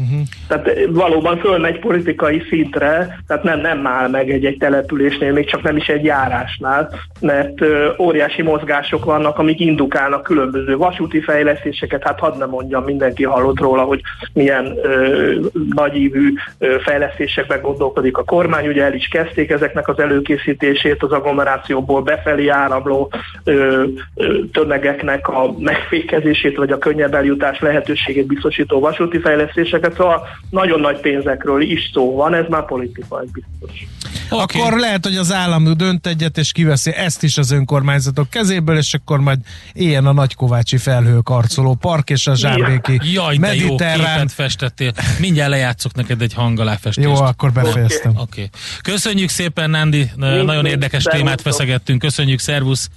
Uh-huh. 0.00 0.20
Tehát 0.48 0.70
valóban 0.90 1.38
fölmegy 1.38 1.78
politikai 1.78 2.42
szintre, 2.48 3.18
tehát 3.26 3.42
nem, 3.42 3.60
nem 3.60 3.86
áll 3.86 4.08
meg 4.08 4.30
egy-egy 4.30 4.56
településnél, 4.58 5.32
még 5.32 5.46
csak 5.46 5.62
nem 5.62 5.76
is 5.76 5.88
egy 5.88 6.04
járásnál, 6.04 6.90
mert 7.20 7.60
ö, 7.60 7.88
óriási 7.98 8.42
mozgások 8.42 9.04
vannak, 9.04 9.38
amik 9.38 9.60
indukálnak 9.60 10.22
különböző 10.22 10.76
vasúti 10.76 11.20
fejlesztéseket, 11.20 12.02
hát 12.02 12.18
hadd 12.18 12.38
nem 12.38 12.48
mondjam, 12.48 12.84
mindenki 12.84 13.24
hallott 13.24 13.60
róla, 13.60 13.82
hogy 13.82 14.00
milyen 14.32 14.76
ö, 14.82 15.34
nagyívű 15.74 16.32
ö, 16.58 16.76
fejlesztésekben 16.80 17.60
gondolkodik 17.60 18.16
a 18.16 18.24
kormány, 18.24 18.68
ugye 18.68 18.84
el 18.84 18.94
is 18.94 19.08
kezdték 19.08 19.50
ezeknek 19.50 19.88
az 19.88 19.98
előkészítését, 19.98 21.02
az 21.02 21.12
agglomerációból 21.12 22.02
befelé 22.02 22.48
áramló 22.48 23.12
ö, 23.44 23.84
ö, 24.14 24.38
tömegeknek 24.52 25.28
a 25.28 25.54
megfékezését, 25.58 26.56
vagy 26.56 26.70
a 26.70 26.78
könnyebb 26.78 27.14
eljutás 27.14 27.60
lehetőségét 27.60 28.26
biztosító 28.26 28.80
vasúti 28.80 29.18
fejlesztéseket, 29.18 29.87
szóval 29.96 30.26
nagyon 30.50 30.80
nagy 30.80 31.00
pénzekről 31.00 31.62
is 31.62 31.90
szó 31.92 32.14
van, 32.14 32.34
ez 32.34 32.44
már 32.48 32.64
politika, 32.64 33.22
ez 33.22 33.28
biztos. 33.30 33.86
Oké. 34.30 34.60
Akkor 34.60 34.78
lehet, 34.78 35.04
hogy 35.04 35.16
az 35.16 35.32
állam 35.32 35.76
dönt 35.76 36.06
egyet, 36.06 36.38
és 36.38 36.52
kiveszi 36.52 36.90
ezt 36.90 37.22
is 37.22 37.38
az 37.38 37.50
önkormányzatok 37.50 38.30
kezéből, 38.30 38.76
és 38.76 38.94
akkor 38.94 39.20
majd 39.20 39.38
éljen 39.72 40.06
a 40.06 40.12
Nagykovácsi 40.12 40.76
felhőkarcoló 40.76 41.74
park 41.74 42.10
és 42.10 42.26
a 42.26 42.34
zsámbéki 42.34 43.00
Jaj, 43.12 43.36
de 43.36 43.54
jó 43.54 43.74
képet 43.74 44.32
festettél. 44.32 44.92
Mindjárt 45.20 45.50
lejátszok 45.50 45.94
neked 45.94 46.22
egy 46.22 46.34
hangaláfestést. 46.34 47.08
Jó, 47.08 47.14
akkor 47.14 47.52
befejeztem. 47.52 48.10
Oké. 48.10 48.22
Okay. 48.22 48.48
Köszönjük 48.82 49.28
szépen, 49.28 49.70
Nándi. 49.70 50.10
Nagyon 50.16 50.66
érdekes 50.66 51.02
szervusztok. 51.02 51.12
témát 51.12 51.40
feszegettünk. 51.40 51.98
Köszönjük, 51.98 52.38
szervusz. 52.38 52.90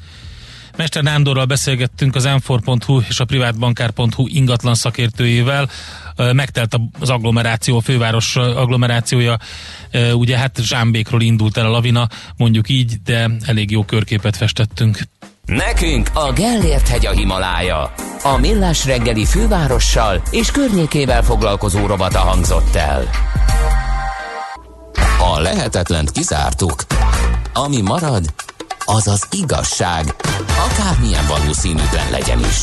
Mester 0.78 1.04
Nándorral 1.04 1.46
beszélgettünk 1.46 2.16
az 2.16 2.24
m 2.24 2.82
és 3.08 3.20
a 3.20 3.26
privátbankár.hu 3.26 4.28
ingatlan 4.28 4.76
szakértőjével. 4.76 5.70
Megtelt 6.16 6.80
az 7.00 7.10
agglomeráció, 7.10 7.78
a 7.78 7.82
főváros 7.82 8.36
agglomerációja. 8.36 9.38
Ugye 10.14 10.38
hát 10.38 10.60
Zsámbékról 10.62 11.22
indult 11.22 11.58
el 11.58 11.66
a 11.66 11.70
lavina, 11.70 12.08
mondjuk 12.38 12.70
így, 12.70 13.02
de 13.04 13.30
elég 13.46 13.72
jó 13.72 13.84
körképet 13.84 14.38
festettünk. 14.38 15.00
Nekünk 15.46 16.10
a 16.14 16.32
Gellért 16.32 16.88
hegy 16.88 17.06
a 17.06 17.12
Himalája. 17.12 17.94
A 18.24 18.38
millás 18.38 18.86
reggeli 18.86 19.26
fővárossal 19.26 20.22
és 20.32 20.52
környékével 20.52 21.24
foglalkozó 21.24 21.86
rovata 21.86 22.20
hangzott 22.20 22.76
el. 22.76 23.10
A 25.20 25.40
lehetetlent 25.40 26.12
kizártuk. 26.12 26.84
Ami 27.54 27.82
marad, 27.82 28.34
az 28.86 29.08
az 29.08 29.28
igazság, 29.32 30.16
akármilyen 30.70 31.28
valószínűtlen 31.28 32.12
legyen 32.12 32.40
is. 32.40 32.58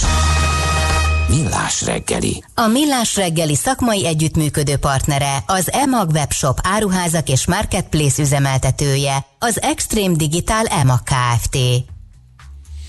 Millás 1.29 1.83
reggeli. 1.83 2.45
A 2.55 2.67
Millás 2.67 3.17
reggeli 3.17 3.55
szakmai 3.55 4.07
együttműködő 4.07 4.77
partnere, 4.77 5.43
az 5.47 5.73
EMAG 5.73 6.11
webshop 6.11 6.59
áruházak 6.63 7.29
és 7.29 7.47
marketplace 7.47 8.23
üzemeltetője, 8.23 9.25
az 9.39 9.63
Extreme 9.63 10.17
Digital 10.17 10.67
EMAG 10.67 11.03
Kft. 11.03 11.57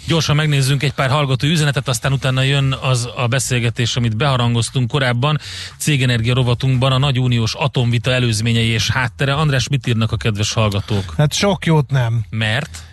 Gyorsan 0.08 0.36
megnézzünk 0.36 0.84
egy 0.84 0.94
pár 0.94 1.10
hallgató 1.10 1.48
üzenetet, 1.48 1.88
aztán 1.88 2.12
utána 2.12 2.42
jön 2.42 2.76
az 2.82 3.10
a 3.16 3.28
beszélgetés, 3.28 3.96
amit 3.96 4.18
beharangoztunk 4.18 4.88
korábban. 4.88 5.40
Cégenergia 5.78 6.34
rovatunkban 6.34 6.92
a 6.92 6.98
nagy 6.98 7.20
uniós 7.20 7.54
atomvita 7.54 8.12
előzményei 8.12 8.68
és 8.68 8.90
háttere. 8.90 9.34
András, 9.34 9.68
mit 9.68 9.88
írnak 9.88 10.12
a 10.12 10.18
kedves 10.18 10.54
hallgatók? 10.54 11.14
Hát 11.18 11.34
sok 11.34 11.66
jót 11.66 11.92
nem. 11.92 12.26
Mert? 12.30 12.89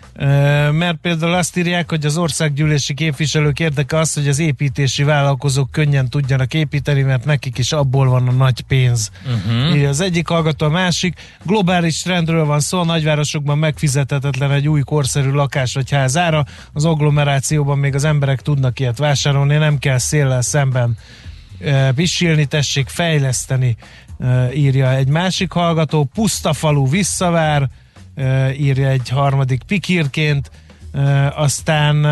Mert 0.71 0.97
például 1.01 1.33
azt 1.33 1.57
írják, 1.57 1.89
hogy 1.89 2.05
az 2.05 2.17
országgyűlési 2.17 2.93
képviselők 2.93 3.59
érdeke 3.59 3.97
az, 3.97 4.13
hogy 4.13 4.27
az 4.27 4.39
építési 4.39 5.03
vállalkozók 5.03 5.71
könnyen 5.71 6.09
tudjanak 6.09 6.53
építeni, 6.53 7.01
mert 7.01 7.25
nekik 7.25 7.57
is 7.57 7.71
abból 7.71 8.09
van 8.09 8.27
a 8.27 8.31
nagy 8.31 8.61
pénz. 8.61 9.11
Uh-huh. 9.25 9.89
Az 9.89 9.99
egyik 10.01 10.27
hallgató, 10.27 10.65
a 10.65 10.69
másik. 10.69 11.19
Globális 11.43 12.01
trendről 12.01 12.45
van 12.45 12.59
szó, 12.59 12.79
a 12.79 12.85
nagyvárosokban 12.85 13.57
megfizethetetlen 13.57 14.51
egy 14.51 14.67
új 14.67 14.81
korszerű 14.81 15.29
lakás 15.29 15.73
vagy 15.73 15.91
ház 15.91 16.17
ára, 16.17 16.45
az 16.73 16.85
agglomerációban 16.85 17.77
még 17.77 17.95
az 17.95 18.03
emberek 18.03 18.41
tudnak 18.41 18.79
ilyet 18.79 18.97
vásárolni, 18.97 19.55
nem 19.55 19.77
kell 19.77 19.97
széllel 19.97 20.41
szemben 20.41 20.97
pisilni, 21.95 22.45
tessék 22.45 22.87
fejleszteni, 22.87 23.75
írja 24.53 24.91
egy 24.91 25.07
másik 25.07 25.51
hallgató. 25.51 26.09
Puszta 26.13 26.53
falu 26.53 26.89
visszavár, 26.89 27.69
írja 28.59 28.87
egy 28.87 29.09
harmadik 29.09 29.63
pikírként. 29.63 30.51
Aztán 31.35 32.03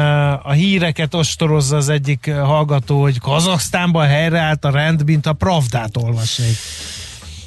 a 0.41 0.51
híreket 0.51 1.13
ostorozza 1.13 1.75
az 1.75 1.89
egyik 1.89 2.31
hallgató, 2.31 3.01
hogy 3.01 3.19
Kazaksztánban 3.19 4.07
helyreállt 4.07 4.65
a 4.65 4.69
rend, 4.69 5.05
mint 5.05 5.25
a 5.25 5.33
Pravdát 5.33 5.97
olvasnék. 5.97 6.55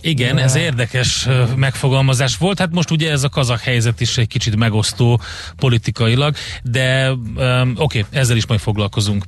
Igen, 0.01 0.39
ez 0.39 0.55
érdekes 0.55 1.29
megfogalmazás 1.57 2.37
volt. 2.37 2.59
Hát 2.59 2.71
most 2.71 2.91
ugye 2.91 3.11
ez 3.11 3.23
a 3.23 3.29
kazak 3.29 3.61
helyzet 3.61 4.01
is 4.01 4.19
egy 4.19 4.27
kicsit 4.27 4.57
megosztó 4.57 5.21
politikailag, 5.57 6.35
de 6.63 7.11
um, 7.11 7.75
oké, 7.77 7.99
okay, 8.01 8.05
ezzel 8.11 8.37
is 8.37 8.47
majd 8.47 8.61
foglalkozunk. 8.61 9.25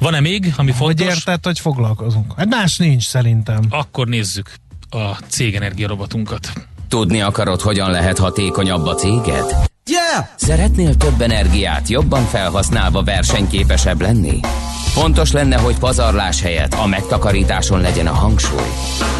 Van-e 0.00 0.20
még, 0.20 0.52
ami 0.56 0.70
Hogy 0.70 0.78
fontos? 0.78 1.06
érted, 1.06 1.44
hogy 1.44 1.58
foglalkozunk? 1.58 2.34
Hát 2.36 2.48
más 2.48 2.76
nincs 2.76 3.06
szerintem. 3.06 3.60
Akkor 3.68 4.08
nézzük 4.08 4.54
a 4.90 5.10
cégenergia 5.28 5.88
robotunkat. 5.88 6.52
Tudni 6.94 7.20
akarod, 7.20 7.60
hogyan 7.60 7.90
lehet 7.90 8.18
hatékonyabb 8.18 8.86
a 8.86 8.94
céged? 8.94 9.44
Yeah! 9.86 10.26
Szeretnél 10.36 10.94
több 10.94 11.20
energiát 11.20 11.88
jobban 11.88 12.24
felhasználva 12.24 13.02
versenyképesebb 13.02 14.00
lenni? 14.00 14.40
Fontos 14.92 15.32
lenne, 15.32 15.56
hogy 15.56 15.78
pazarlás 15.78 16.42
helyett 16.42 16.72
a 16.72 16.86
megtakarításon 16.86 17.80
legyen 17.80 18.06
a 18.06 18.12
hangsúly. 18.12 18.68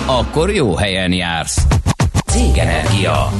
Akkor 0.06 0.50
jó 0.50 0.76
helyen 0.76 1.12
jársz. 1.12 1.66
Cégenergia. 2.26 3.32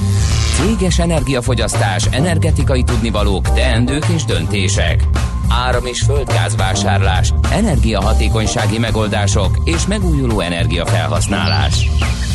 Céges 0.55 0.99
energiafogyasztás, 0.99 2.07
energetikai 2.11 2.83
tudnivalók, 2.83 3.53
teendők 3.53 4.07
és 4.15 4.25
döntések. 4.25 5.05
Áram- 5.49 5.87
és 5.87 6.01
földgázvásárlás, 6.01 7.33
energiahatékonysági 7.51 8.79
megoldások 8.79 9.61
és 9.65 9.87
megújuló 9.87 10.41
energiafelhasználás. 10.41 11.89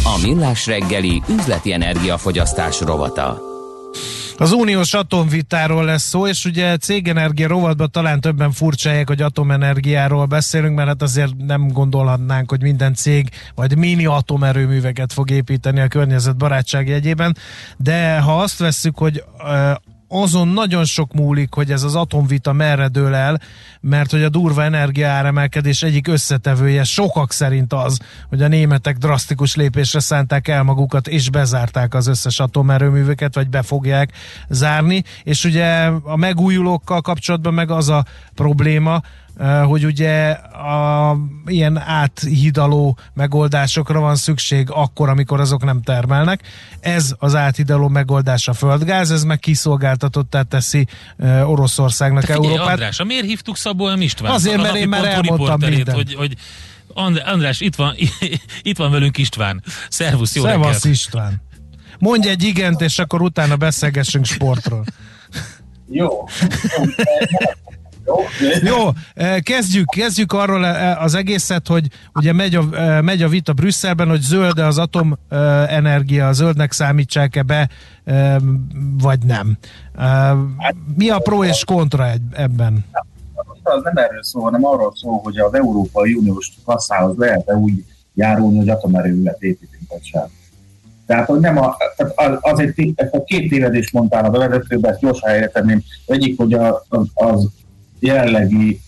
A 0.04 0.20
Millás 0.22 0.68
reggeli 0.68 1.22
üzleti 1.30 1.74
energiafogyasztás 1.74 2.82
rovata. 2.82 3.48
Az 4.38 4.52
uniós 4.52 4.94
atomvitáról 4.94 5.86
lesz 5.86 6.04
szó, 6.04 6.28
és 6.28 6.46
ugye 6.46 6.78
cégenergia 6.78 7.48
rovatban 7.48 7.92
talán 7.92 8.22
többen 8.22 8.52
furcsálják, 8.52 9.08
hogy 9.08 9.22
atomenergiáról 9.22 10.26
beszélünk, 10.26 10.76
mert 10.76 10.88
hát 10.88 11.02
azért 11.02 11.36
nem 11.38 11.68
gondolhatnánk, 11.68 12.50
hogy 12.50 12.62
minden 12.62 12.94
cég 12.94 13.30
vagy 13.56 13.78
mini 13.78 14.06
atomerőműveket 14.06 15.14
fog 15.14 15.30
építeni 15.30 15.80
a 15.80 15.88
környezet 15.88 16.38
barátság 16.38 16.88
jegyében, 16.88 17.38
de 17.78 18.20
ha 18.20 18.42
azt 18.42 18.60
vesszük, 18.60 18.98
hogy 18.98 19.24
azon 20.10 20.48
nagyon 20.48 20.86
sok 20.86 21.14
múlik, 21.14 21.54
hogy 21.54 21.72
ez 21.72 21.84
az 21.84 21.96
atomvita 21.96 22.54
merre 22.54 22.88
dől 22.88 23.16
el, 23.16 23.42
mert 23.82 24.12
hogy 24.12 24.24
a 24.24 24.30
durva 24.30 24.64
energiaáremelkedés 24.64 25.84
egyik 25.84 26.08
összetevője 26.08 26.84
sokak 26.84 27.32
szerint 27.32 27.74
az, 27.74 28.00
hogy 28.30 28.42
a 28.42 28.48
németek 28.48 28.98
drasztikus 28.98 29.56
lépésre 29.56 30.00
szánták 30.00 30.48
el 30.48 30.64
magukat, 30.64 31.08
és 31.08 31.30
bezárták 31.30 31.94
az 31.94 32.08
összes 32.08 32.40
atomerőműveket, 32.40 33.36
vagy 33.36 33.50
be 33.50 33.62
fogják 33.62 34.12
zárni, 34.50 35.04
és 35.24 35.44
ugye 35.44 35.92
a 36.04 36.16
megújulókkal 36.16 37.02
kapcsolatban 37.02 37.54
meg 37.54 37.72
az 37.72 37.90
a 37.90 38.06
probléma, 38.36 39.02
hogy 39.66 39.86
ugye 39.86 40.30
a 40.30 41.18
ilyen 41.46 41.78
áthidaló 41.78 42.98
megoldásokra 43.14 44.00
van 44.00 44.16
szükség 44.16 44.70
akkor, 44.72 45.10
amikor 45.10 45.40
azok 45.40 45.64
nem 45.64 45.82
termelnek. 45.82 46.42
Ez 46.80 47.14
az 47.18 47.36
áthidaló 47.36 47.88
megoldás 47.88 48.48
a 48.48 48.54
földgáz, 48.54 49.12
ez 49.12 49.24
meg 49.24 49.40
kiszolgáltatottá 49.40 50.42
teszi 50.42 50.88
Oroszországnak 51.44 52.24
Te 52.24 52.34
figyelj, 52.34 52.54
Európát. 52.54 52.74
András, 52.74 53.04
miért 53.04 53.26
hívtuk 53.26 53.58
Szabó 53.58 53.96
M. 53.96 54.02
István? 54.02 54.32
Azért, 54.32 54.62
mert 54.62 54.76
én 54.76 54.90
már 54.90 55.06
elmondtam 55.06 55.60
mindent. 55.60 55.92
hogy, 55.92 56.14
hogy 56.14 56.36
And- 56.94 57.22
András, 57.26 57.60
itt 57.60 57.76
van, 57.76 57.96
itt 58.62 58.78
van 58.78 58.92
velünk 58.92 59.18
István. 59.18 59.64
Szervusz, 59.90 60.36
jó 60.36 60.44
Szevasz 60.44 60.66
reggelt. 60.66 60.86
István. 60.86 61.42
Mondj 62.00 62.30
egy 62.30 62.44
igent, 62.44 62.82
és 62.82 63.00
akkor 63.00 63.22
utána 63.22 63.56
beszélgessünk 63.56 64.26
sportról. 64.26 64.86
Jó. 65.90 66.10
Jó. 68.64 68.76
Eh, 69.14 69.40
kezdjük, 69.40 69.90
kezdjük 69.90 70.34
arról 70.34 70.66
eh, 70.66 71.04
az 71.04 71.16
egészet, 71.16 71.68
hogy 71.68 71.88
ugye 72.14 72.34
megy 72.34 72.56
a, 72.56 72.64
eh, 72.72 73.02
megy 73.02 73.22
a 73.22 73.28
vita 73.28 73.54
Brüsszelben, 73.54 74.10
hogy 74.10 74.22
zöld 74.22 74.60
az 74.60 74.78
atomenergia, 74.78 76.32
zöldnek 76.32 76.72
számítsák-e 76.72 77.42
be, 77.42 77.70
vagy 78.98 79.20
nem. 79.26 79.58
Mi 80.96 81.10
a 81.10 81.20
pro 81.20 81.44
és 81.44 81.64
kontra 81.66 82.08
ebben? 82.32 82.86
Az 83.64 83.84
nem 83.84 83.98
erről 83.98 84.24
szól, 84.24 84.44
hanem 84.44 84.66
arról 84.66 84.94
szól, 84.96 85.20
hogy 85.24 85.38
az 85.38 85.54
Európai 85.54 86.14
Uniós 86.14 86.52
kasszához 86.66 87.18
lehet-e 87.18 87.56
úgy 87.56 87.84
járulni, 88.14 88.58
hogy 88.58 88.70
atomerőművet 88.70 89.42
építünk, 89.42 89.84
vagy 89.90 90.04
sem. 90.04 90.28
Tehát, 91.06 91.28
hogy 91.28 91.40
nem 91.40 91.58
a, 91.58 91.78
az, 92.16 92.38
az 92.40 92.60
egy, 92.60 92.94
a 93.12 93.24
két 93.24 93.50
tévedést 93.50 93.94
mondtál 93.94 94.26
a 94.26 94.30
bevezetőben, 94.30 94.92
ezt 94.92 95.00
gyorsan 95.00 95.30
helyre 95.30 95.48
tenném. 95.48 95.84
Egyik, 96.06 96.38
hogy 96.38 96.54
a, 96.54 96.86
az, 96.90 97.08
az 97.14 97.48
jelenlegi 98.00 98.80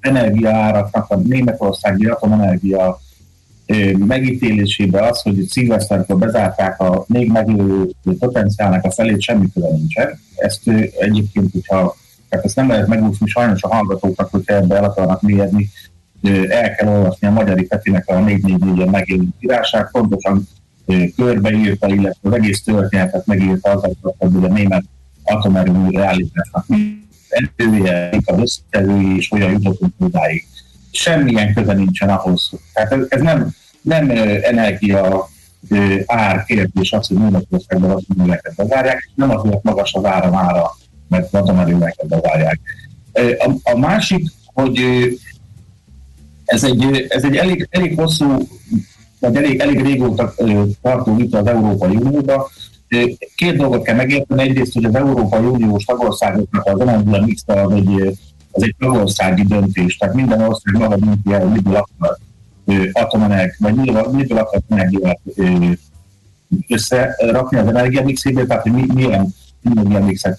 energiaáraknak 0.00 1.10
a 1.10 1.16
németországi 1.16 2.06
atomenergia 2.06 3.00
megítélésébe 3.98 5.06
az, 5.06 5.22
hogy 5.22 5.46
szilveszterkor 5.48 6.18
bezárták 6.18 6.80
a 6.80 7.04
még 7.08 7.30
meglévő 7.30 7.90
potenciálnak 8.18 8.84
a 8.84 8.90
felét, 8.90 9.20
semmi 9.20 9.46
köze 9.54 9.68
nincsen. 9.70 10.18
Ezt 10.36 10.68
egyébként, 10.98 11.52
hogyha 11.52 11.96
tehát 12.28 12.44
ezt 12.44 12.56
nem 12.56 12.68
lehet 12.68 12.86
megúszni 12.86 13.26
sajnos 13.26 13.62
a 13.62 13.74
hallgatóknak, 13.74 14.30
hogyha 14.30 14.54
ebbe 14.54 14.76
el 14.76 14.84
akarnak 14.84 15.22
mélyedni, 15.22 15.70
el 16.48 16.74
kell 16.74 16.88
olvasni 16.88 17.26
a 17.26 17.30
Magyari 17.30 17.64
Petinek 17.64 18.08
a 18.08 18.14
444-en 18.14 18.90
megjelent 18.90 19.34
írását, 19.40 19.90
pontosan 19.90 20.48
körbeírta, 21.16 21.88
illetve 21.88 22.28
az 22.28 22.32
egész 22.32 22.62
történetet 22.62 23.26
megírta 23.26 23.80
kapcsolatban, 23.80 24.32
hogy 24.32 24.50
a 24.50 24.52
német 24.52 24.84
atomerőmű 25.22 25.90
realitásnak 25.90 26.66
erője, 27.30 28.10
az 28.24 28.38
összetevői, 28.40 29.16
és 29.16 29.28
hogyan 29.28 29.50
jutottunk 29.50 29.92
odáig. 29.98 30.46
Semmilyen 30.90 31.54
köze 31.54 31.72
nincsen 31.72 32.08
ahhoz. 32.08 32.50
Tehát 32.72 32.92
ez, 32.92 33.04
ez 33.08 33.20
nem, 33.20 33.54
nem 33.82 34.10
energia 34.42 35.28
ár 36.06 36.44
kérdés 36.44 36.92
az, 36.92 37.06
hogy 37.06 37.16
Németországban 37.16 37.90
az 37.90 38.02
műveket 38.16 38.54
bezárják, 38.54 39.10
nem 39.14 39.30
azért 39.30 39.62
magas 39.62 39.92
az 39.92 40.04
ára 40.04 40.30
mára, 40.30 40.76
mert 41.08 41.34
atomerőműveket 41.34 42.06
bezárják. 42.06 42.60
A, 43.38 43.50
a 43.62 43.78
másik, 43.78 44.30
hogy 44.44 44.80
ez 46.44 46.64
egy, 46.64 47.06
ez 47.08 47.24
egy 47.24 47.36
elég, 47.36 47.68
elég 47.70 47.98
hosszú, 47.98 48.48
vagy 49.18 49.36
elég, 49.36 49.60
elég 49.60 49.82
régóta 49.82 50.34
tartó 50.82 51.16
vita 51.16 51.38
az 51.38 51.46
Európai 51.46 51.96
Unióban. 51.96 52.44
Két 53.34 53.56
dolgot 53.56 53.82
kell 53.82 53.94
megérteni. 53.94 54.42
Egyrészt, 54.42 54.72
hogy 54.72 54.84
az 54.84 54.94
Európai 54.94 55.44
Uniós 55.44 55.84
tagországoknak 55.84 56.66
az 56.66 56.80
energia 56.80 57.24
mix 57.24 57.42
az 57.46 57.72
egy, 57.72 58.18
az 58.50 58.62
egy 58.62 58.74
tagországi 58.78 59.42
döntés. 59.42 59.96
Tehát 59.96 60.14
minden 60.14 60.40
ország 60.40 60.78
maga 60.78 60.96
dönti 60.96 61.32
el, 61.32 61.46
miből 61.46 61.74
akar 61.74 62.18
atomenerg, 62.92 63.54
vagy 63.58 63.74
miből, 63.74 64.38
akar 64.38 64.60
energiát 64.68 65.20
összerakni 66.68 67.58
az 67.58 67.66
energiamixébe, 67.66 68.46
tehát 68.46 68.62
hogy 68.62 68.72
mi, 68.72 68.86
milyen 68.94 69.34
energiamixet 69.64 70.38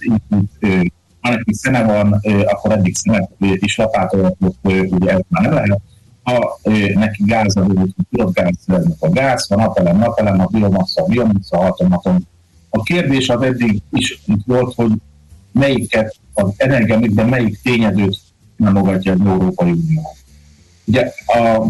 neki 1.22 1.54
szene 1.54 1.84
van, 1.84 2.22
akkor 2.46 2.72
eddig 2.72 2.96
szenet 2.96 3.30
ö, 3.40 3.46
is 3.54 3.78
lapátolhatott, 3.78 4.58
ö, 4.62 4.84
ugye 4.84 5.12
ez 5.12 5.20
már 5.28 5.44
nem 5.44 5.54
lehet. 5.54 5.82
Ha 6.24 6.60
neki 6.94 7.24
gáz, 7.26 7.56
akkor 7.56 7.88
tudod 8.12 8.34
gáz 8.34 8.56
a 9.00 9.10
gáz, 9.10 9.48
ha 9.48 9.56
napelem, 9.56 9.98
napelem, 9.98 10.40
a 10.40 10.46
biomassa, 10.46 11.04
biomassa, 11.04 11.58
atomatom. 11.58 12.18
A 12.74 12.84
kérdés 12.84 13.30
az 13.30 13.42
eddig 13.42 13.82
is 13.92 14.22
itt 14.26 14.44
volt, 14.46 14.74
hogy 14.76 14.92
melyiket, 15.52 16.16
az 16.34 16.50
energiamixben 16.58 17.30
melyik 17.30 17.62
tényezőt 17.62 18.18
támogatja 18.58 19.12
az 19.12 19.20
Európai 19.26 19.72
Unió. 19.72 20.16
Ugye 20.86 21.12
a 21.26 21.66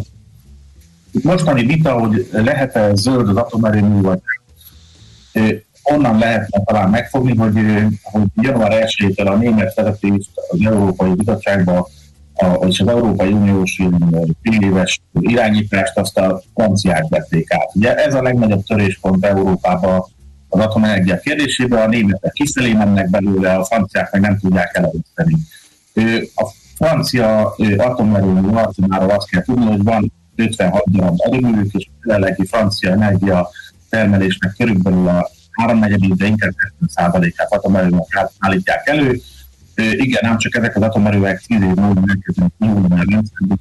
mostani 1.23 1.65
vita, 1.65 1.99
hogy 1.99 2.29
lehet-e 2.31 2.95
zöld 2.95 3.29
az 3.29 3.35
atomerőmű, 3.35 4.01
vagy 4.01 4.19
onnan 5.83 6.17
lehetne 6.17 6.63
talán 6.63 6.89
megfogni, 6.89 7.35
hogy, 7.35 7.53
hogy 8.01 8.23
január 8.41 8.85
1-től 8.85 9.27
a 9.27 9.35
német 9.35 9.73
vezetést 9.73 10.29
az 10.49 10.59
Európai 10.65 11.13
Bizottságba, 11.13 11.87
a, 12.33 12.57
vagyis 12.57 12.79
az 12.79 12.87
Európai 12.87 13.31
Uniós 13.31 13.81
éves 14.41 15.01
irányítást 15.19 15.97
azt 15.97 16.17
a 16.17 16.41
franciák 16.53 17.07
vették 17.09 17.53
át. 17.53 17.75
Ugye 17.75 17.95
ez 17.95 18.13
a 18.13 18.21
legnagyobb 18.21 18.63
töréspont 18.63 19.25
Európában 19.25 20.05
az 20.53 20.59
atomenergia 20.59 21.19
kérdésében, 21.19 21.81
a 21.81 21.87
németek 21.87 22.31
kifelé 22.31 22.73
mennek 22.73 23.09
belőle, 23.09 23.55
a 23.55 23.65
franciák 23.65 24.11
meg 24.11 24.21
nem 24.21 24.37
tudják 24.37 24.77
elerőszteni. 24.77 25.37
A 26.35 26.45
francia 26.75 27.55
atomerőmű 27.77 28.47
arzenáról 28.47 29.09
azt 29.09 29.29
kell 29.29 29.41
tudni, 29.41 29.65
hogy 29.65 29.83
van 29.83 30.11
56 30.35 30.83
darab 30.91 31.15
erőművük, 31.17 31.73
és 31.73 31.87
a 31.87 32.03
jelenlegi 32.05 32.45
francia 32.45 32.91
energia 32.91 33.49
termelésnek 33.89 34.53
körülbelül 34.57 35.07
a 35.07 35.29
háromnegyedét, 35.51 36.15
de 36.15 36.25
inkább 36.25 36.51
70%-át 36.97 37.53
atomerőműek 37.53 38.29
állítják 38.39 38.87
elő. 38.87 39.21
Igen, 39.75 40.19
nem 40.23 40.37
csak 40.37 40.55
ezek 40.55 40.75
az 40.75 40.81
atomerőek 40.81 41.41
10 41.47 41.61
év 41.61 41.67
múlva 41.67 42.01
megkezdünk 42.05 42.51
nyúlni, 42.59 42.87
mert 42.89 43.09
rendszerűen, 43.09 43.57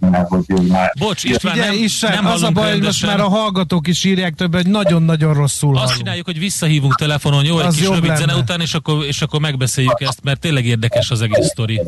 hogy 0.49 0.67
már 0.67 0.93
Bocs, 0.99 1.25
István, 1.25 1.53
Ugye 1.57 1.65
nem, 1.67 1.75
István, 1.83 2.13
nem 2.13 2.27
az 2.27 2.43
a 2.43 2.51
baj, 2.51 2.71
hogy 2.73 2.83
most 2.83 3.07
már 3.07 3.21
a 3.21 3.29
hallgatók 3.29 3.87
is 3.87 4.05
írják 4.05 4.35
többet, 4.35 4.63
hogy 4.63 4.71
nagyon-nagyon 4.71 5.35
rosszul 5.35 5.71
Azt 5.71 5.79
hallunk. 5.79 5.99
csináljuk, 5.99 6.27
hogy 6.27 6.39
visszahívunk 6.39 6.95
telefonon, 6.95 7.45
jó, 7.45 7.59
egy 7.59 7.67
Az 7.67 7.75
kis 7.75 7.85
jobb 7.85 7.95
rövid 7.95 8.17
zene 8.17 8.25
lenne. 8.27 8.39
után, 8.43 8.61
és 8.61 8.75
akkor, 8.75 9.05
és 9.05 9.23
akkor 9.23 9.41
megbeszéljük 9.41 10.01
ezt, 10.01 10.19
mert 10.23 10.41
tényleg 10.41 10.67
érdekes 10.67 11.11
az 11.11 11.21
egész 11.23 11.47
sztori. 11.47 11.81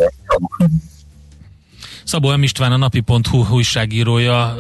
Szabó 2.05 2.37
M. 2.37 2.43
István, 2.43 2.73
a 2.73 2.77
napi.hu 2.77 3.47
újságírója 3.51 4.55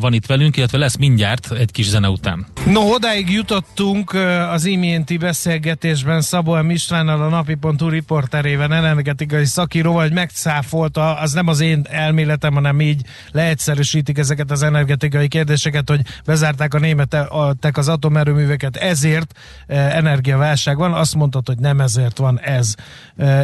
van 0.00 0.12
itt 0.12 0.26
velünk, 0.26 0.56
illetve 0.56 0.78
lesz 0.78 0.96
mindjárt 0.96 1.52
egy 1.52 1.70
kis 1.70 1.88
zene 1.88 2.08
után. 2.08 2.46
No, 2.66 2.80
odáig 2.80 3.30
jutottunk 3.30 4.14
az 4.50 4.64
iménti 4.64 5.16
beszélgetésben 5.16 6.20
Szabó 6.20 6.62
M. 6.62 6.70
Istvánnal, 6.70 7.22
a 7.22 7.28
napi.hu 7.28 7.88
riporterével, 7.88 8.74
energetikai 8.74 9.44
szakíróval, 9.44 10.02
hogy 10.02 10.12
megcáfolta, 10.12 11.14
az 11.14 11.32
nem 11.32 11.48
az 11.48 11.60
én 11.60 11.86
elméletem, 11.90 12.54
hanem 12.54 12.80
így 12.80 13.02
leegyszerűsítik 13.30 14.18
ezeket 14.18 14.50
az 14.50 14.62
energetikai 14.62 15.28
kérdéseket, 15.28 15.88
hogy 15.88 16.00
bezárták 16.24 16.74
a 16.74 16.78
németek 16.78 17.76
az 17.76 17.88
atomerőműveket, 17.88 18.76
ezért 18.76 19.38
energiaválság 19.66 20.76
van. 20.76 20.92
Azt 20.92 21.14
mondtad, 21.14 21.46
hogy 21.46 21.58
nem 21.58 21.80
ezért 21.80 22.18
van 22.18 22.40
ez. 22.40 22.74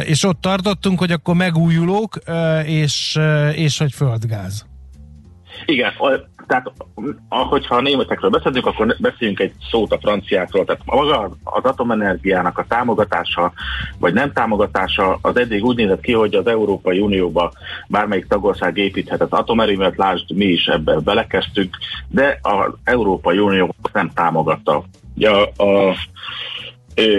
És 0.03 0.23
ott 0.23 0.41
tartottunk, 0.41 0.99
hogy 0.99 1.11
akkor 1.11 1.35
megújulók, 1.35 2.19
és, 2.65 3.19
és 3.55 3.77
hogy 3.77 3.91
földgáz. 3.91 4.65
Igen, 5.65 5.91
tehát 6.47 6.71
ahogyha 7.29 7.75
a 7.75 7.81
németekről 7.81 8.29
beszélünk, 8.29 8.65
akkor 8.65 8.95
beszéljünk 8.99 9.39
egy 9.39 9.53
szót 9.69 9.91
a 9.91 9.99
franciákról. 10.01 10.65
Tehát 10.65 10.81
maga 10.85 11.37
az 11.43 11.63
atomenergiának 11.63 12.57
a 12.57 12.65
támogatása, 12.67 13.53
vagy 13.99 14.13
nem 14.13 14.33
támogatása, 14.33 15.17
az 15.21 15.37
eddig 15.37 15.63
úgy 15.63 15.75
nézett 15.75 16.01
ki, 16.01 16.13
hogy 16.13 16.35
az 16.35 16.47
Európai 16.47 16.99
Unióba 16.99 17.51
bármelyik 17.87 18.27
tagország 18.27 18.77
építhetett 18.77 19.33
atomerőművet, 19.33 19.97
lásd, 19.97 20.31
mi 20.35 20.45
is 20.45 20.65
ebbe 20.65 20.99
belekezdtünk, 20.99 21.77
de 22.07 22.39
az 22.41 22.73
Európai 22.83 23.37
Unió 23.37 23.75
nem 23.93 24.11
támogatta. 24.13 24.83
Ja, 25.17 25.43
a, 25.43 25.95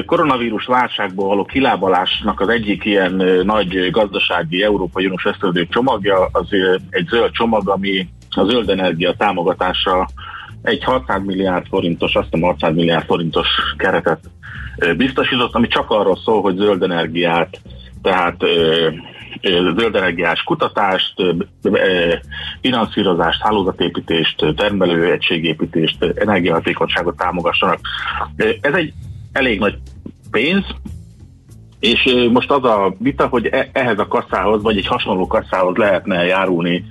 koronavírus 0.07 0.65
válságból 0.65 1.27
való 1.27 1.45
kilábalásnak 1.45 2.41
az 2.41 2.49
egyik 2.49 2.85
ilyen 2.85 3.13
nagy 3.45 3.91
gazdasági 3.91 4.63
Európai 4.63 5.05
Uniós 5.05 5.25
eszköző 5.25 5.67
csomagja 5.67 6.29
az 6.33 6.49
egy 6.91 7.07
zöld 7.07 7.31
csomag, 7.31 7.69
ami 7.69 8.09
a 8.31 8.45
zöld 8.45 8.69
energia 8.69 9.15
támogatása 9.15 10.09
egy 10.63 10.85
600 10.85 11.25
milliárd 11.25 11.67
forintos, 11.67 12.15
azt 12.15 12.29
hiszem 12.31 12.49
600 12.49 12.75
milliárd 12.75 13.05
forintos 13.07 13.49
keretet 13.77 14.21
biztosított, 14.97 15.55
ami 15.55 15.67
csak 15.67 15.91
arról 15.91 16.17
szól, 16.25 16.41
hogy 16.41 16.57
zöld 16.57 16.83
energiát, 16.83 17.61
tehát 18.03 18.37
zöld 19.77 19.95
energiás 19.95 20.43
kutatást, 20.43 21.15
finanszírozást, 22.61 23.43
hálózatépítést, 23.43 24.45
termelőegységépítést, 24.57 26.05
energiahatékonyságot 26.15 27.17
támogassanak. 27.17 27.81
Ez 28.61 28.75
egy 28.75 28.93
elég 29.37 29.59
nagy 29.59 29.79
pénz, 30.31 30.65
és 31.81 32.29
most 32.33 32.51
az 32.51 32.65
a 32.65 32.95
vita, 32.99 33.27
hogy 33.27 33.47
e, 33.47 33.69
ehhez 33.73 33.99
a 33.99 34.07
kasszához, 34.07 34.63
vagy 34.63 34.77
egy 34.77 34.87
hasonló 34.87 35.27
kasszához 35.27 35.77
lehetne 35.77 36.25
járulni 36.25 36.85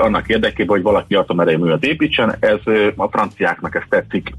annak 0.00 0.28
érdekében, 0.28 0.74
hogy 0.74 0.82
valaki 0.82 1.14
atomerőművet 1.14 1.84
építsen. 1.84 2.36
Ez 2.40 2.58
a 2.96 3.08
franciáknak 3.08 3.74
ez 3.74 3.82
tetszik. 3.88 4.32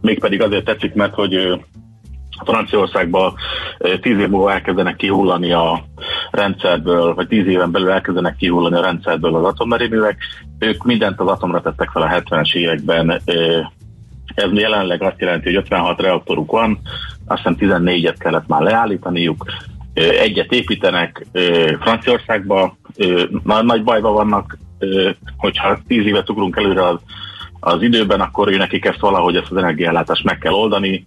Mégpedig 0.00 0.42
azért 0.42 0.64
tetszik, 0.64 0.94
mert 0.94 1.14
hogy 1.14 1.60
Franciaországban 2.44 3.34
tíz 4.00 4.18
év 4.18 4.28
múlva 4.28 4.52
elkezdenek 4.52 4.96
kihullani 4.96 5.52
a 5.52 5.84
rendszerből, 6.30 7.14
vagy 7.14 7.28
tíz 7.28 7.46
éven 7.46 7.70
belül 7.70 7.90
elkezdenek 7.90 8.36
kihullani 8.36 8.76
a 8.76 8.82
rendszerből 8.82 9.34
az 9.34 9.44
atomerőművek. 9.44 10.16
Ők 10.58 10.84
mindent 10.84 11.20
az 11.20 11.26
atomra 11.26 11.60
tettek 11.60 11.90
fel 11.90 12.02
a 12.02 12.08
70-es 12.08 12.54
években. 12.54 13.20
Ez 14.38 14.52
jelenleg 14.52 15.02
azt 15.02 15.20
jelenti, 15.20 15.44
hogy 15.44 15.56
56 15.56 16.00
reaktoruk 16.00 16.50
van, 16.50 16.78
azt 17.26 17.42
hiszem 17.42 17.56
14-et 17.60 18.14
kellett 18.18 18.46
már 18.46 18.62
leállítaniuk, 18.62 19.44
egyet 19.94 20.52
építenek 20.52 21.26
Franciaországba, 21.80 22.76
nagy 23.42 23.84
bajban 23.84 24.12
vannak, 24.12 24.58
hogyha 25.36 25.78
tíz 25.86 26.06
évet 26.06 26.30
ugrunk 26.30 26.56
előre 26.56 26.86
az, 26.86 26.98
az 27.60 27.82
időben, 27.82 28.20
akkor 28.20 28.52
ő 28.52 28.56
nekik 28.56 28.84
ezt 28.84 29.00
valahogy 29.00 29.36
ezt 29.36 29.50
az 29.50 29.56
energiállátást 29.56 30.24
meg 30.24 30.38
kell 30.38 30.52
oldani. 30.52 31.04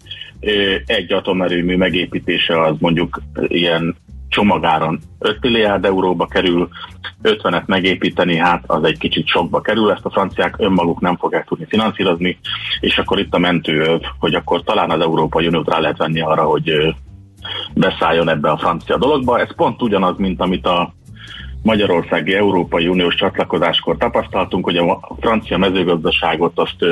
Egy 0.86 1.14
atomerőmű 1.14 1.78
megépítése 1.78 2.62
az 2.62 2.76
mondjuk 2.80 3.22
ilyen 3.48 3.96
csomagáron 4.32 5.00
5 5.20 5.38
milliárd 5.42 5.86
euróba 5.86 6.26
kerül, 6.26 6.70
50-et 7.24 7.66
megépíteni, 7.66 8.36
hát 8.38 8.64
az 8.68 8.84
egy 8.84 8.98
kicsit 8.98 9.28
sokba 9.28 9.62
kerül, 9.62 9.92
ezt 9.92 10.06
a 10.06 10.10
franciák 10.10 10.56
önmaguk 10.58 11.00
nem 11.00 11.18
fogják 11.18 11.46
tudni 11.46 11.66
finanszírozni, 11.70 12.40
és 12.80 12.98
akkor 12.98 13.20
itt 13.20 13.34
a 13.34 13.40
mentőöv, 13.40 14.02
hogy 14.20 14.34
akkor 14.34 14.64
talán 14.64 14.90
az 14.90 15.02
Európai 15.02 15.48
Uniót 15.48 15.70
rá 15.70 15.80
lehet 15.80 15.98
venni 15.98 16.22
arra, 16.22 16.44
hogy 16.44 16.96
beszálljon 17.74 18.30
ebbe 18.30 18.50
a 18.50 18.58
francia 18.58 18.98
dologba. 18.98 19.40
Ez 19.40 19.56
pont 19.56 19.82
ugyanaz, 19.82 20.18
mint 20.18 20.42
amit 20.42 20.66
a 20.66 20.94
Magyarországi 21.64 22.34
Európai 22.34 22.88
Uniós 22.88 23.16
csatlakozáskor 23.16 23.98
tapasztaltunk, 23.98 24.64
hogy 24.66 24.78
a 24.78 25.00
francia 25.20 25.58
mezőgazdaságot 25.58 26.60
azt 26.60 26.86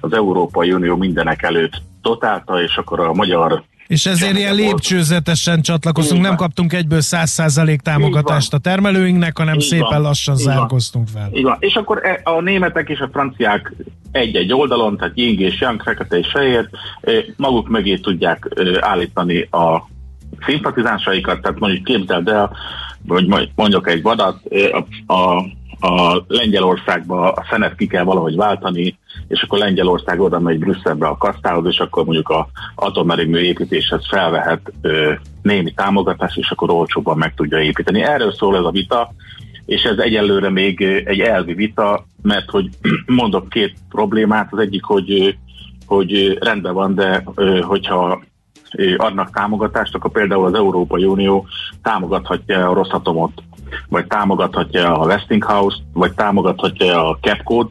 az 0.00 0.12
Európai 0.12 0.72
Unió 0.72 0.96
mindenek 0.96 1.42
előtt 1.42 1.82
totálta, 2.02 2.62
és 2.62 2.76
akkor 2.76 3.00
a 3.00 3.12
magyar 3.12 3.62
és 3.90 4.06
ezért 4.06 4.36
ilyen 4.36 4.54
lépcsőzetesen 4.54 5.62
csatlakoztunk, 5.62 6.22
nem 6.22 6.36
kaptunk 6.36 6.72
egyből 6.72 7.00
száz 7.00 7.30
százalék 7.30 7.80
támogatást 7.80 8.52
a 8.52 8.58
termelőinknek, 8.58 9.38
hanem 9.38 9.54
Így 9.54 9.60
szépen 9.60 9.88
van. 9.88 10.00
lassan 10.00 10.34
Így 10.34 10.40
zárkoztunk 10.40 11.08
fel. 11.08 11.30
Így 11.32 11.42
van. 11.42 11.56
És 11.58 11.74
akkor 11.74 12.00
e- 12.04 12.20
a 12.24 12.40
németek 12.40 12.88
és 12.88 12.98
a 12.98 13.08
franciák 13.12 13.72
egy-egy 14.12 14.52
oldalon, 14.52 14.96
tehát 14.96 15.16
Ying 15.16 15.40
és 15.40 15.60
Yang, 15.60 15.82
fekete 15.82 16.18
és 16.18 16.26
fehér, 16.32 16.68
maguk 17.36 17.68
mögé 17.68 17.96
tudják 17.96 18.48
állítani 18.80 19.40
a 19.40 19.88
szimpatizánsaikat, 20.46 21.40
tehát 21.40 21.58
mondjuk 21.58 21.84
képzeld 21.84 22.28
el, 22.28 22.56
hogy 23.08 23.26
mondjuk 23.54 23.88
egy 23.88 24.02
vadat, 24.02 24.40
a, 25.06 25.12
a 25.14 25.44
a 25.80 26.22
Lengyelországba 26.28 27.32
a 27.32 27.46
szenet 27.50 27.74
ki 27.74 27.86
kell 27.86 28.04
valahogy 28.04 28.36
váltani, 28.36 28.98
és 29.28 29.42
akkor 29.42 29.58
Lengyelország 29.58 30.20
oda 30.20 30.38
megy 30.38 30.58
Brüsszelbe 30.58 31.06
a 31.06 31.16
kasztához, 31.16 31.66
és 31.66 31.78
akkor 31.78 32.04
mondjuk 32.04 32.28
a 32.28 32.48
atomerőmű 32.74 33.38
építéshez 33.38 34.08
felvehet 34.08 34.72
ö, 34.80 35.12
némi 35.42 35.72
támogatást, 35.72 36.38
és 36.38 36.50
akkor 36.50 36.70
olcsóban 36.70 37.18
meg 37.18 37.34
tudja 37.34 37.60
építeni. 37.60 38.02
Erről 38.02 38.32
szól 38.32 38.56
ez 38.56 38.64
a 38.64 38.70
vita, 38.70 39.12
és 39.66 39.82
ez 39.82 39.98
egyelőre 39.98 40.50
még 40.50 40.82
egy 41.04 41.20
elvi 41.20 41.54
vita, 41.54 42.06
mert 42.22 42.50
hogy 42.50 42.68
mondok 43.06 43.48
két 43.48 43.74
problémát, 43.88 44.48
az 44.50 44.58
egyik, 44.58 44.84
hogy, 44.84 45.38
hogy 45.86 46.38
rendben 46.40 46.74
van, 46.74 46.94
de 46.94 47.24
hogyha 47.60 48.22
adnak 48.96 49.30
támogatást, 49.30 49.94
akkor 49.94 50.10
például 50.10 50.44
az 50.44 50.54
Európai 50.54 51.04
Unió 51.04 51.46
támogathatja 51.82 52.68
a 52.68 52.74
Rosszatomot 52.74 53.42
vagy 53.88 54.06
támogathatja 54.06 54.98
a 54.98 55.06
Westinghouse, 55.06 55.76
vagy 55.92 56.12
támogathatja 56.12 57.08
a 57.08 57.18
Capcode, 57.20 57.70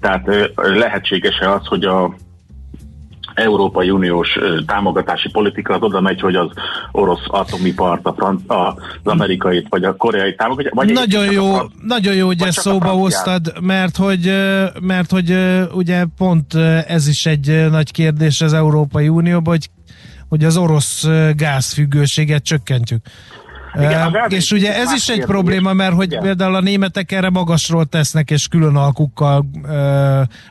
tehát 0.00 0.52
lehetséges-e 0.56 1.52
az, 1.52 1.66
hogy 1.66 1.84
a 1.84 2.14
Európai 3.34 3.90
Uniós 3.90 4.38
támogatási 4.66 5.30
politika 5.30 5.74
az 5.74 5.82
oda 5.82 6.00
megy, 6.00 6.20
hogy 6.20 6.34
az 6.34 6.50
orosz 6.92 7.24
atomipart, 7.26 8.06
a 8.06 8.14
franc, 8.16 8.40
az 8.46 8.74
amerikai 9.04 9.66
vagy 9.68 9.84
a 9.84 9.96
koreai 9.96 10.34
támogatja. 10.34 10.70
Vagy 10.74 10.92
nagyon 10.92 11.32
jó, 11.32 11.54
a, 11.54 11.70
nagyon 11.82 12.14
jó, 12.14 12.26
hogy 12.26 12.42
ezt 12.42 12.60
szóba 12.60 12.88
hoztad, 12.88 13.52
mert 13.60 13.96
hogy, 13.96 14.32
mert 14.80 15.10
hogy 15.10 15.36
ugye 15.72 16.04
pont 16.16 16.54
ez 16.86 17.08
is 17.08 17.26
egy 17.26 17.66
nagy 17.70 17.90
kérdés 17.90 18.40
az 18.40 18.52
Európai 18.52 19.08
Unióban, 19.08 19.54
hogy, 19.54 19.70
hogy 20.28 20.44
az 20.44 20.56
orosz 20.56 21.06
gázfüggőséget 21.36 22.42
csökkentjük. 22.42 23.06
Igen, 23.74 24.14
és 24.28 24.52
ugye 24.52 24.74
ez 24.74 24.92
is 24.92 25.08
egy 25.08 25.14
kérdés. 25.16 25.24
probléma, 25.24 25.72
mert 25.72 25.94
hogy 25.94 26.06
Igen. 26.06 26.22
például 26.22 26.54
a 26.54 26.60
németek 26.60 27.12
erre 27.12 27.30
magasról 27.30 27.84
tesznek, 27.84 28.30
és 28.30 28.48
külön 28.48 28.76
alkukkal 28.76 29.46
uh, 29.62 29.72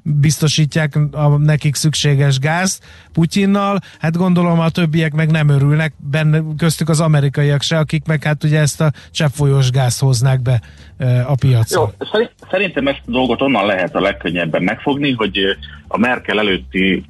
biztosítják 0.03 0.97
a 1.11 1.38
nekik 1.38 1.76
szükséges 1.76 2.39
gázt 2.39 2.84
Putyinnal, 3.13 3.80
hát 3.99 4.17
gondolom 4.17 4.59
a 4.59 4.70
többiek 4.70 5.13
meg 5.13 5.32
nem 5.32 5.49
örülnek, 5.49 5.93
benne, 5.97 6.41
köztük 6.57 6.89
az 6.89 6.99
amerikaiak 6.99 7.61
se, 7.61 7.78
akik 7.78 8.05
meg 8.05 8.24
hát 8.24 8.43
ugye 8.43 8.59
ezt 8.59 8.82
a 8.82 8.91
cseppfolyós 9.11 9.70
gáz 9.70 9.99
hoznák 9.99 10.41
be 10.41 10.61
uh, 10.99 11.32
a 11.32 11.36
piacra. 11.39 11.82
Jó, 11.82 12.07
szerintem 12.51 12.88
ezt 12.88 13.01
a 13.05 13.11
dolgot 13.11 13.41
onnan 13.41 13.65
lehet 13.65 13.95
a 13.95 14.01
legkönnyebben 14.01 14.63
megfogni, 14.63 15.11
hogy 15.11 15.39
a 15.88 15.97
Merkel 15.97 16.39
előtti 16.39 17.05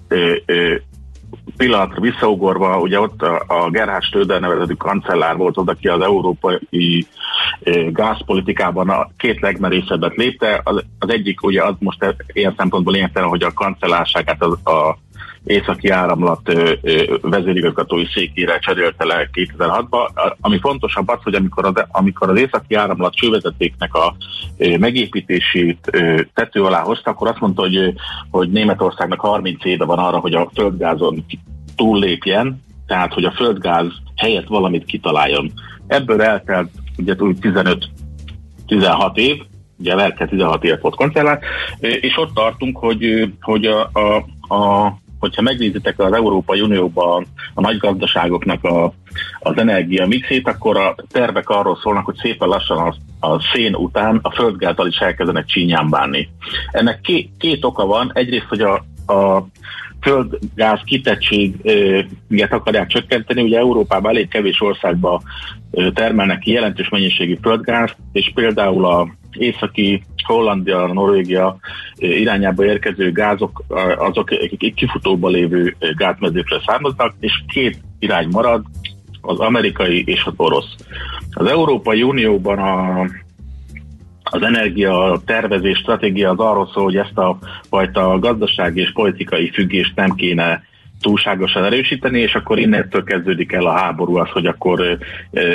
pillanatra 1.57 2.01
visszaugorva, 2.01 2.79
ugye 2.79 2.99
ott 2.99 3.21
a, 3.21 3.43
a 3.47 3.69
Gerhard 3.69 4.03
Stöder 4.03 4.39
nevezetű 4.39 4.73
kancellár 4.73 5.35
volt 5.35 5.57
az, 5.57 5.67
aki 5.67 5.87
az 5.87 6.01
európai 6.01 7.07
gázpolitikában 7.89 8.89
a 8.89 9.09
két 9.17 9.39
legmerészebbet 9.39 10.15
lépte. 10.15 10.61
Az, 10.63 10.83
az 10.99 11.09
egyik 11.09 11.43
ugye 11.43 11.63
az 11.63 11.75
most 11.79 12.15
ilyen 12.33 12.53
szempontból 12.57 12.93
lényegtelen, 12.93 13.29
hogy 13.29 13.43
a 13.43 13.53
kancellárságát 13.53 14.43
az, 14.43 14.65
a 14.65 14.97
északi 15.43 15.89
áramlat 15.89 16.53
vezérigazgatói 17.21 18.05
székére 18.13 18.59
cserélte 18.59 19.05
le 19.05 19.29
2006-ban. 19.33 20.35
Ami 20.41 20.59
fontosabb 20.59 21.07
az, 21.07 21.19
hogy 21.23 21.33
amikor 21.33 21.65
az, 21.65 21.85
amikor 21.87 22.29
az 22.29 22.39
északi 22.39 22.75
áramlat 22.75 23.15
csővezetéknek 23.15 23.93
a 23.93 24.15
megépítését 24.57 25.89
tető 26.33 26.63
alá 26.63 26.81
hozta, 26.81 27.09
akkor 27.09 27.27
azt 27.27 27.39
mondta, 27.39 27.61
hogy, 27.61 27.93
hogy 28.31 28.51
Németországnak 28.51 29.19
30 29.19 29.65
éve 29.65 29.85
van 29.85 29.99
arra, 29.99 30.17
hogy 30.17 30.33
a 30.33 30.49
földgázon 30.53 31.25
túllépjen, 31.75 32.63
tehát 32.87 33.13
hogy 33.13 33.23
a 33.23 33.31
földgáz 33.31 33.87
helyett 34.15 34.47
valamit 34.47 34.85
kitaláljon. 34.85 35.51
Ebből 35.87 36.21
eltelt 36.21 36.69
ugye 36.97 37.15
úgy 37.17 37.37
15-16 38.67 39.15
év, 39.15 39.41
ugye 39.79 39.95
Merkel 39.95 40.27
16 40.27 40.63
év 40.63 40.81
volt 40.81 40.95
kancellár, 40.95 41.39
és 41.79 42.17
ott 42.17 42.33
tartunk, 42.33 42.77
hogy, 42.77 43.33
hogy 43.41 43.65
a, 43.65 43.89
a, 43.93 44.15
a 44.55 44.93
hogyha 45.19 45.41
megnézitek 45.41 45.99
az 45.99 46.13
Európai 46.13 46.61
Unióban 46.61 47.25
a 47.53 47.61
nagy 47.61 47.77
gazdaságoknak 47.77 48.63
a, 48.63 48.93
az 49.39 49.57
energia 49.57 50.07
mixét, 50.07 50.47
akkor 50.47 50.77
a 50.77 50.95
tervek 51.11 51.49
arról 51.49 51.79
szólnak, 51.81 52.05
hogy 52.05 52.17
szépen 52.17 52.47
lassan 52.47 52.77
a, 52.77 52.95
a 53.27 53.41
szén 53.53 53.75
után 53.75 54.19
a 54.21 54.31
földgázzal 54.31 54.87
is 54.87 54.97
elkezdenek 54.97 55.45
csínyán 55.45 55.89
bánni. 55.89 56.29
Ennek 56.71 57.01
két, 57.01 57.29
két 57.37 57.65
oka 57.65 57.85
van. 57.85 58.11
Egyrészt, 58.13 58.47
hogy 58.49 58.61
a, 58.61 58.73
a 59.13 59.47
földgáz 60.01 60.79
kitettséget 60.83 62.51
akarják 62.53 62.87
csökkenteni. 62.87 63.41
Ugye 63.41 63.57
Európában 63.57 64.11
elég 64.11 64.27
kevés 64.27 64.61
országban 64.61 65.21
termelnek 65.93 66.39
ki 66.39 66.51
jelentős 66.51 66.89
mennyiségű 66.89 67.37
földgáz, 67.41 67.95
és 68.11 68.31
például 68.33 68.85
a 68.85 69.07
északi 69.37 70.03
Hollandia, 70.23 70.93
Norvégia 70.93 71.57
irányába 71.95 72.65
érkező 72.65 73.11
gázok, 73.11 73.63
azok 73.97 74.29
kifutóba 74.75 75.29
lévő 75.29 75.75
gázmezőkre 75.95 76.61
származnak, 76.65 77.13
és 77.19 77.43
két 77.47 77.77
irány 77.99 78.27
marad, 78.31 78.63
az 79.21 79.39
amerikai 79.39 80.03
és 80.05 80.23
az 80.25 80.33
orosz. 80.35 80.75
Az 81.31 81.45
Európai 81.45 82.03
Unióban 82.03 82.59
a, 82.59 83.01
az 84.23 84.41
energia 84.41 85.21
tervezés 85.25 85.77
stratégia 85.77 86.29
az 86.29 86.39
arról 86.39 86.69
szól, 86.73 86.83
hogy 86.83 86.97
ezt 86.97 87.17
a 87.17 87.37
fajta 87.69 88.19
gazdasági 88.19 88.81
és 88.81 88.91
politikai 88.91 89.49
függést 89.49 89.95
nem 89.95 90.11
kéne 90.11 90.63
túlságosan 91.01 91.63
erősíteni, 91.63 92.19
és 92.19 92.33
akkor 92.33 92.59
innentől 92.59 93.03
kezdődik 93.03 93.51
el 93.51 93.65
a 93.65 93.77
háború 93.77 94.17
az, 94.17 94.29
hogy 94.29 94.45
akkor 94.45 94.97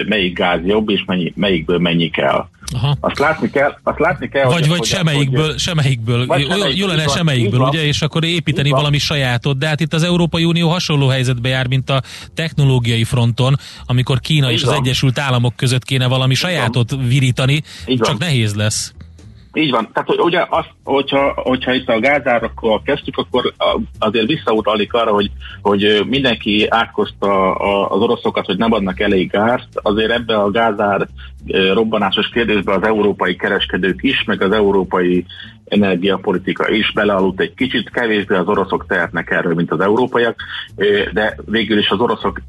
melyik 0.06 0.38
gáz 0.38 0.60
jobb, 0.64 0.88
és 0.88 1.02
mennyi, 1.06 1.32
melyikből 1.36 1.78
mennyi 1.78 2.10
kell. 2.10 2.48
Aha. 2.72 2.96
Azt 3.00 3.18
látni 3.18 3.50
kell, 3.50 3.78
azt 3.82 3.98
látni 3.98 4.28
kell 4.28 4.44
vagy, 4.44 4.54
hogy, 4.54 4.68
vagy 4.68 4.78
hogy, 4.78 4.86
semmelyikből, 4.86 5.46
hogy, 5.46 5.58
semmelyikből, 5.58 6.26
vagy 6.26 6.40
semmelyikből, 6.40 6.76
jó 6.76 6.86
lenne 6.86 7.08
semmelyikből, 7.08 7.60
ugye, 7.60 7.84
és 7.84 8.02
akkor 8.02 8.24
építeni 8.24 8.70
valami 8.70 8.98
sajátot, 8.98 9.58
de 9.58 9.66
hát 9.66 9.80
itt 9.80 9.92
az 9.92 10.02
Európai 10.02 10.44
Unió 10.44 10.68
hasonló 10.68 11.08
helyzetbe 11.08 11.48
jár, 11.48 11.66
mint 11.66 11.90
a 11.90 12.02
technológiai 12.34 13.04
fronton, 13.04 13.56
amikor 13.86 14.20
Kína 14.20 14.50
és 14.50 14.62
az 14.62 14.72
Egyesült 14.72 15.18
Államok 15.18 15.56
között 15.56 15.84
kéne 15.84 16.06
valami 16.06 16.34
sajátot 16.34 16.96
virítani, 17.08 17.62
csak 17.86 18.18
nehéz 18.18 18.54
lesz. 18.54 18.93
Így 19.54 19.70
van. 19.70 19.88
Tehát 19.92 20.08
hogy 20.08 20.20
ugye 20.20 20.44
azt, 20.48 20.70
hogyha, 20.84 21.32
hogyha 21.36 21.72
itt 21.72 21.88
a 21.88 22.00
gázárakkal 22.00 22.82
kezdtük, 22.82 23.16
akkor 23.16 23.52
azért 23.98 24.26
visszautalik 24.26 24.92
arra, 24.92 25.12
hogy, 25.12 25.30
hogy 25.62 26.02
mindenki 26.06 26.66
átkozta 26.68 27.54
az 27.84 28.00
oroszokat, 28.00 28.46
hogy 28.46 28.56
nem 28.56 28.72
adnak 28.72 29.00
elég 29.00 29.30
gázt. 29.30 29.68
Azért 29.72 30.10
ebbe 30.10 30.36
a 30.36 30.50
gázár 30.50 31.08
robbanásos 31.72 32.28
kérdésbe 32.28 32.72
az 32.72 32.82
európai 32.82 33.36
kereskedők 33.36 34.02
is, 34.02 34.24
meg 34.24 34.42
az 34.42 34.52
európai 34.52 35.24
energiapolitika 35.64 36.70
is 36.70 36.92
belealudt 36.92 37.40
egy 37.40 37.54
kicsit, 37.54 37.90
kevésbé 37.90 38.34
az 38.34 38.46
oroszok 38.46 38.86
tehetnek 38.86 39.30
erről, 39.30 39.54
mint 39.54 39.70
az 39.70 39.80
európaiak, 39.80 40.36
de 41.12 41.36
végül 41.44 41.78
is 41.78 41.88
az 41.88 42.00
oroszok 42.00 42.40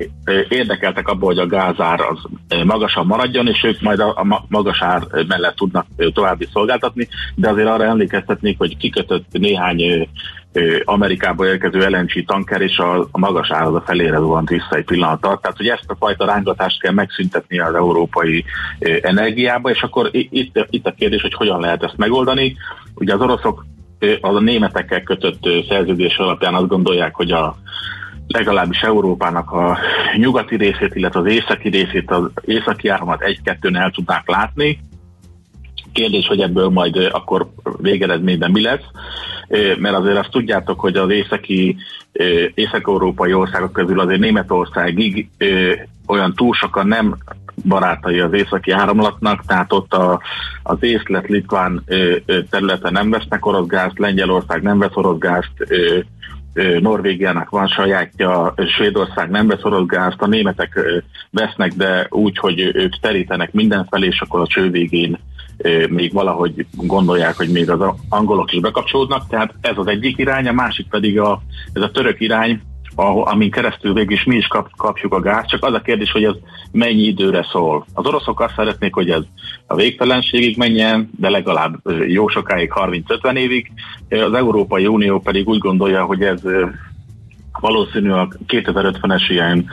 érdekeltek 0.49 1.07
abból, 1.07 1.29
hogy 1.29 1.39
a 1.39 1.47
gázár 1.47 1.99
az 1.99 2.19
magasan 2.65 3.05
maradjon, 3.05 3.47
és 3.47 3.63
ők 3.63 3.81
majd 3.81 3.99
a 3.99 4.45
magas 4.47 4.81
ár 4.81 5.01
mellett 5.27 5.55
tudnak 5.55 5.87
további 6.13 6.47
szolgáltatni, 6.53 7.07
de 7.35 7.49
azért 7.49 7.67
arra 7.67 7.83
emlékeztetnék, 7.83 8.57
hogy 8.57 8.77
kikötött 8.77 9.25
néhány 9.31 10.07
Amerikába 10.83 11.47
érkező 11.47 11.87
LNG 11.89 12.25
tanker, 12.25 12.61
és 12.61 12.77
a, 12.77 12.99
a 13.11 13.19
magas 13.19 13.51
áraz 13.51 13.75
a 13.75 13.83
felére 13.85 14.17
zuhant 14.17 14.49
vissza 14.49 14.75
egy 14.75 14.83
pillanatra. 14.83 15.39
Tehát, 15.41 15.57
hogy 15.57 15.67
ezt 15.67 15.85
a 15.87 15.95
fajta 15.99 16.25
rángatást 16.25 16.81
kell 16.81 16.93
megszüntetni 16.93 17.59
az 17.59 17.73
európai 17.73 18.45
energiába, 19.01 19.69
és 19.69 19.81
akkor 19.81 20.09
itt, 20.11 20.65
itt 20.69 20.85
a 20.87 20.93
kérdés, 20.97 21.21
hogy 21.21 21.33
hogyan 21.33 21.59
lehet 21.59 21.83
ezt 21.83 21.97
megoldani. 21.97 22.55
Ugye 22.93 23.13
az 23.13 23.21
oroszok 23.21 23.65
az 24.21 24.35
a 24.35 24.39
németekkel 24.39 25.03
kötött 25.03 25.49
szerződés 25.69 26.17
alapján 26.17 26.53
azt 26.53 26.67
gondolják, 26.67 27.15
hogy 27.15 27.31
a 27.31 27.55
legalábbis 28.27 28.81
Európának 28.81 29.51
a 29.51 29.77
nyugati 30.17 30.55
részét, 30.55 30.95
illetve 30.95 31.19
az 31.19 31.25
északi 31.25 31.69
részét, 31.69 32.11
az 32.11 32.29
északi 32.41 32.87
áramat 32.87 33.21
egy-kettőn 33.21 33.75
el 33.75 33.91
tudnák 33.91 34.29
látni. 34.29 34.79
Kérdés, 35.95 36.27
hogy 36.27 36.39
ebből 36.39 36.69
majd 36.69 36.95
akkor 37.11 37.49
végeredményben 37.81 38.51
mi 38.51 38.61
lesz, 38.61 38.83
mert 39.77 39.95
azért 39.95 40.17
azt 40.17 40.31
tudjátok, 40.31 40.79
hogy 40.79 40.95
az 40.95 41.09
északi, 41.09 41.75
észak-európai 42.53 43.33
országok 43.33 43.73
közül 43.73 43.99
azért 43.99 44.19
Németországig 44.19 45.29
olyan 46.07 46.33
túl 46.33 46.53
sokan 46.53 46.87
nem 46.87 47.17
barátai 47.63 48.19
az 48.19 48.33
északi 48.33 48.71
áramlatnak, 48.71 49.45
tehát 49.45 49.73
ott 49.73 49.93
a, 49.93 50.21
az 50.63 50.77
észlet-litván 50.79 51.83
területen 52.49 52.91
nem 52.91 53.09
vesznek 53.09 53.45
orosz 53.45 53.67
gázt, 53.67 53.99
Lengyelország 53.99 54.61
nem 54.61 54.79
vesz 54.79 54.95
orosz 54.95 55.17
gázt, 55.17 55.53
Norvégiának 56.79 57.49
van 57.49 57.67
sajátja, 57.67 58.53
Svédország 58.75 59.29
nem 59.29 59.47
vesz 59.47 59.63
orosz 59.63 59.85
gázt, 59.87 60.21
a 60.21 60.27
németek 60.27 61.03
vesznek, 61.31 61.73
de 61.73 62.07
úgy, 62.09 62.37
hogy 62.37 62.59
ők 62.59 62.99
terítenek 62.99 63.53
mindenfelé, 63.53 64.05
és 64.05 64.19
akkor 64.19 64.39
a 64.41 64.47
cső 64.47 64.69
végén 64.69 65.19
még 65.89 66.13
valahogy 66.13 66.65
gondolják, 66.75 67.35
hogy 67.35 67.49
még 67.49 67.69
az 67.69 67.93
angolok 68.09 68.53
is 68.53 68.59
bekapcsolódnak, 68.59 69.27
tehát 69.27 69.53
ez 69.61 69.77
az 69.77 69.87
egyik 69.87 70.17
irány, 70.17 70.47
a 70.47 70.51
másik 70.51 70.87
pedig 70.89 71.19
a, 71.19 71.41
ez 71.73 71.81
a 71.81 71.91
török 71.91 72.19
irány, 72.19 72.61
amin 72.95 73.51
keresztül 73.51 73.93
végig 73.93 74.11
is 74.11 74.23
mi 74.23 74.35
is 74.35 74.47
kap, 74.47 74.69
kapjuk 74.77 75.13
a 75.13 75.19
gáz, 75.19 75.45
csak 75.47 75.63
az 75.63 75.73
a 75.73 75.81
kérdés, 75.81 76.11
hogy 76.11 76.23
ez 76.23 76.35
mennyi 76.71 77.01
időre 77.01 77.47
szól. 77.51 77.85
Az 77.93 78.05
oroszok 78.05 78.39
azt 78.39 78.53
szeretnék, 78.55 78.93
hogy 78.93 79.09
ez 79.09 79.23
a 79.67 79.75
végtelenségig 79.75 80.57
menjen, 80.57 81.09
de 81.19 81.29
legalább 81.29 81.79
jó 82.07 82.27
sokáig, 82.27 82.71
30-50 82.75 83.37
évig. 83.37 83.71
Az 84.09 84.33
Európai 84.33 84.87
Unió 84.87 85.19
pedig 85.19 85.47
úgy 85.47 85.59
gondolja, 85.59 86.05
hogy 86.05 86.21
ez 86.21 86.41
valószínű 87.59 88.09
a 88.09 88.27
2050-es 88.47 89.23
ilyen 89.27 89.65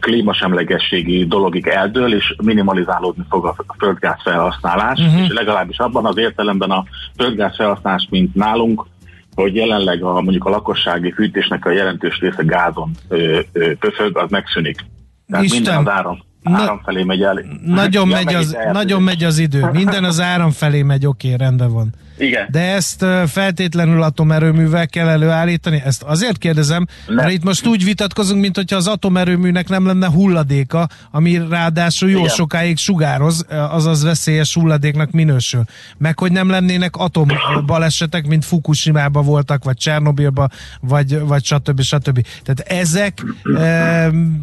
klímasemlegességi 0.00 1.26
dologig 1.26 1.66
eldől, 1.66 2.14
és 2.14 2.34
minimalizálódni 2.42 3.24
fog 3.28 3.46
a 3.46 3.54
földgáz 3.78 4.18
felhasználás, 4.22 4.98
uh-huh. 4.98 5.20
és 5.20 5.32
legalábbis 5.32 5.78
abban 5.78 6.06
az 6.06 6.18
értelemben 6.18 6.70
a 6.70 6.84
földgáz 7.16 7.56
felhasználás, 7.56 8.06
mint 8.10 8.34
nálunk, 8.34 8.86
hogy 9.34 9.54
jelenleg 9.54 10.02
a, 10.02 10.20
mondjuk 10.20 10.44
a 10.44 10.50
lakossági 10.50 11.12
fűtésnek 11.12 11.64
a 11.64 11.70
jelentős 11.70 12.18
része 12.20 12.42
gázon 12.42 12.90
ö, 13.08 13.40
ö, 13.52 13.74
pöfög, 13.74 14.18
az 14.18 14.30
megszűnik. 14.30 14.84
Tehát 15.28 15.44
Isten. 15.44 15.60
minden 15.60 15.86
az 15.86 15.92
áram, 15.92 16.18
áram 16.42 16.76
Na, 16.76 16.80
felé 16.84 17.02
megy 17.02 17.22
el. 17.22 17.44
Nagyon, 17.64 18.08
megy 18.08 18.34
az, 18.34 18.56
nagyon 18.72 19.02
megy 19.02 19.24
az 19.24 19.38
idő. 19.38 19.68
Minden 19.72 20.04
az 20.04 20.20
áram 20.20 20.50
felé 20.50 20.82
megy, 20.82 21.06
oké, 21.06 21.32
okay, 21.32 21.46
rendben 21.46 21.72
van. 21.72 21.94
Igen. 22.20 22.48
De 22.50 22.60
ezt 22.60 23.04
feltétlenül 23.26 24.02
atomerőművel 24.02 24.86
kell 24.86 25.08
előállítani? 25.08 25.82
Ezt 25.84 26.02
azért 26.02 26.38
kérdezem, 26.38 26.86
nem. 27.06 27.16
mert 27.16 27.30
itt 27.30 27.44
most 27.44 27.66
úgy 27.66 27.84
vitatkozunk, 27.84 28.40
mint 28.40 28.56
hogyha 28.56 28.76
az 28.76 28.86
atomerőműnek 28.86 29.68
nem 29.68 29.86
lenne 29.86 30.06
hulladéka, 30.06 30.88
ami 31.10 31.40
ráadásul 31.48 32.10
jó 32.10 32.18
Igen. 32.18 32.28
sokáig 32.30 32.76
sugároz, 32.76 33.46
azaz 33.70 34.02
veszélyes 34.02 34.54
hulladéknak 34.54 35.10
minősül. 35.10 35.64
Meg 35.98 36.18
hogy 36.18 36.32
nem 36.32 36.48
lennének 36.48 36.96
atombalesetek, 36.96 38.26
mint 38.26 38.44
Fukushima-ba 38.44 39.22
voltak, 39.22 39.64
vagy 39.64 39.76
Csernobilba, 39.76 40.48
vagy, 40.80 41.20
vagy 41.20 41.44
stb. 41.44 41.80
stb. 41.80 42.26
Tehát 42.42 42.60
ezek 42.60 43.22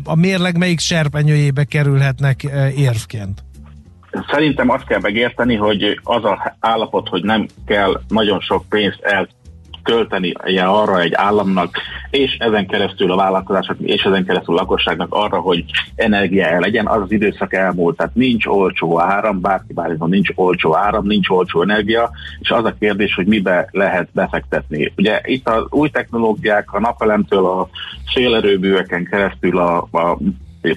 a 0.04 0.16
mérleg 0.16 0.58
melyik 0.58 0.80
serpenyőjébe 0.80 1.64
kerülhetnek 1.64 2.44
érvként? 2.76 3.46
Szerintem 4.30 4.70
azt 4.70 4.86
kell 4.86 4.99
megérteni, 5.01 5.55
hogy 5.55 5.99
az 6.03 6.24
a 6.24 6.55
állapot, 6.60 7.08
hogy 7.08 7.24
nem 7.24 7.47
kell 7.66 8.01
nagyon 8.08 8.39
sok 8.39 8.64
pénzt 8.70 9.01
el 9.01 9.28
költeni 9.88 10.32
arra 10.58 10.99
egy 10.99 11.14
államnak, 11.14 11.78
és 12.10 12.36
ezen 12.39 12.68
keresztül 12.68 13.12
a 13.12 13.16
vállalkozások, 13.16 13.78
és 13.80 14.03
ezen 14.03 14.26
keresztül 14.26 14.58
a 14.58 14.60
lakosságnak 14.60 15.14
arra, 15.14 15.39
hogy 15.39 15.64
energia 15.95 16.60
legyen, 16.60 16.88
az 16.88 17.01
az 17.01 17.12
időszak 17.12 17.53
elmúlt. 17.53 17.97
Tehát 17.97 18.16
nincs 18.16 18.45
olcsó 18.45 18.99
áram, 18.99 19.41
bárki 19.41 19.74
bármilyen 19.74 20.10
nincs 20.10 20.30
olcsó 20.36 20.76
áram, 20.76 21.05
nincs 21.05 21.30
olcsó 21.30 21.62
energia, 21.62 22.10
és 22.39 22.49
az 22.49 22.66
a 22.66 22.76
kérdés, 22.80 23.16
hogy 23.16 23.26
mibe 23.26 23.68
lehet 23.72 24.10
befektetni. 24.12 24.93
Ugye 24.97 25.22
itt 25.24 25.47
az 25.49 25.66
új 25.70 25.89
technológiák, 25.89 26.74
a 26.74 26.80
napelemtől 26.80 27.45
a 27.45 27.70
szélerőbűveken 28.14 29.05
keresztül 29.05 29.58
a, 29.58 29.78
a 29.91 30.18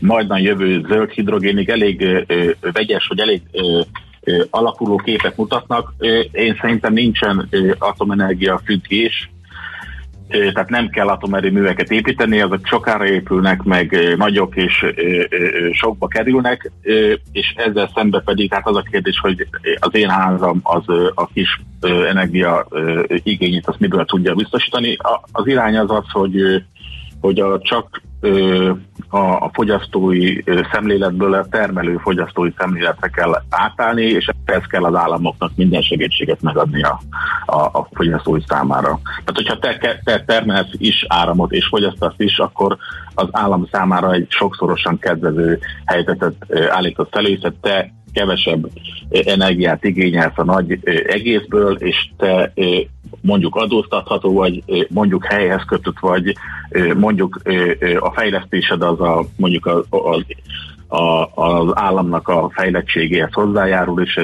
majdnem 0.01 0.39
jövő 0.39 0.85
zöld 0.89 1.11
hidrogénig 1.11 1.69
elég 1.69 2.27
vegyes, 2.61 3.07
vagy 3.07 3.19
elég 3.19 3.43
alakuló 4.51 4.97
képet 4.97 5.37
mutatnak. 5.37 5.95
Én 6.33 6.59
szerintem 6.61 6.93
nincsen 6.93 7.49
atomenergia 7.79 8.61
függés, 8.65 9.31
tehát 10.29 10.69
nem 10.69 10.89
kell 10.89 11.09
atomerőműveket 11.09 11.91
építeni, 11.91 12.41
azok 12.41 12.67
sokára 12.67 13.07
épülnek, 13.07 13.63
meg 13.63 14.15
nagyok 14.17 14.57
és 14.57 14.87
sokba 15.73 16.07
kerülnek, 16.07 16.71
és 17.33 17.55
ezzel 17.57 17.91
szembe 17.95 18.21
pedig 18.21 18.53
hát 18.53 18.67
az 18.67 18.77
a 18.77 18.85
kérdés, 18.91 19.19
hogy 19.19 19.47
az 19.79 19.95
én 19.95 20.09
házam 20.09 20.61
az 20.63 20.89
a 21.15 21.27
kis 21.35 21.61
energia 22.09 22.69
igényét 23.23 23.67
azt 23.67 23.81
miből 23.81 24.05
tudja 24.05 24.35
biztosítani. 24.35 24.97
Az 25.33 25.47
irány 25.47 25.77
az 25.77 25.91
az, 25.91 26.05
hogy 26.13 26.63
hogy 27.21 27.41
a 27.41 27.61
csak 27.61 28.03
a, 29.09 29.19
a 29.19 29.51
fogyasztói 29.53 30.43
szemléletből 30.73 31.35
a 31.35 31.47
termelő 31.51 31.97
fogyasztói 31.97 32.51
szemléletre 32.59 33.09
kell 33.09 33.43
átállni, 33.51 34.03
és 34.03 34.29
ez 34.45 34.63
kell 34.67 34.85
az 34.85 34.95
államoknak 34.95 35.51
minden 35.55 35.83
segítséget 35.83 36.43
megadni 36.43 36.83
a, 36.83 37.01
a, 37.47 37.61
a 37.61 37.89
fogyasztói 37.93 38.41
számára. 38.47 39.01
Tehát, 39.03 39.33
hogyha 39.35 39.59
te, 39.59 40.01
te 40.05 40.25
termelsz 40.25 40.73
is 40.73 41.05
áramot 41.09 41.53
és 41.53 41.67
fogyasztasz 41.67 42.15
is, 42.17 42.39
akkor 42.39 42.77
az 43.15 43.29
állam 43.31 43.67
számára 43.73 44.13
egy 44.13 44.27
sokszorosan 44.29 44.99
kedvező 44.99 45.59
helyzetet 45.85 46.35
állított 46.71 47.17
elő, 47.17 47.29
hiszen 47.29 47.57
te 47.61 47.93
kevesebb 48.13 48.69
energiát 49.09 49.85
igényelsz 49.85 50.39
a 50.39 50.45
nagy 50.45 50.79
egészből, 51.07 51.75
és 51.75 52.09
te 52.17 52.53
mondjuk 53.21 53.57
adóztatható 53.57 54.33
vagy, 54.33 54.63
mondjuk 54.89 55.25
helyhez 55.25 55.65
kötött 55.67 55.99
vagy, 56.01 56.35
mondjuk 56.97 57.41
a 57.99 58.13
fejlesztésed 58.13 58.83
az 58.83 59.01
a 59.01 59.25
mondjuk 59.37 59.67
az, 59.67 59.85
az 59.89 60.25
a, 60.91 61.29
az 61.43 61.71
államnak 61.75 62.29
a 62.29 62.51
fejlettségéhez 62.55 63.33
hozzájárul, 63.33 64.03
és 64.03 64.21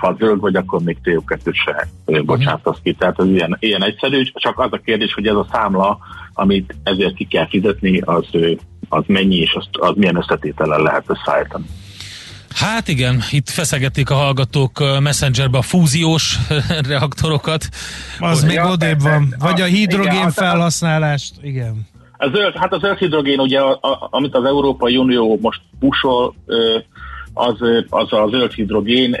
ha 0.00 0.16
zöld 0.18 0.40
vagy, 0.40 0.56
akkor 0.56 0.82
még 0.82 0.96
CO2 1.04 1.52
se 1.52 1.88
bocsátasz 2.22 2.78
ki. 2.82 2.94
Tehát 2.94 3.18
ez 3.18 3.26
ilyen, 3.26 3.56
ilyen 3.60 3.84
egyszerű, 3.84 4.22
csak 4.22 4.58
az 4.58 4.72
a 4.72 4.80
kérdés, 4.84 5.14
hogy 5.14 5.26
ez 5.26 5.34
a 5.34 5.46
számla, 5.52 5.98
amit 6.32 6.74
ezért 6.82 7.14
ki 7.14 7.24
kell 7.24 7.48
fizetni, 7.48 8.00
az, 8.00 8.26
az 8.88 9.04
mennyi, 9.06 9.36
és 9.36 9.54
az, 9.54 9.66
az 9.72 9.92
milyen 9.96 10.16
összetételen 10.16 10.80
lehet 10.80 11.04
összeállítani. 11.06 11.64
Hát 12.56 12.88
igen, 12.88 13.22
itt 13.30 13.48
feszegették 13.48 14.10
a 14.10 14.14
hallgatók 14.14 15.00
Messengerbe 15.00 15.58
a 15.58 15.62
fúziós 15.62 16.38
reaktorokat. 16.88 17.68
Az 18.18 18.44
még 18.44 18.54
ja, 18.54 18.70
odébb 18.70 19.00
van. 19.02 19.34
Vagy 19.38 19.60
a 19.60 19.64
hidrogén 19.64 20.12
igen, 20.12 20.30
felhasználást, 20.30 21.34
igen. 21.42 21.86
A 22.18 22.28
zöld, 22.28 22.54
hát 22.56 22.72
a 22.72 22.78
zöld 22.78 22.98
hidrogén, 22.98 23.38
ugye, 23.40 23.60
a, 23.60 23.70
a, 23.70 24.08
amit 24.10 24.34
az 24.34 24.44
Európai 24.44 24.96
Unió 24.96 25.38
most 25.40 25.60
pusol, 25.78 26.34
az, 27.34 27.54
az 27.88 28.12
a 28.12 28.28
zöld 28.30 28.52
hidrogén. 28.52 29.16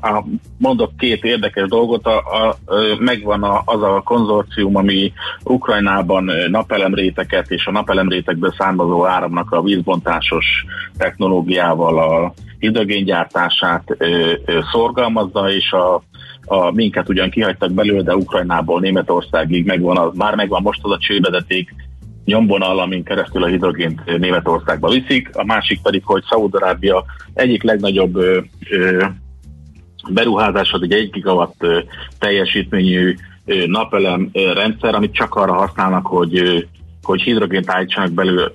A, 0.00 0.24
mondok 0.58 0.96
két 0.96 1.24
érdekes 1.24 1.68
dolgot, 1.68 2.06
a, 2.06 2.18
a, 2.18 2.56
megvan 2.98 3.42
a, 3.42 3.62
az 3.64 3.82
a 3.82 4.02
konzorcium, 4.04 4.76
ami 4.76 5.12
Ukrajnában 5.42 6.30
napelemréteket 6.50 7.50
és 7.50 7.66
a 7.66 7.70
napelemrétekből 7.70 8.54
származó 8.58 9.06
áramnak 9.06 9.50
a 9.50 9.62
vízbontásos 9.62 10.64
technológiával 10.96 11.98
a 11.98 12.32
hidrogéngyártását 12.64 13.82
ö, 13.98 14.32
szorgalmazza, 14.72 15.50
és 15.52 15.72
a 15.72 16.02
a 16.46 16.70
minket 16.70 17.08
ugyan 17.08 17.30
kihagytak 17.30 17.72
belőle, 17.72 18.02
de 18.02 18.16
Ukrajnából 18.16 18.80
Németországig 18.80 19.66
megvan, 19.66 19.96
a, 19.96 20.10
már 20.14 20.34
megvan 20.34 20.62
most 20.62 20.80
az 20.82 20.90
a 20.90 20.98
csővezeték 20.98 21.74
nyomvonal, 22.24 22.78
amin 22.78 23.04
keresztül 23.04 23.42
a 23.42 23.46
hidrogént 23.46 24.18
Németországba 24.18 24.88
viszik, 24.88 25.30
a 25.32 25.44
másik 25.44 25.82
pedig, 25.82 26.02
hogy 26.04 26.22
Szaúd-Arábia 26.28 27.04
egyik 27.34 27.62
legnagyobb 27.62 28.16
ö, 28.16 28.40
ö, 28.70 29.04
beruházás 30.10 30.72
az 30.72 30.82
egy 30.82 30.92
1 30.92 31.10
gigawatt 31.10 31.66
teljesítményű 32.18 33.14
napelem 33.66 34.30
rendszer, 34.32 34.94
amit 34.94 35.14
csak 35.14 35.34
arra 35.34 35.52
használnak, 35.52 36.06
hogy 36.06 36.66
hogy 37.04 37.22
hidrogént 37.22 37.70
állítsanak 37.70 38.12
belőle 38.12 38.50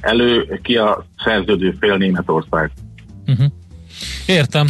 elő, 0.00 0.58
ki 0.62 0.76
a 0.76 1.04
szerződő 1.24 1.76
fél 1.80 1.96
Németország. 1.96 2.70
Uh-huh. 3.32 3.52
Értem. 4.26 4.68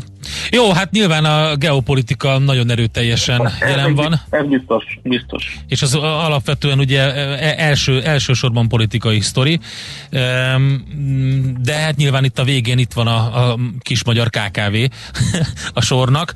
Jó, 0.51 0.73
hát 0.73 0.91
nyilván 0.91 1.25
a 1.25 1.57
geopolitika 1.57 2.39
nagyon 2.39 2.71
erőteljesen 2.71 3.47
Ez 3.47 3.53
jelen 3.61 3.95
van, 3.95 4.21
Ez 4.31 4.47
biztos, 4.47 4.99
biztos. 5.03 5.59
és 5.69 5.83
az 5.83 5.95
alapvetően 5.95 6.79
ugye 6.79 7.01
e- 7.01 7.55
első, 7.57 8.03
elsősorban 8.03 8.69
politikai 8.69 9.21
sztori, 9.21 9.61
de 11.61 11.75
hát 11.75 11.97
nyilván 11.97 12.25
itt 12.25 12.39
a 12.39 12.45
végén 12.45 12.79
itt 12.79 12.93
van 12.93 13.07
a, 13.07 13.51
a 13.51 13.59
kis 13.81 14.05
magyar 14.05 14.31
KKV 14.31 14.77
a 15.75 15.81
sornak, 15.81 16.33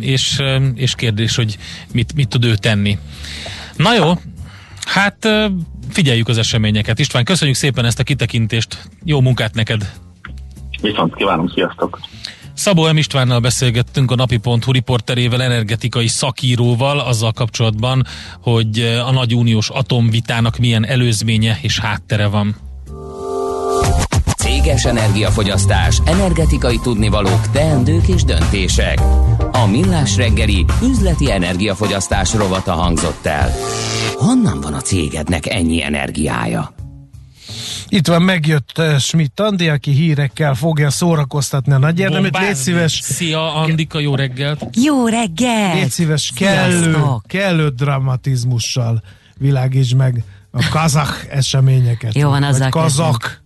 és, 0.00 0.42
és 0.74 0.94
kérdés, 0.94 1.36
hogy 1.36 1.56
mit, 1.92 2.14
mit 2.14 2.28
tud 2.28 2.44
ő 2.44 2.54
tenni. 2.54 2.98
Na 3.76 3.94
jó, 3.94 4.12
hát 4.84 5.28
figyeljük 5.90 6.28
az 6.28 6.38
eseményeket. 6.38 6.98
István, 6.98 7.24
köszönjük 7.24 7.56
szépen 7.56 7.84
ezt 7.84 7.98
a 7.98 8.02
kitekintést. 8.02 8.88
Jó 9.04 9.20
munkát 9.20 9.54
neked! 9.54 9.92
Viszont 10.84 11.14
kívánom, 11.14 11.48
sziasztok! 11.48 11.98
Szabó 12.54 12.92
M. 12.92 12.96
Istvánnal 12.96 13.40
beszélgettünk 13.40 14.10
a 14.10 14.14
napi.hu 14.14 14.72
riporterével, 14.72 15.42
energetikai 15.42 16.06
szakíróval 16.06 17.00
azzal 17.00 17.32
kapcsolatban, 17.32 18.04
hogy 18.42 18.78
a 19.06 19.10
nagy 19.10 19.34
uniós 19.34 19.70
atomvitának 19.70 20.58
milyen 20.58 20.86
előzménye 20.86 21.58
és 21.62 21.78
háttere 21.78 22.26
van. 22.26 22.56
Céges 24.36 24.84
energiafogyasztás, 24.84 25.98
energetikai 26.04 26.78
tudnivalók, 26.82 27.50
teendők 27.50 28.08
és 28.08 28.24
döntések. 28.24 29.00
A 29.52 29.66
Millás 29.70 30.16
reggeli 30.16 30.64
üzleti 30.82 31.32
energiafogyasztás 31.32 32.34
rovata 32.34 32.72
hangzott 32.72 33.26
el. 33.26 33.52
Honnan 34.14 34.60
van 34.60 34.74
a 34.74 34.80
cégednek 34.80 35.46
ennyi 35.46 35.82
energiája? 35.82 36.73
Itt 37.88 38.06
van, 38.06 38.22
megjött 38.22 38.78
uh, 38.78 38.98
Schmidt 38.98 39.40
Andi, 39.40 39.68
aki 39.68 39.90
hírekkel 39.90 40.54
fogja 40.54 40.90
szórakoztatni 40.90 41.72
a 41.72 41.78
nagy 41.78 41.98
érdemét. 41.98 42.38
Légy 42.38 42.54
szíves, 42.54 43.00
Szia, 43.02 43.54
Andika, 43.54 43.98
jó 43.98 44.14
reggelt! 44.14 44.66
Jó 44.84 45.06
reggel! 45.06 45.74
légy 45.74 45.90
szíves 45.90 46.32
kellő, 46.36 46.96
kellő 47.26 47.68
dramatizmussal 47.68 49.02
világíts 49.38 49.94
meg 49.94 50.24
a 50.50 50.68
kazak 50.70 51.26
eseményeket. 51.30 52.14
Jó 52.14 52.28
van, 52.28 52.42
azzal 52.42 52.58
Vagy 52.60 52.70
kazak. 52.70 53.42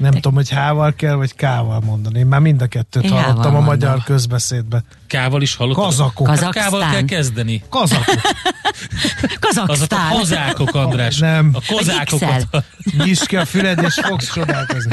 Nem 0.00 0.10
tudom, 0.12 0.34
hogy 0.34 0.50
hával 0.50 0.92
kell, 0.94 1.14
vagy 1.14 1.36
kával 1.36 1.80
mondani. 1.80 2.18
Én 2.18 2.26
már 2.26 2.40
mind 2.40 2.62
a 2.62 2.66
kettőt 2.66 3.04
Én 3.04 3.10
hallottam 3.10 3.38
a 3.38 3.42
mondom. 3.42 3.64
magyar 3.64 4.02
közbeszédbe. 4.04 4.82
Kával 5.08 5.42
is 5.42 5.54
hallottad? 5.54 5.84
Kazakok. 5.84 6.26
Hát 6.28 6.36
Kazaksztán. 6.38 6.70
Kával 6.70 6.90
kell 6.90 7.04
kezdeni. 7.04 7.62
Kazakok. 7.68 8.14
Azok 9.40 9.62
a 9.62 9.66
Kazaksztán. 9.66 10.10
kozákok, 10.10 10.74
András. 10.74 11.18
Nem. 11.18 11.50
A 11.52 11.74
kozákokat. 11.74 12.64
Nyisd 13.04 13.26
ki 13.26 13.36
a 13.36 13.44
füled, 13.44 13.82
és 13.82 14.00
fogsz 14.02 14.32
csodálkozni. 14.32 14.92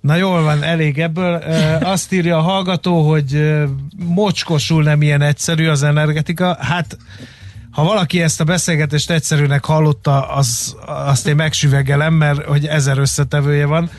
Na 0.00 0.14
jól 0.16 0.42
van, 0.42 0.62
elég 0.62 0.98
ebből. 0.98 1.34
Azt 1.82 2.12
írja 2.12 2.36
a 2.38 2.42
hallgató, 2.42 3.08
hogy 3.10 3.54
mocskosul 3.96 4.82
nem 4.82 5.02
ilyen 5.02 5.22
egyszerű 5.22 5.68
az 5.68 5.82
energetika. 5.82 6.56
Hát, 6.60 6.96
ha 7.76 7.84
valaki 7.84 8.22
ezt 8.22 8.40
a 8.40 8.44
beszélgetést 8.44 9.10
egyszerűnek 9.10 9.64
hallotta, 9.64 10.28
az, 10.28 10.76
azt 10.86 11.26
én 11.26 11.34
megsüvegelem, 11.34 12.14
mert 12.14 12.44
hogy 12.44 12.66
ezer 12.66 12.98
összetevője 12.98 13.66
van. 13.66 13.90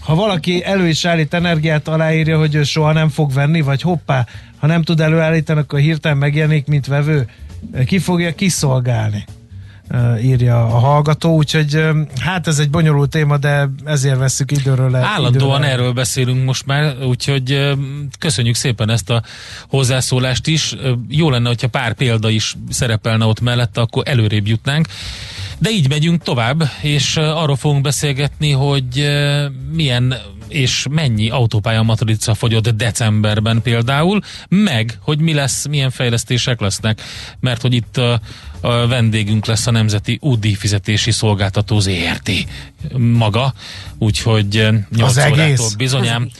Ha 0.00 0.14
valaki 0.14 0.64
elő 0.64 0.88
is 0.88 1.04
állít 1.04 1.34
energiát, 1.34 1.88
aláírja, 1.88 2.38
hogy 2.38 2.54
ő 2.54 2.62
soha 2.62 2.92
nem 2.92 3.08
fog 3.08 3.32
venni, 3.32 3.60
vagy 3.60 3.82
hoppá, 3.82 4.26
ha 4.58 4.66
nem 4.66 4.82
tud 4.82 5.00
előállítani, 5.00 5.60
akkor 5.60 5.78
hirtelen 5.78 6.16
megjelenik, 6.16 6.66
mint 6.66 6.86
vevő. 6.86 7.28
Ki 7.86 7.98
fogja 7.98 8.34
kiszolgálni? 8.34 9.24
Írja 10.22 10.64
a 10.64 10.78
hallgató, 10.78 11.34
úgyhogy 11.34 11.82
hát 12.20 12.46
ez 12.46 12.58
egy 12.58 12.70
bonyolult 12.70 13.10
téma, 13.10 13.36
de 13.36 13.68
ezért 13.84 14.18
veszük 14.18 14.50
időről 14.52 14.90
le. 14.90 14.98
Állandóan 14.98 15.58
időre. 15.58 15.72
erről 15.72 15.92
beszélünk 15.92 16.44
most 16.44 16.66
már, 16.66 16.96
úgyhogy 17.02 17.74
köszönjük 18.18 18.54
szépen 18.54 18.90
ezt 18.90 19.10
a 19.10 19.22
hozzászólást 19.68 20.46
is. 20.46 20.74
Jó 21.08 21.30
lenne, 21.30 21.48
hogyha 21.48 21.68
pár 21.68 21.94
példa 21.94 22.30
is 22.30 22.56
szerepelne 22.70 23.24
ott 23.24 23.40
mellette, 23.40 23.80
akkor 23.80 24.02
előrébb 24.06 24.46
jutnánk. 24.46 24.86
De 25.58 25.70
így 25.70 25.88
megyünk 25.88 26.22
tovább, 26.22 26.62
és 26.80 27.16
arról 27.16 27.56
fogunk 27.56 27.82
beszélgetni, 27.82 28.50
hogy 28.50 29.10
milyen 29.72 30.14
és 30.48 30.86
mennyi 30.90 31.30
autópálya 31.30 31.82
matrica 31.82 32.34
fogyott 32.34 32.68
decemberben 32.68 33.62
például, 33.62 34.20
meg, 34.48 34.98
hogy 35.00 35.18
mi 35.18 35.34
lesz, 35.34 35.66
milyen 35.66 35.90
fejlesztések 35.90 36.60
lesznek, 36.60 37.00
mert 37.40 37.62
hogy 37.62 37.74
itt 37.74 38.00
a, 38.60 38.86
vendégünk 38.86 39.46
lesz 39.46 39.66
a 39.66 39.70
Nemzeti 39.70 40.18
Útdíj 40.20 40.54
Fizetési 40.54 41.10
Szolgáltató 41.10 41.80
ZRT 41.80 42.30
maga, 42.96 43.54
úgyhogy 43.98 44.68
8 44.90 45.16
Az 45.16 45.16
órától 45.16 45.40
egész? 45.40 45.74
bizonyám 45.74 46.30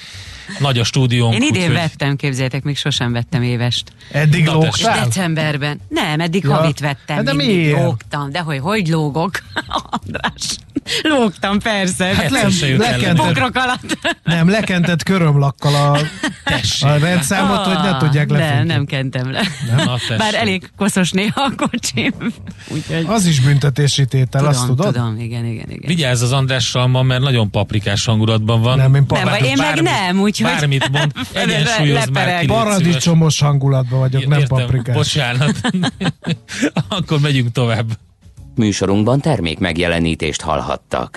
nagy 0.59 0.78
a 0.78 0.84
stúdiónk. 0.84 1.34
Én 1.34 1.42
idén 1.42 1.61
úgyhogy- 1.61 1.74
vettem, 1.76 2.16
képzeljétek, 2.16 2.62
még 2.62 2.76
sosem 2.76 3.12
vettem 3.12 3.42
évest. 3.42 3.92
Eddig 4.12 4.44
Na, 4.44 4.53
lógtál? 4.53 5.05
decemberben. 5.05 5.80
Nem, 5.88 6.20
eddig 6.20 6.44
Ja. 6.44 6.55
havit 6.55 6.80
vettem. 6.80 7.16
Hát 7.16 7.24
de 7.24 7.32
miért? 7.34 7.82
Lógtam. 7.82 8.30
De 8.30 8.38
hogy, 8.40 8.59
hogy 8.59 8.88
lógok? 8.88 9.30
András. 10.03 10.57
Lógtam, 11.03 11.59
persze. 11.61 12.05
Hát 12.05 12.30
nem, 12.30 12.51
se 12.51 12.68
jut 12.68 12.78
lekent- 12.78 13.03
ellen. 13.03 13.16
Bokrok 13.16 13.55
alatt. 13.57 13.99
Nem, 14.24 14.49
lekentett 14.49 15.03
körömlakkal 15.03 15.74
a, 15.74 15.99
Tessék. 16.44 16.88
a 16.88 16.97
rendszámot, 16.99 17.57
hogy 17.66 17.78
ne 17.82 17.97
tudják 17.97 18.28
Nem, 18.28 18.38
lefogni. 18.38 18.66
nem 18.66 18.84
kentem 18.84 19.30
le. 19.30 19.42
Na, 19.76 19.84
tessék. 19.84 20.16
Bár 20.18 20.34
elég 20.34 20.70
koszos 20.76 21.11
néha 21.11 21.42
a 21.42 21.53
kocsim. 21.57 22.12
Úgyhogy 22.74 23.05
Az 23.09 23.26
is 23.26 23.40
büntetési 23.40 24.07
tétel, 24.07 24.40
tudom, 24.40 24.49
azt 24.49 24.66
tudod? 24.66 24.92
tudom, 24.94 25.20
igen, 25.20 25.44
igen, 25.44 25.66
igen. 25.70 25.82
Vigyázz 25.86 26.22
az 26.22 26.32
Andrással 26.32 26.86
ma, 26.86 27.03
mert 27.03 27.22
nagyon 27.22 27.51
paprikás 27.51 28.05
hangulatban 28.05 28.61
van. 28.62 28.76
Nem, 28.76 28.86
én 28.86 28.90
Nem, 28.92 29.07
pa- 29.07 29.30
vagy 29.30 29.44
én 29.44 29.57
meg 29.59 29.82
nem, 29.82 30.16
úgyhogy... 30.41 30.59
Bármit 30.59 30.89
mond, 30.91 31.12
egyensúlyozd 31.32 32.11
már 32.11 32.41
ki. 32.41 32.47
paradicsomos 32.47 33.41
hangulatban 33.41 33.99
vagyok, 33.99 34.26
nem 34.26 34.39
Értem, 34.41 34.59
paprikás. 34.59 34.95
bocsánat. 34.95 35.61
Akkor 36.89 37.20
megyünk 37.20 37.53
tovább. 37.53 37.87
Műsorunkban 38.55 39.20
termék 39.20 39.59
megjelenítést 39.59 40.41
hallhattak. 40.41 41.14